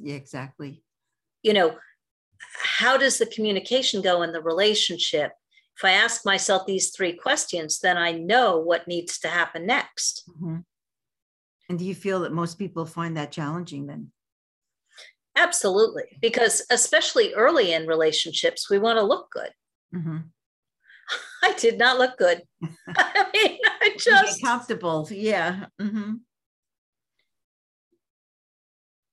Yeah, 0.00 0.14
exactly 0.14 0.82
you 1.42 1.52
know 1.52 1.76
how 2.62 2.96
does 2.96 3.18
the 3.18 3.26
communication 3.26 4.02
go 4.02 4.22
in 4.22 4.32
the 4.32 4.40
relationship? 4.40 5.32
If 5.76 5.84
I 5.84 5.92
ask 5.92 6.24
myself 6.24 6.66
these 6.66 6.90
three 6.90 7.12
questions, 7.12 7.80
then 7.80 7.96
I 7.96 8.12
know 8.12 8.58
what 8.58 8.86
needs 8.86 9.18
to 9.20 9.28
happen 9.28 9.66
next. 9.66 10.22
Mm-hmm. 10.28 10.58
And 11.68 11.78
do 11.78 11.84
you 11.84 11.94
feel 11.94 12.20
that 12.20 12.32
most 12.32 12.58
people 12.58 12.86
find 12.86 13.16
that 13.16 13.32
challenging 13.32 13.86
then? 13.86 14.12
Absolutely, 15.36 16.18
because 16.20 16.64
especially 16.70 17.34
early 17.34 17.72
in 17.72 17.86
relationships, 17.86 18.70
we 18.70 18.78
want 18.78 18.98
to 18.98 19.02
look 19.04 19.30
good. 19.30 19.50
Mm-hmm. 19.94 20.18
I 21.42 21.52
did 21.54 21.78
not 21.78 21.98
look 21.98 22.16
good. 22.16 22.42
I 22.96 23.26
mean, 23.34 23.58
I 23.80 23.96
just 23.98 24.42
comfortable. 24.42 25.08
Yeah. 25.10 25.66
Mm-hmm 25.80 26.14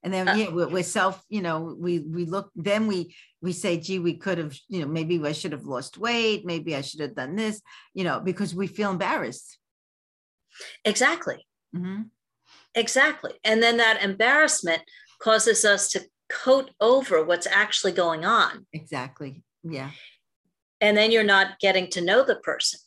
and 0.04 0.14
then 0.14 0.28
uh, 0.28 0.36
yeah 0.36 0.50
we're, 0.50 0.68
we're, 0.68 0.84
self 0.84 1.24
you 1.30 1.42
know 1.42 1.76
we 1.80 2.00
we 2.00 2.26
look 2.26 2.52
then 2.56 2.88
we 2.88 3.16
we 3.42 3.52
say 3.52 3.78
gee 3.78 4.00
we 4.00 4.16
could 4.16 4.38
have 4.38 4.58
you 4.68 4.82
know 4.82 4.88
maybe 4.88 5.22
i 5.24 5.32
should 5.32 5.52
have 5.52 5.66
lost 5.66 5.98
weight 5.98 6.46
maybe 6.46 6.76
i 6.76 6.82
should 6.82 7.00
have 7.00 7.16
done 7.16 7.36
this 7.36 7.62
you 7.94 8.04
know 8.04 8.20
because 8.20 8.54
we 8.56 8.68
feel 8.68 8.92
embarrassed 8.92 9.58
exactly 10.86 11.46
mm-hmm. 11.76 12.04
exactly 12.76 13.34
and 13.44 13.62
then 13.62 13.78
that 13.78 14.02
embarrassment 14.04 14.82
causes 15.22 15.64
us 15.66 15.90
to 15.90 16.02
coat 16.32 16.72
over 16.80 17.24
what's 17.24 17.48
actually 17.48 17.92
going 17.92 18.24
on 18.26 18.66
exactly 18.74 19.44
yeah 19.64 19.92
and 20.80 20.96
then 20.96 21.12
you're 21.12 21.24
not 21.24 21.60
getting 21.60 21.90
to 21.90 22.02
know 22.02 22.24
the 22.24 22.36
person 22.36 22.80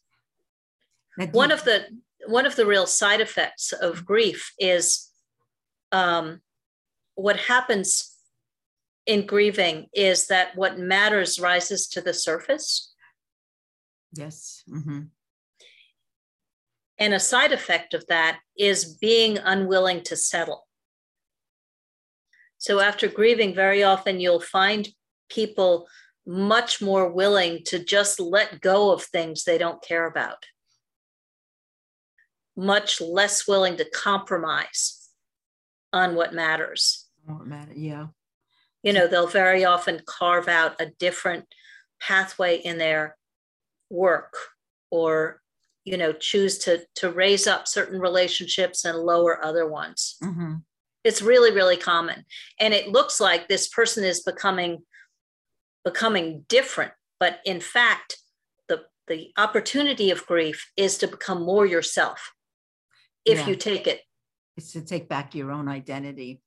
one 1.32 1.52
of 1.52 1.64
the 1.64 1.86
one 2.26 2.46
of 2.46 2.56
the 2.56 2.66
real 2.66 2.86
side 2.86 3.20
effects 3.20 3.72
of 3.72 4.04
grief 4.04 4.52
is 4.58 5.10
um, 5.92 6.40
what 7.14 7.36
happens 7.36 8.16
in 9.06 9.26
grieving 9.26 9.86
is 9.94 10.26
that 10.28 10.56
what 10.56 10.78
matters 10.78 11.38
rises 11.38 11.86
to 11.88 12.00
the 12.00 12.14
surface. 12.14 12.92
Yes. 14.12 14.62
Mm-hmm. 14.68 15.00
And 16.98 17.14
a 17.14 17.20
side 17.20 17.52
effect 17.52 17.92
of 17.92 18.06
that 18.06 18.38
is 18.58 18.84
being 18.84 19.38
unwilling 19.38 20.02
to 20.04 20.16
settle. 20.16 20.63
So, 22.64 22.80
after 22.80 23.08
grieving, 23.08 23.54
very 23.54 23.82
often 23.82 24.20
you'll 24.20 24.40
find 24.40 24.88
people 25.28 25.86
much 26.26 26.80
more 26.80 27.12
willing 27.12 27.62
to 27.66 27.78
just 27.78 28.18
let 28.18 28.62
go 28.62 28.90
of 28.90 29.02
things 29.02 29.44
they 29.44 29.58
don't 29.58 29.84
care 29.84 30.06
about, 30.06 30.46
much 32.56 33.02
less 33.02 33.46
willing 33.46 33.76
to 33.76 33.84
compromise 33.90 35.10
on 35.92 36.14
what 36.14 36.32
matters 36.32 37.04
matter. 37.44 37.74
Yeah. 37.76 38.06
You 38.82 38.94
know, 38.94 39.08
they'll 39.08 39.26
very 39.26 39.66
often 39.66 40.00
carve 40.06 40.48
out 40.48 40.80
a 40.80 40.86
different 40.98 41.44
pathway 42.00 42.56
in 42.56 42.78
their 42.78 43.18
work 43.90 44.32
or 44.90 45.42
you 45.84 45.98
know 45.98 46.14
choose 46.14 46.56
to 46.58 46.80
to 46.94 47.10
raise 47.12 47.46
up 47.46 47.68
certain 47.68 48.00
relationships 48.00 48.86
and 48.86 48.98
lower 48.98 49.44
other 49.44 49.68
ones 49.68 50.16
mm-hmm. 50.22 50.54
It's 51.04 51.22
really 51.22 51.52
really 51.52 51.76
common 51.76 52.24
and 52.58 52.74
it 52.74 52.88
looks 52.88 53.20
like 53.20 53.46
this 53.46 53.68
person 53.68 54.04
is 54.04 54.22
becoming 54.22 54.82
becoming 55.84 56.44
different 56.48 56.92
but 57.20 57.40
in 57.44 57.60
fact 57.60 58.18
the 58.68 58.82
the 59.06 59.30
opportunity 59.36 60.10
of 60.10 60.26
grief 60.26 60.70
is 60.76 60.98
to 60.98 61.06
become 61.06 61.42
more 61.42 61.66
yourself 61.66 62.32
if 63.24 63.40
yeah. 63.40 63.46
you 63.48 63.56
take 63.56 63.86
it 63.86 64.00
it's 64.56 64.72
to 64.72 64.80
take 64.80 65.08
back 65.08 65.34
your 65.34 65.50
own 65.50 65.68
identity 65.68 66.40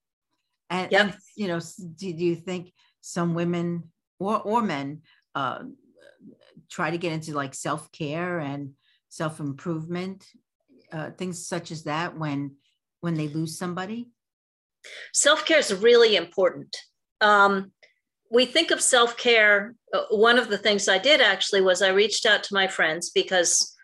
and, 0.70 0.92
yep. 0.92 1.02
and 1.02 1.16
you 1.36 1.48
know, 1.48 1.60
do, 1.96 2.14
do 2.14 2.26
you 2.26 2.36
think 2.36 2.74
some 3.02 3.34
women 3.34 3.92
or, 4.20 4.42
or 4.42 4.62
men 4.62 5.02
uh, 5.36 5.60
try 6.70 6.92
to 6.92 6.98
get 6.98 7.14
into 7.14 7.34
like 7.34 7.54
self 7.54 7.92
care 7.92 8.40
and 8.40 8.72
self 9.10 9.40
improvement, 9.40 10.26
uh, 10.92 11.12
things 11.12 11.48
such 11.48 11.72
as 11.72 11.84
that 11.84 12.18
when 12.18 12.56
when 13.02 13.14
they 13.14 13.28
lose 13.28 13.58
somebody? 13.58 14.10
Self 15.14 15.46
care 15.46 15.60
is 15.60 15.74
really 15.74 16.16
important. 16.16 16.76
Um, 17.22 17.72
we 18.30 18.46
think 18.46 18.72
of 18.72 18.82
self 18.82 19.18
care. 19.18 19.76
Uh, 19.94 20.04
one 20.10 20.38
of 20.38 20.50
the 20.50 20.58
things 20.58 20.88
I 20.88 20.98
did 20.98 21.22
actually 21.22 21.62
was 21.62 21.82
I 21.82 21.90
reached 21.90 22.26
out 22.26 22.44
to 22.44 22.54
my 22.54 22.68
friends 22.68 23.10
because 23.10 23.76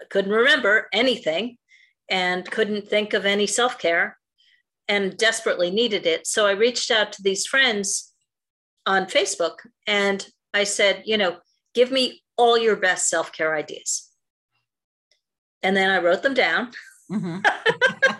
I 0.00 0.04
couldn't 0.10 0.32
remember 0.32 0.88
anything 0.92 1.58
and 2.10 2.50
couldn't 2.50 2.88
think 2.88 3.12
of 3.12 3.26
any 3.26 3.46
self 3.46 3.78
care 3.78 4.18
and 4.88 5.16
desperately 5.16 5.70
needed 5.70 6.06
it. 6.06 6.26
So 6.26 6.46
I 6.46 6.52
reached 6.52 6.90
out 6.90 7.12
to 7.12 7.22
these 7.22 7.46
friends 7.46 8.12
on 8.86 9.04
Facebook 9.04 9.56
and 9.86 10.26
I 10.54 10.64
said, 10.64 11.02
you 11.04 11.18
know, 11.18 11.36
give 11.74 11.90
me 11.90 12.22
all 12.36 12.56
your 12.56 12.76
best 12.76 13.08
self 13.08 13.32
care 13.32 13.54
ideas. 13.54 14.08
And 15.62 15.76
then 15.76 15.90
I 15.90 15.98
wrote 15.98 16.22
them 16.22 16.34
down. 16.34 16.70
Mm-hmm. 17.10 17.40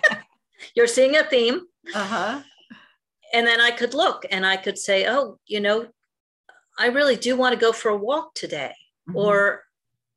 You're 0.78 0.86
seeing 0.86 1.16
a 1.16 1.24
theme. 1.24 1.62
Uh 1.92 2.04
huh. 2.04 2.42
And 3.34 3.44
then 3.44 3.60
I 3.60 3.72
could 3.72 3.94
look 3.94 4.24
and 4.30 4.46
I 4.46 4.56
could 4.56 4.78
say, 4.78 5.08
oh, 5.08 5.40
you 5.44 5.58
know, 5.58 5.88
I 6.78 6.86
really 6.86 7.16
do 7.16 7.36
want 7.36 7.52
to 7.52 7.60
go 7.60 7.72
for 7.72 7.88
a 7.88 7.96
walk 7.96 8.34
today. 8.34 8.74
Mm-hmm. 9.08 9.18
Or 9.18 9.64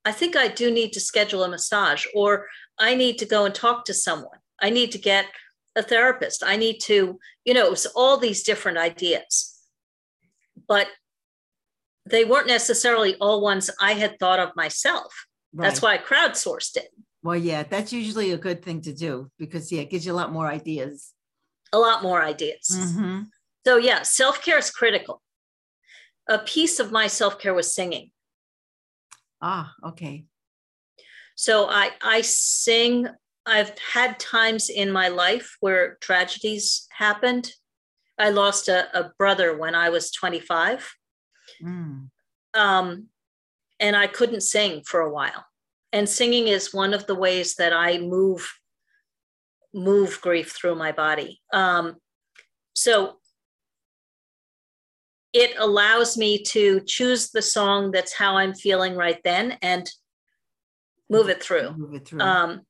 I 0.05 0.11
think 0.11 0.35
I 0.35 0.49
do 0.49 0.69
need 0.69 0.93
to 0.93 0.99
schedule 0.99 1.43
a 1.43 1.49
massage. 1.49 2.05
Or 2.13 2.45
I 2.77 2.93
need 2.93 3.17
to 3.17 3.25
go 3.25 3.45
and 3.45 3.55
talk 3.55 3.85
to 3.85 3.93
someone. 3.95 4.37
I 4.61 4.69
need 4.69 4.91
to 4.91 4.99
get 4.99 5.25
a 5.75 5.81
therapist. 5.81 6.43
I 6.45 6.57
need 6.57 6.77
to, 6.81 7.17
you 7.43 7.55
know, 7.55 7.65
it 7.65 7.71
was 7.71 7.87
all 7.95 8.17
these 8.17 8.43
different 8.43 8.77
ideas. 8.77 9.57
But 10.67 10.89
they 12.05 12.23
weren't 12.23 12.45
necessarily 12.45 13.15
all 13.15 13.41
ones 13.41 13.71
I 13.81 13.93
had 13.93 14.19
thought 14.19 14.39
of 14.39 14.55
myself. 14.55 15.25
Right. 15.53 15.65
That's 15.65 15.81
why 15.81 15.95
I 15.95 15.97
crowdsourced 15.97 16.77
it. 16.77 16.89
Well, 17.23 17.35
yeah, 17.35 17.63
that's 17.63 17.93
usually 17.93 18.31
a 18.31 18.37
good 18.37 18.63
thing 18.63 18.81
to 18.81 18.93
do 18.93 19.29
because 19.37 19.71
yeah, 19.71 19.81
it 19.81 19.89
gives 19.89 20.05
you 20.05 20.11
a 20.11 20.15
lot 20.15 20.31
more 20.31 20.47
ideas. 20.47 21.13
A 21.71 21.77
lot 21.77 22.03
more 22.03 22.21
ideas. 22.21 22.67
Mm-hmm. 22.71 23.21
So 23.65 23.77
yeah, 23.77 24.01
self 24.01 24.41
care 24.41 24.57
is 24.57 24.71
critical. 24.71 25.21
A 26.27 26.39
piece 26.39 26.79
of 26.79 26.91
my 26.91 27.07
self 27.07 27.39
care 27.39 27.53
was 27.53 27.73
singing. 27.73 28.11
Ah, 29.41 29.73
okay. 29.85 30.25
So 31.35 31.67
I 31.69 31.91
I 32.01 32.21
sing. 32.21 33.07
I've 33.45 33.73
had 33.93 34.19
times 34.19 34.69
in 34.69 34.91
my 34.91 35.07
life 35.07 35.57
where 35.59 35.97
tragedies 36.01 36.87
happened. 36.91 37.51
I 38.19 38.29
lost 38.29 38.67
a, 38.67 38.85
a 38.97 39.11
brother 39.17 39.57
when 39.57 39.73
I 39.73 39.89
was 39.89 40.11
25. 40.11 40.93
Mm. 41.63 42.09
Um, 42.53 43.07
and 43.79 43.95
I 43.95 44.05
couldn't 44.05 44.41
sing 44.41 44.83
for 44.85 45.01
a 45.01 45.09
while 45.09 45.45
and 45.93 46.07
singing 46.07 46.47
is 46.47 46.73
one 46.73 46.93
of 46.93 47.05
the 47.07 47.15
ways 47.15 47.55
that 47.55 47.73
I 47.73 47.97
move 47.99 48.51
move 49.73 50.19
grief 50.21 50.51
through 50.51 50.75
my 50.75 50.91
body. 50.91 51.41
Um, 51.53 51.95
so 52.73 53.17
it 55.33 55.53
allows 55.57 56.17
me 56.17 56.43
to 56.43 56.81
choose 56.81 57.29
the 57.29 57.41
song 57.41 57.91
that's 57.91 58.13
how 58.13 58.35
I'm 58.35 58.53
feeling 58.53 58.95
right 58.95 59.19
then 59.23 59.57
and 59.61 59.89
move 61.09 61.29
it 61.29 61.41
through. 61.41 61.73
Move 61.77 61.93
it 61.93 62.07
through. 62.07 62.19
Um, 62.19 62.61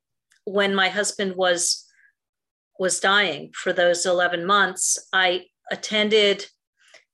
when 0.45 0.75
my 0.75 0.89
husband 0.89 1.35
was 1.35 1.87
was 2.79 2.99
dying 2.99 3.51
for 3.53 3.73
those 3.73 4.07
11 4.07 4.45
months, 4.45 4.97
I 5.13 5.45
attended 5.71 6.45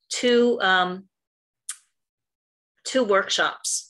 two 0.10 0.60
um, 0.62 1.06
two 2.86 3.04
workshops 3.04 3.87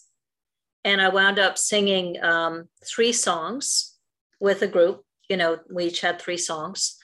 and 0.88 1.02
I 1.02 1.10
wound 1.10 1.38
up 1.38 1.58
singing 1.58 2.16
um, 2.24 2.70
three 2.86 3.12
songs 3.12 3.98
with 4.40 4.62
a 4.62 4.68
group. 4.68 5.04
You 5.28 5.36
know, 5.36 5.60
we 5.70 5.88
each 5.88 6.00
had 6.00 6.22
three 6.22 6.38
songs, 6.38 6.98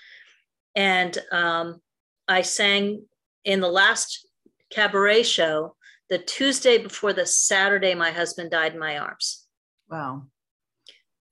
and 0.74 1.18
um, 1.34 1.82
I 2.26 2.44
sang 2.44 3.06
in 3.44 3.60
the 3.60 3.68
last 3.68 4.26
cabaret 4.72 5.24
show 5.24 5.76
the 6.10 6.18
Tuesday 6.18 6.78
before 6.78 7.12
the 7.12 7.26
Saturday 7.26 7.94
my 7.94 8.12
husband 8.12 8.52
died 8.52 8.74
in 8.74 8.80
my 8.80 8.98
arms. 8.98 9.46
Wow. 9.90 10.28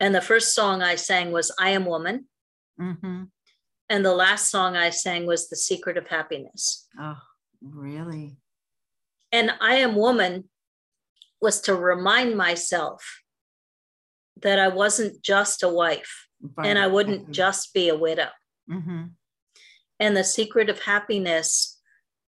And 0.02 0.14
the 0.14 0.22
first 0.22 0.54
song 0.54 0.82
I 0.82 0.96
sang 0.96 1.32
was 1.32 1.56
I 1.58 1.70
Am 1.70 1.86
Woman. 1.86 2.26
Mm-hmm. 2.80 3.24
And 3.90 4.06
the 4.06 4.14
last 4.14 4.52
song 4.52 4.76
I 4.76 4.90
sang 4.90 5.26
was 5.26 5.48
The 5.48 5.56
Secret 5.56 5.98
of 5.98 6.08
Happiness. 6.08 6.88
Oh, 7.00 7.18
really? 7.62 8.36
And 9.32 9.52
I 9.62 9.76
Am 9.76 9.96
Woman 9.96 10.50
was 11.42 11.62
to 11.62 11.76
remind 11.76 12.38
myself 12.38 13.22
that 14.42 14.60
I 14.60 14.68
wasn't 14.68 15.22
just 15.22 15.64
a 15.64 15.70
wife 15.70 16.28
right. 16.58 16.68
and 16.68 16.80
I 16.80 16.88
wouldn't 16.88 17.24
mm-hmm. 17.24 17.32
just 17.32 17.74
be 17.74 17.90
a 17.90 17.98
widow. 17.98 18.30
Mm-hmm. 18.70 19.04
And 20.00 20.18
The 20.18 20.24
Secret 20.24 20.70
of 20.70 20.82
Happiness 20.82 21.80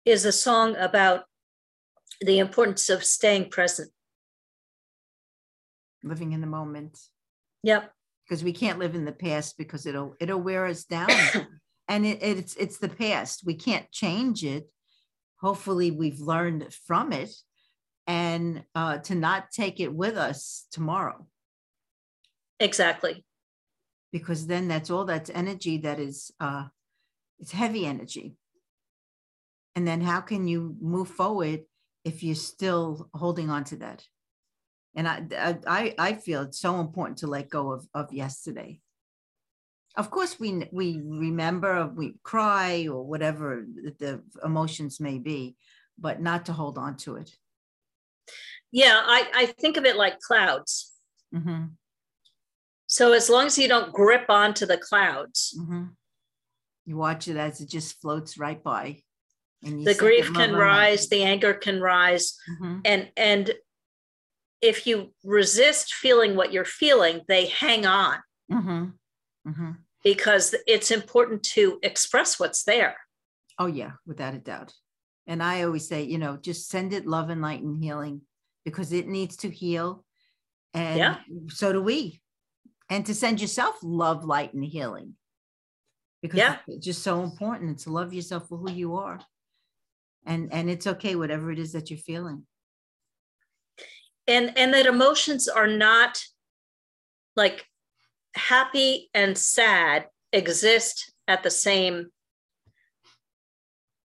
is 0.05 0.25
a 0.25 0.33
song 0.33 0.77
about 0.77 1.25
the 2.21 2.39
importance 2.39 2.89
of 2.89 3.05
staying 3.05 3.51
present, 3.51 3.91
living 6.03 6.33
in 6.33 6.41
the 6.41 6.47
moment. 6.47 6.99
Yep. 7.63 7.91
Because 8.25 8.45
we 8.45 8.53
can't 8.53 8.79
live 8.79 8.95
in 8.95 9.05
the 9.05 9.13
past 9.13 9.57
because 9.59 9.87
it'll 9.87 10.17
it'll 10.21 10.41
wear 10.41 10.67
us 10.67 10.85
down. 10.85 11.11
and 11.89 12.07
it, 12.07 12.23
it's 12.23 12.55
it's 12.57 12.79
the 12.79 12.89
past. 12.89 13.43
We 13.45 13.55
can't 13.55 13.91
change 13.91 14.45
it. 14.45 14.69
Hopefully, 15.41 15.91
we've 15.91 16.21
learned 16.21 16.73
from 16.87 17.13
it 17.13 17.35
and 18.07 18.65
uh, 18.75 18.99
to 18.99 19.15
not 19.15 19.51
take 19.51 19.81
it 19.81 19.93
with 19.93 20.17
us 20.17 20.67
tomorrow. 20.71 21.27
Exactly. 22.59 23.25
Because 24.13 24.47
then 24.47 24.69
that's 24.69 24.91
all 24.91 25.05
that's 25.05 25.31
energy 25.31 25.79
that 25.79 25.99
is 25.99 26.31
uh, 26.41 26.67
it's 27.39 27.53
heavy 27.53 27.87
energy. 27.87 28.37
And 29.75 29.87
then 29.87 30.01
how 30.01 30.21
can 30.21 30.47
you 30.47 30.77
move 30.81 31.09
forward 31.09 31.63
if 32.05 32.23
you're 32.23 32.35
still 32.35 33.09
holding 33.15 33.51
on 33.51 33.65
to 33.65 33.77
that? 33.77 34.05
And 34.95 35.09
I 35.09 35.59
I 35.67 35.95
I 35.99 36.13
feel 36.15 36.43
it's 36.43 36.61
so 36.61 36.79
important 36.81 37.19
to 37.19 37.27
let 37.27 37.49
go 37.49 37.73
of, 37.73 37.89
of 37.95 38.13
yesterday. 38.13 38.81
Of 39.97 40.11
course, 40.11 40.39
we 40.39 40.69
we 40.73 41.01
remember, 41.03 41.87
we 41.87 42.15
cry 42.23 42.87
or 42.89 43.03
whatever 43.03 43.67
the 43.99 44.23
emotions 44.45 45.01
may 45.01 45.19
be, 45.19 45.57
but 45.99 46.21
not 46.21 46.47
to 46.47 46.53
hold 46.53 46.77
on 46.77 46.97
to 46.99 47.17
it 47.17 47.35
yeah, 48.71 49.01
I, 49.05 49.31
I 49.35 49.47
think 49.47 49.77
of 49.77 49.85
it 49.85 49.97
like 49.97 50.19
clouds. 50.21 50.93
Mm-hmm. 51.35 51.65
So 52.87 53.13
as 53.13 53.31
long 53.31 53.47
as 53.47 53.59
you 53.59 53.69
don't 53.69 53.93
grip 53.93 54.27
onto 54.29 54.67
the 54.67 54.77
clouds, 54.77 55.59
mm-hmm. 55.59 55.85
you 56.85 56.97
watch 56.97 57.29
it 57.29 57.37
as 57.37 57.61
it 57.61 57.69
just 57.71 58.01
floats 58.01 58.37
right 58.37 58.63
by. 58.63 59.03
And 59.65 59.85
the 59.85 59.95
grief 59.95 60.33
can 60.35 60.55
rise, 60.55 61.09
the 61.09 61.23
anger 61.23 61.55
can 61.55 61.81
rise, 61.81 62.37
mm-hmm. 62.51 62.81
and 62.85 63.11
and 63.17 63.53
if 64.61 64.87
you 64.87 65.13
resist 65.25 65.95
feeling 65.95 66.35
what 66.35 66.53
you're 66.53 66.65
feeling, 66.65 67.21
they 67.29 67.47
hang 67.47 67.87
on 67.87 68.19
mm-hmm. 68.51 68.85
Mm-hmm. 69.49 69.71
because 70.03 70.55
it's 70.67 70.91
important 70.91 71.45
to 71.55 71.79
express 71.83 72.41
what's 72.41 72.65
there. 72.65 72.97
Oh 73.59 73.67
yeah, 73.67 73.93
without 74.05 74.35
a 74.35 74.39
doubt. 74.39 74.73
And 75.27 75.43
I 75.43 75.63
always 75.63 75.87
say, 75.87 76.03
you 76.03 76.19
know, 76.19 76.37
just 76.37 76.69
send 76.69 76.93
it 76.93 77.07
love 77.07 77.31
and 77.31 77.41
light 77.41 77.63
and 77.63 77.83
healing 77.83 78.23
because 78.65 78.93
it 78.93 79.07
needs 79.07 79.37
to 79.39 79.51
heal. 79.51 80.05
And 80.75 80.99
yeah. 80.99 81.17
so 81.49 81.73
do 81.73 81.83
we. 81.83 82.21
And 82.91 83.07
to 83.07 83.15
send 83.15 83.41
yourself 83.41 83.77
love, 83.83 84.25
light, 84.25 84.53
and 84.53 84.65
healing. 84.65 85.15
Because 86.21 86.39
yeah. 86.39 86.57
it's 86.69 86.85
just 86.85 87.03
so 87.03 87.23
important 87.23 87.81
to 87.81 87.91
love 87.91 88.13
yourself 88.13 88.49
for 88.49 88.59
who 88.59 88.71
you 88.71 88.97
are. 88.97 89.21
And 90.25 90.53
and 90.53 90.71
it's 90.71 90.87
okay, 90.87 91.17
whatever 91.17 91.51
it 91.51 91.59
is 91.59 91.73
that 91.73 91.91
you're 91.91 91.99
feeling. 91.99 92.47
And 94.29 94.57
and 94.57 94.73
that 94.75 94.87
emotions 94.87 95.49
are 95.49 95.67
not 95.67 96.23
like 97.35 97.67
happy 98.35 99.11
and 99.15 99.37
sad 99.37 100.07
exist 100.33 101.13
at 101.27 101.43
the 101.43 101.51
same 101.51 102.07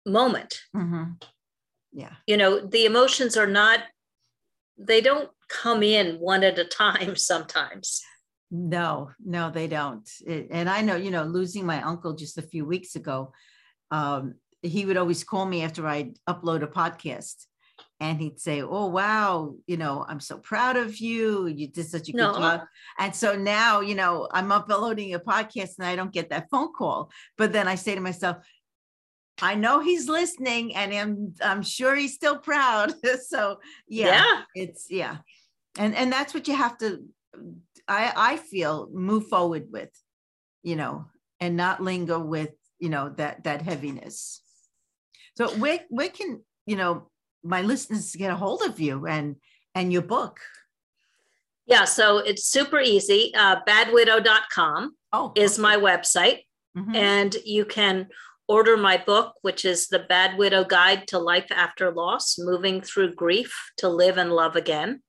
moment. 0.09 0.61
Mm-hmm. 0.75 1.05
Yeah. 1.93 2.15
You 2.27 2.37
know, 2.37 2.61
the 2.61 2.85
emotions 2.85 3.37
are 3.37 3.47
not 3.47 3.81
they 4.79 5.01
don't 5.01 5.29
come 5.49 5.83
in 5.83 6.17
one 6.21 6.45
at 6.45 6.59
a 6.59 6.65
time 6.65 7.17
sometimes. 7.17 8.03
No, 8.51 9.11
no, 9.25 9.51
they 9.51 9.67
don't. 9.67 10.09
It, 10.27 10.49
and 10.51 10.71
I 10.71 10.81
know, 10.81 10.97
you 10.97 11.11
know, 11.11 11.25
losing 11.25 11.67
my 11.67 11.83
uncle 11.83 12.15
just 12.15 12.39
a 12.39 12.43
few 12.43 12.65
weeks 12.65 12.97
ago, 12.97 13.33
um, 13.91 14.35
he 14.63 14.87
would 14.87 14.97
always 14.97 15.23
call 15.23 15.45
me 15.45 15.63
after 15.63 15.87
I'd 15.87 16.15
upload 16.29 16.63
a 16.63 16.67
podcast 16.67 17.45
and 18.01 18.21
he'd 18.21 18.41
say, 18.41 18.63
Oh, 18.63 18.87
wow, 18.87 19.55
you 19.67 19.77
know, 19.77 20.05
I'm 20.09 20.21
so 20.21 20.39
proud 20.39 20.77
of 20.77 20.97
you. 20.99 21.47
You 21.47 21.69
did 21.69 21.87
such 21.87 22.09
a 22.09 22.13
good 22.13 22.19
no. 22.19 22.35
job. 22.35 22.63
And 22.99 23.15
so 23.15 23.37
now, 23.37 23.81
you 23.81 23.95
know, 23.95 24.29
I'm 24.33 24.51
uploading 24.51 25.15
a 25.15 25.21
podcast 25.21 25.79
and 25.79 25.87
I 25.87 25.95
don't 25.95 26.13
get 26.13 26.31
that 26.31 26.49
phone 26.51 26.73
call. 26.73 27.11
But 27.37 27.53
then 27.53 27.69
I 27.69 27.75
say 27.75 27.95
to 27.95 28.01
myself, 28.01 28.39
I 29.41 29.55
know 29.55 29.81
he's 29.81 30.09
listening 30.09 30.75
and 30.75 30.93
I'm 30.93 31.35
I'm 31.43 31.63
sure 31.63 31.95
he's 31.95 32.15
still 32.15 32.39
proud. 32.39 32.95
so 33.27 33.61
yeah, 33.89 34.07
yeah, 34.07 34.43
it's 34.55 34.91
yeah. 34.91 35.19
And 35.79 35.95
and 35.95 36.13
that's 36.13 36.35
what 36.35 36.49
you 36.49 36.55
have 36.55 36.79
to 36.79 37.05
I 37.87 38.13
I 38.17 38.37
feel 38.37 38.89
move 38.93 39.29
forward 39.29 39.69
with, 39.71 39.91
you 40.63 40.77
know, 40.77 41.07
and 41.41 41.57
not 41.57 41.83
linger 41.83 42.19
with 42.19 42.51
you 42.79 42.89
know 42.89 43.11
that 43.17 43.45
that 43.45 43.63
heaviness 43.63 44.43
so 45.37 45.49
where 45.57 45.81
where 45.89 46.09
can 46.09 46.43
you 46.67 46.77
know 46.77 47.09
my 47.43 47.63
listeners 47.63 48.15
get 48.15 48.31
a 48.31 48.37
hold 48.37 48.63
of 48.63 48.81
you 48.81 49.07
and 49.07 49.37
and 49.75 49.93
your 49.93 50.03
book 50.03 50.41
yeah 51.67 51.85
so 51.85 52.19
it's 52.19 52.45
super 52.45 52.81
easy 52.81 53.33
uh, 53.37 53.57
badwidow.com 53.67 54.95
oh, 55.13 55.33
is 55.35 55.55
okay. 55.55 55.63
my 55.63 55.77
website 55.77 56.41
mm-hmm. 56.77 56.95
and 56.95 57.37
you 57.45 57.65
can 57.65 58.09
order 58.49 58.77
my 58.77 58.97
book 58.97 59.35
which 59.43 59.65
is 59.65 59.89
the 59.89 59.99
bad 59.99 60.39
widow 60.39 60.65
guide 60.65 61.07
to 61.07 61.19
life 61.19 61.51
after 61.51 61.91
loss 61.91 62.37
moving 62.39 62.81
through 62.81 63.15
grief 63.15 63.55
to 63.77 63.89
live 63.89 64.17
and 64.17 64.33
love 64.33 64.57
again 64.57 65.03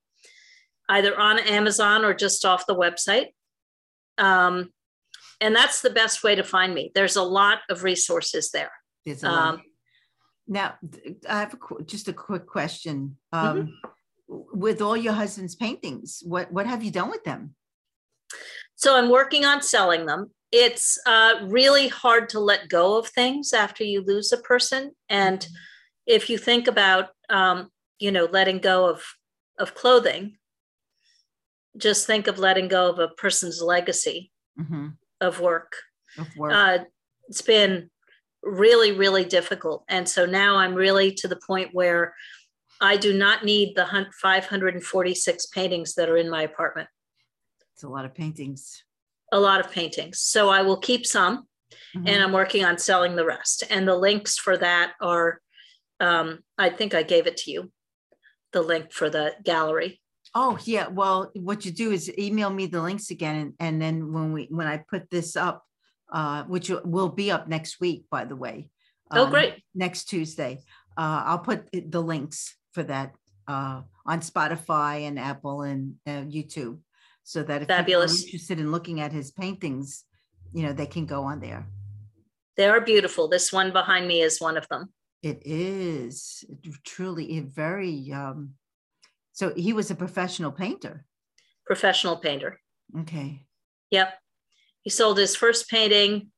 either 0.90 1.18
on 1.18 1.40
amazon 1.40 2.04
or 2.04 2.14
just 2.14 2.46
off 2.46 2.68
the 2.68 2.76
website 2.76 3.28
um, 4.18 4.72
and 5.42 5.56
that's 5.56 5.82
the 5.82 5.90
best 5.90 6.24
way 6.24 6.36
to 6.36 6.44
find 6.44 6.74
me. 6.74 6.92
There's 6.94 7.16
a 7.16 7.24
lot 7.24 7.60
of 7.70 7.84
resources 7.84 8.52
there. 8.52 8.72
Um, 9.24 9.62
now, 10.48 10.76
I 11.28 11.40
have 11.40 11.54
a, 11.54 11.84
just 11.84 12.08
a 12.08 12.14
quick 12.14 12.46
question. 12.46 13.18
Um, 13.32 13.58
mm-hmm. 13.58 13.72
With 14.54 14.82
all 14.82 14.96
your 14.96 15.14
husband's 15.14 15.56
paintings, 15.56 16.22
what 16.24 16.52
what 16.52 16.68
have 16.68 16.84
you 16.84 16.92
done 16.92 17.10
with 17.10 17.24
them? 17.24 17.56
So 18.76 18.96
I'm 18.96 19.10
working 19.10 19.44
on 19.44 19.64
selling 19.64 20.06
them. 20.06 20.30
It's 20.52 21.00
uh, 21.06 21.42
really 21.44 21.88
hard 21.88 22.30
to 22.30 22.40
let 22.40 22.70
go 22.70 22.98
of 22.98 23.08
things 23.08 23.54
after 23.54 23.84
you 23.84 24.04
lose 24.04 24.32
a 24.32 24.38
person, 24.38 24.92
and 25.08 25.40
mm-hmm. 25.40 25.54
if 26.08 26.30
you 26.30 26.38
think 26.38 26.68
about, 26.68 27.10
um, 27.30 27.70
you 28.00 28.12
know, 28.12 28.26
letting 28.26 28.60
go 28.60 28.90
of 28.90 29.04
of 29.60 29.76
clothing, 29.76 30.38
just 31.78 32.08
think 32.08 32.28
of 32.28 32.40
letting 32.40 32.68
go 32.68 32.90
of 32.90 33.00
a 33.00 33.10
person's 33.10 33.62
legacy. 33.62 34.32
Mm-hmm 34.60 34.88
of 35.22 35.40
work. 35.40 35.76
Of 36.18 36.28
work. 36.36 36.54
Uh, 36.54 36.80
it's 37.28 37.42
been 37.42 37.90
really, 38.44 38.92
really 38.92 39.26
difficult. 39.26 39.84
And 39.90 40.08
so 40.08 40.26
now 40.26 40.58
I'm 40.58 40.76
really 40.76 41.12
to 41.16 41.28
the 41.28 41.40
point 41.46 41.70
where 41.74 42.14
I 42.82 42.98
do 42.98 43.14
not 43.14 43.44
need 43.44 43.76
the 43.76 43.86
546 44.22 45.46
paintings 45.48 45.96
that 45.96 46.10
are 46.10 46.18
in 46.18 46.30
my 46.30 46.44
apartment. 46.44 46.88
It's 47.74 47.84
a 47.84 47.90
lot 47.90 48.06
of 48.06 48.16
paintings. 48.16 48.84
A 49.32 49.40
lot 49.40 49.60
of 49.60 49.72
paintings. 49.72 50.20
So 50.20 50.50
I 50.50 50.62
will 50.62 50.78
keep 50.78 51.06
some 51.06 51.48
mm-hmm. 51.96 52.08
and 52.08 52.24
I'm 52.24 52.32
working 52.32 52.66
on 52.66 52.78
selling 52.78 53.16
the 53.16 53.26
rest. 53.26 53.64
And 53.70 53.88
the 53.88 53.96
links 53.96 54.38
for 54.38 54.58
that 54.58 54.94
are, 55.02 55.42
um, 56.00 56.40
I 56.58 56.70
think 56.70 56.94
I 56.94 57.04
gave 57.04 57.28
it 57.28 57.38
to 57.38 57.52
you, 57.52 57.72
the 58.54 58.62
link 58.62 58.92
for 58.92 59.10
the 59.10 59.34
gallery. 59.44 60.02
Oh 60.36 60.58
yeah. 60.64 60.88
Well, 60.88 61.32
what 61.36 61.66
you 61.66 61.72
do 61.72 61.92
is 61.92 62.12
email 62.18 62.50
me 62.50 62.68
the 62.68 62.82
links 62.82 63.10
again, 63.10 63.36
and, 63.36 63.54
and 63.60 63.82
then 63.82 64.14
when 64.14 64.32
we 64.32 64.48
when 64.52 64.68
I 64.68 64.78
put 64.78 65.10
this 65.10 65.36
up, 65.36 65.64
uh, 66.14 66.44
which 66.44 66.70
will 66.70 67.10
be 67.10 67.32
up 67.32 67.48
next 67.48 67.80
week, 67.80 68.06
by 68.12 68.26
the 68.26 68.36
way. 68.36 68.70
Oh, 69.12 69.26
um, 69.26 69.32
great! 69.32 69.64
Next 69.74 70.06
Tuesday, 70.06 70.60
uh, 70.96 71.24
I'll 71.26 71.40
put 71.40 71.68
the 71.74 72.02
links 72.02 72.56
for 72.74 72.84
that 72.84 73.16
uh, 73.48 73.82
on 74.06 74.20
Spotify 74.22 75.08
and 75.08 75.18
Apple 75.18 75.64
and 75.64 75.96
uh, 76.06 76.22
YouTube, 76.30 76.78
so 77.30 77.44
that 77.44 77.62
if 77.62 77.68
Fabulous. 77.68 78.12
people 78.12 78.24
are 78.24 78.26
interested 78.26 78.60
in 78.60 78.72
looking 78.72 79.02
at 79.02 79.12
his 79.12 79.30
paintings, 79.30 80.04
you 80.52 80.64
know 80.64 80.74
they 80.74 80.88
can 80.88 81.06
go 81.06 81.26
on 81.26 81.40
there. 81.40 81.68
They 82.58 82.66
are 82.66 82.82
beautiful. 82.82 83.28
This 83.28 83.54
one 83.54 83.72
behind 83.72 84.08
me 84.08 84.22
is 84.22 84.42
one 84.42 84.58
of 84.58 84.68
them. 84.70 84.92
It 85.22 85.44
is 85.46 86.44
truly 86.84 87.38
a 87.38 87.42
very 87.42 88.12
um, 88.12 88.56
so 89.32 89.54
he 89.56 89.74
was 89.74 89.92
a 89.92 89.96
professional 89.96 90.52
painter. 90.52 91.06
Professional 91.68 92.18
painter. 92.18 92.60
Okay. 93.02 93.46
Yep. 93.92 94.12
He 94.82 94.90
sold 94.90 95.20
his 95.20 95.36
first 95.36 95.70
painting 95.70 96.32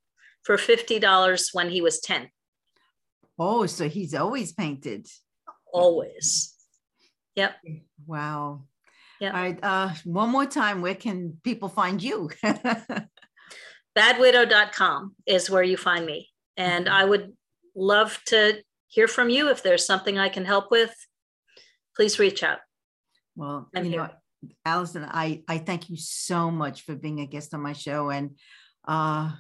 for 0.43 0.57
$50 0.57 1.49
when 1.53 1.69
he 1.69 1.79
was 1.79 2.01
10. 2.01 2.29
Oh, 3.39 3.65
so 3.65 3.87
he's 3.87 4.13
always 4.13 4.51
painted. 4.51 5.07
Always. 5.71 6.53
Yep. 7.35 7.55
Wow. 8.05 8.65
Yeah. 9.21 9.29
All 9.35 9.41
right. 9.41 9.59
Uh, 9.61 9.93
one 10.03 10.29
more 10.29 10.47
time, 10.47 10.81
where 10.81 10.95
can 10.95 11.37
people 11.43 11.69
find 11.69 12.01
you? 12.01 12.31
Badwidow.com 13.97 15.15
is 15.27 15.47
where 15.47 15.61
you 15.61 15.77
find 15.77 16.05
me. 16.07 16.29
And 16.57 16.89
I 16.89 17.05
would 17.05 17.31
love 17.75 18.19
to 18.27 18.63
hear 18.87 19.07
from 19.07 19.29
you. 19.29 19.49
If 19.49 19.61
there's 19.61 19.85
something 19.85 20.17
I 20.17 20.29
can 20.29 20.43
help 20.43 20.71
with, 20.71 20.91
please 21.95 22.17
reach 22.17 22.41
out. 22.41 22.57
Well, 23.35 23.69
I'm 23.75 23.85
you 23.85 23.91
here. 23.91 23.99
know, 24.01 24.09
Alison, 24.65 25.05
I, 25.07 25.43
I 25.47 25.59
thank 25.59 25.91
you 25.91 25.97
so 25.97 26.49
much 26.49 26.81
for 26.81 26.95
being 26.95 27.19
a 27.19 27.27
guest 27.27 27.53
on 27.53 27.61
my 27.61 27.73
show. 27.73 28.09
And 28.09 28.31
uh 28.87 29.31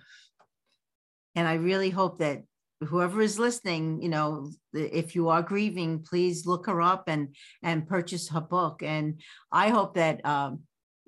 and 1.33 1.47
I 1.47 1.55
really 1.55 1.89
hope 1.89 2.19
that 2.19 2.43
whoever 2.83 3.21
is 3.21 3.39
listening, 3.39 4.01
you 4.01 4.09
know, 4.09 4.51
if 4.73 5.15
you 5.15 5.29
are 5.29 5.41
grieving, 5.41 6.03
please 6.03 6.45
look 6.45 6.65
her 6.67 6.81
up 6.81 7.05
and 7.07 7.35
and 7.63 7.87
purchase 7.87 8.29
her 8.29 8.41
book. 8.41 8.81
And 8.83 9.21
I 9.51 9.69
hope 9.69 9.95
that 9.95 10.25
um 10.25 10.61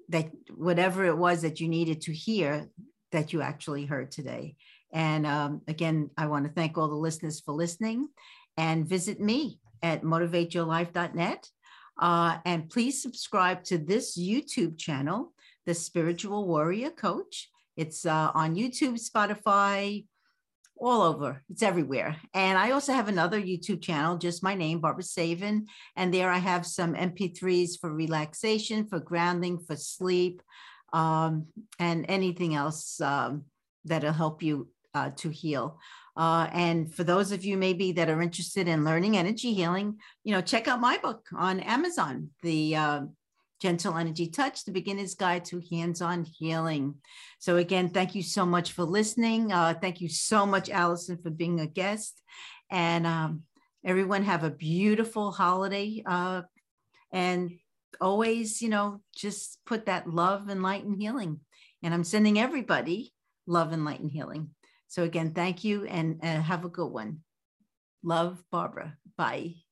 that 0.09 0.30
whatever 0.55 1.05
it 1.05 1.17
was 1.17 1.41
that 1.41 1.59
you 1.59 1.67
needed 1.67 2.01
to 2.01 2.13
hear, 2.13 2.67
that 3.11 3.34
you 3.34 3.41
actually 3.41 3.86
heard 3.86 4.11
today. 4.11 4.55
And 4.91 5.26
um, 5.26 5.61
again, 5.67 6.11
I 6.17 6.28
want 6.28 6.45
to 6.45 6.51
thank 6.51 6.78
all 6.78 6.89
the 6.89 6.95
listeners 6.95 7.39
for 7.39 7.53
listening 7.53 8.09
and 8.57 8.88
visit 8.88 9.19
me 9.19 9.59
at 9.82 10.03
motivateyourlife.net 10.03 11.49
uh, 11.99 12.38
and 12.45 12.69
please 12.69 13.01
subscribe 13.01 13.63
to 13.65 13.78
this 13.78 14.17
YouTube 14.17 14.78
channel, 14.78 15.34
The 15.65 15.74
Spiritual 15.74 16.47
Warrior 16.47 16.89
Coach. 16.89 17.49
It's 17.78 18.05
uh, 18.05 18.32
on 18.34 18.55
YouTube, 18.55 18.99
Spotify, 18.99 20.05
all 20.78 21.01
over. 21.01 21.41
It's 21.49 21.63
everywhere. 21.63 22.17
And 22.34 22.57
I 22.57 22.71
also 22.71 22.93
have 22.93 23.07
another 23.07 23.41
YouTube 23.41 23.82
channel, 23.82 24.17
just 24.17 24.43
my 24.43 24.55
name, 24.55 24.80
Barbara 24.80 25.03
Savin. 25.03 25.67
And 25.95 26.13
there 26.13 26.30
I 26.30 26.38
have 26.38 26.65
some 26.65 26.93
MP3s 26.93 27.80
for 27.80 27.93
relaxation, 27.93 28.88
for 28.88 28.99
grounding, 28.99 29.59
for 29.59 29.76
sleep, 29.76 30.41
um, 30.91 31.47
and 31.80 32.05
anything 32.07 32.55
else 32.55 32.99
um, 33.01 33.45
that'll 33.86 34.13
help 34.13 34.43
you 34.43 34.69
uh, 34.93 35.11
to 35.17 35.30
heal. 35.30 35.80
Uh, 36.15 36.47
and 36.53 36.93
for 36.93 37.03
those 37.03 37.32
of 37.32 37.43
you 37.43 37.57
maybe 37.57 37.91
that 37.93 38.09
are 38.09 38.21
interested 38.21 38.67
in 38.67 38.86
learning 38.86 39.17
energy 39.17 39.53
healing, 39.53 39.97
you 40.24 40.32
know, 40.32 40.41
check 40.41 40.67
out 40.67 40.80
my 40.80 40.97
book 40.97 41.26
on 41.36 41.59
Amazon, 41.61 42.30
the 42.43 42.76
uh, 42.76 43.01
Gentle 43.64 43.95
Energy 43.95 44.28
Touch, 44.28 44.66
the 44.66 44.74
Beginner's 44.74 45.16
Guide 45.16 45.45
to 45.45 45.64
Hands-on 45.72 46.26
Healing. 46.26 46.96
So 47.39 47.55
again, 47.55 47.88
thank 47.88 48.13
you 48.13 48.21
so 48.21 48.46
much 48.46 48.74
for 48.74 48.83
listening. 48.83 49.54
Uh, 49.54 49.74
thank 49.82 50.01
you 50.01 50.09
so 50.09 50.46
much, 50.46 50.70
Alison, 50.70 51.17
for 51.24 51.29
being 51.29 51.62
a 51.62 51.66
guest. 51.66 52.21
And 52.70 53.08
um, 53.08 53.43
everyone 53.86 54.24
have 54.24 54.43
a 54.43 54.50
beautiful 54.50 55.32
holiday. 55.32 56.04
Uh, 56.05 56.42
and 57.13 57.51
always, 58.01 58.62
you 58.62 58.67
know, 58.67 59.00
just 59.16 59.59
put 59.66 59.86
that 59.86 60.09
love 60.09 60.50
and 60.50 60.62
light 60.62 60.83
and 60.83 61.01
healing. 61.01 61.39
And 61.82 61.93
I'm 61.93 62.04
sending 62.04 62.38
everybody 62.38 63.13
love 63.47 63.71
and 63.71 63.86
light 63.86 64.01
and 64.01 64.12
healing. 64.12 64.50
So 64.89 65.04
again, 65.04 65.32
thank 65.33 65.63
you 65.63 65.86
and 65.86 66.20
uh, 66.21 66.42
have 66.42 66.66
a 66.66 66.70
good 66.70 66.92
one. 66.92 67.20
Love, 68.04 68.43
Barbara. 68.51 68.97
Bye. 69.17 69.63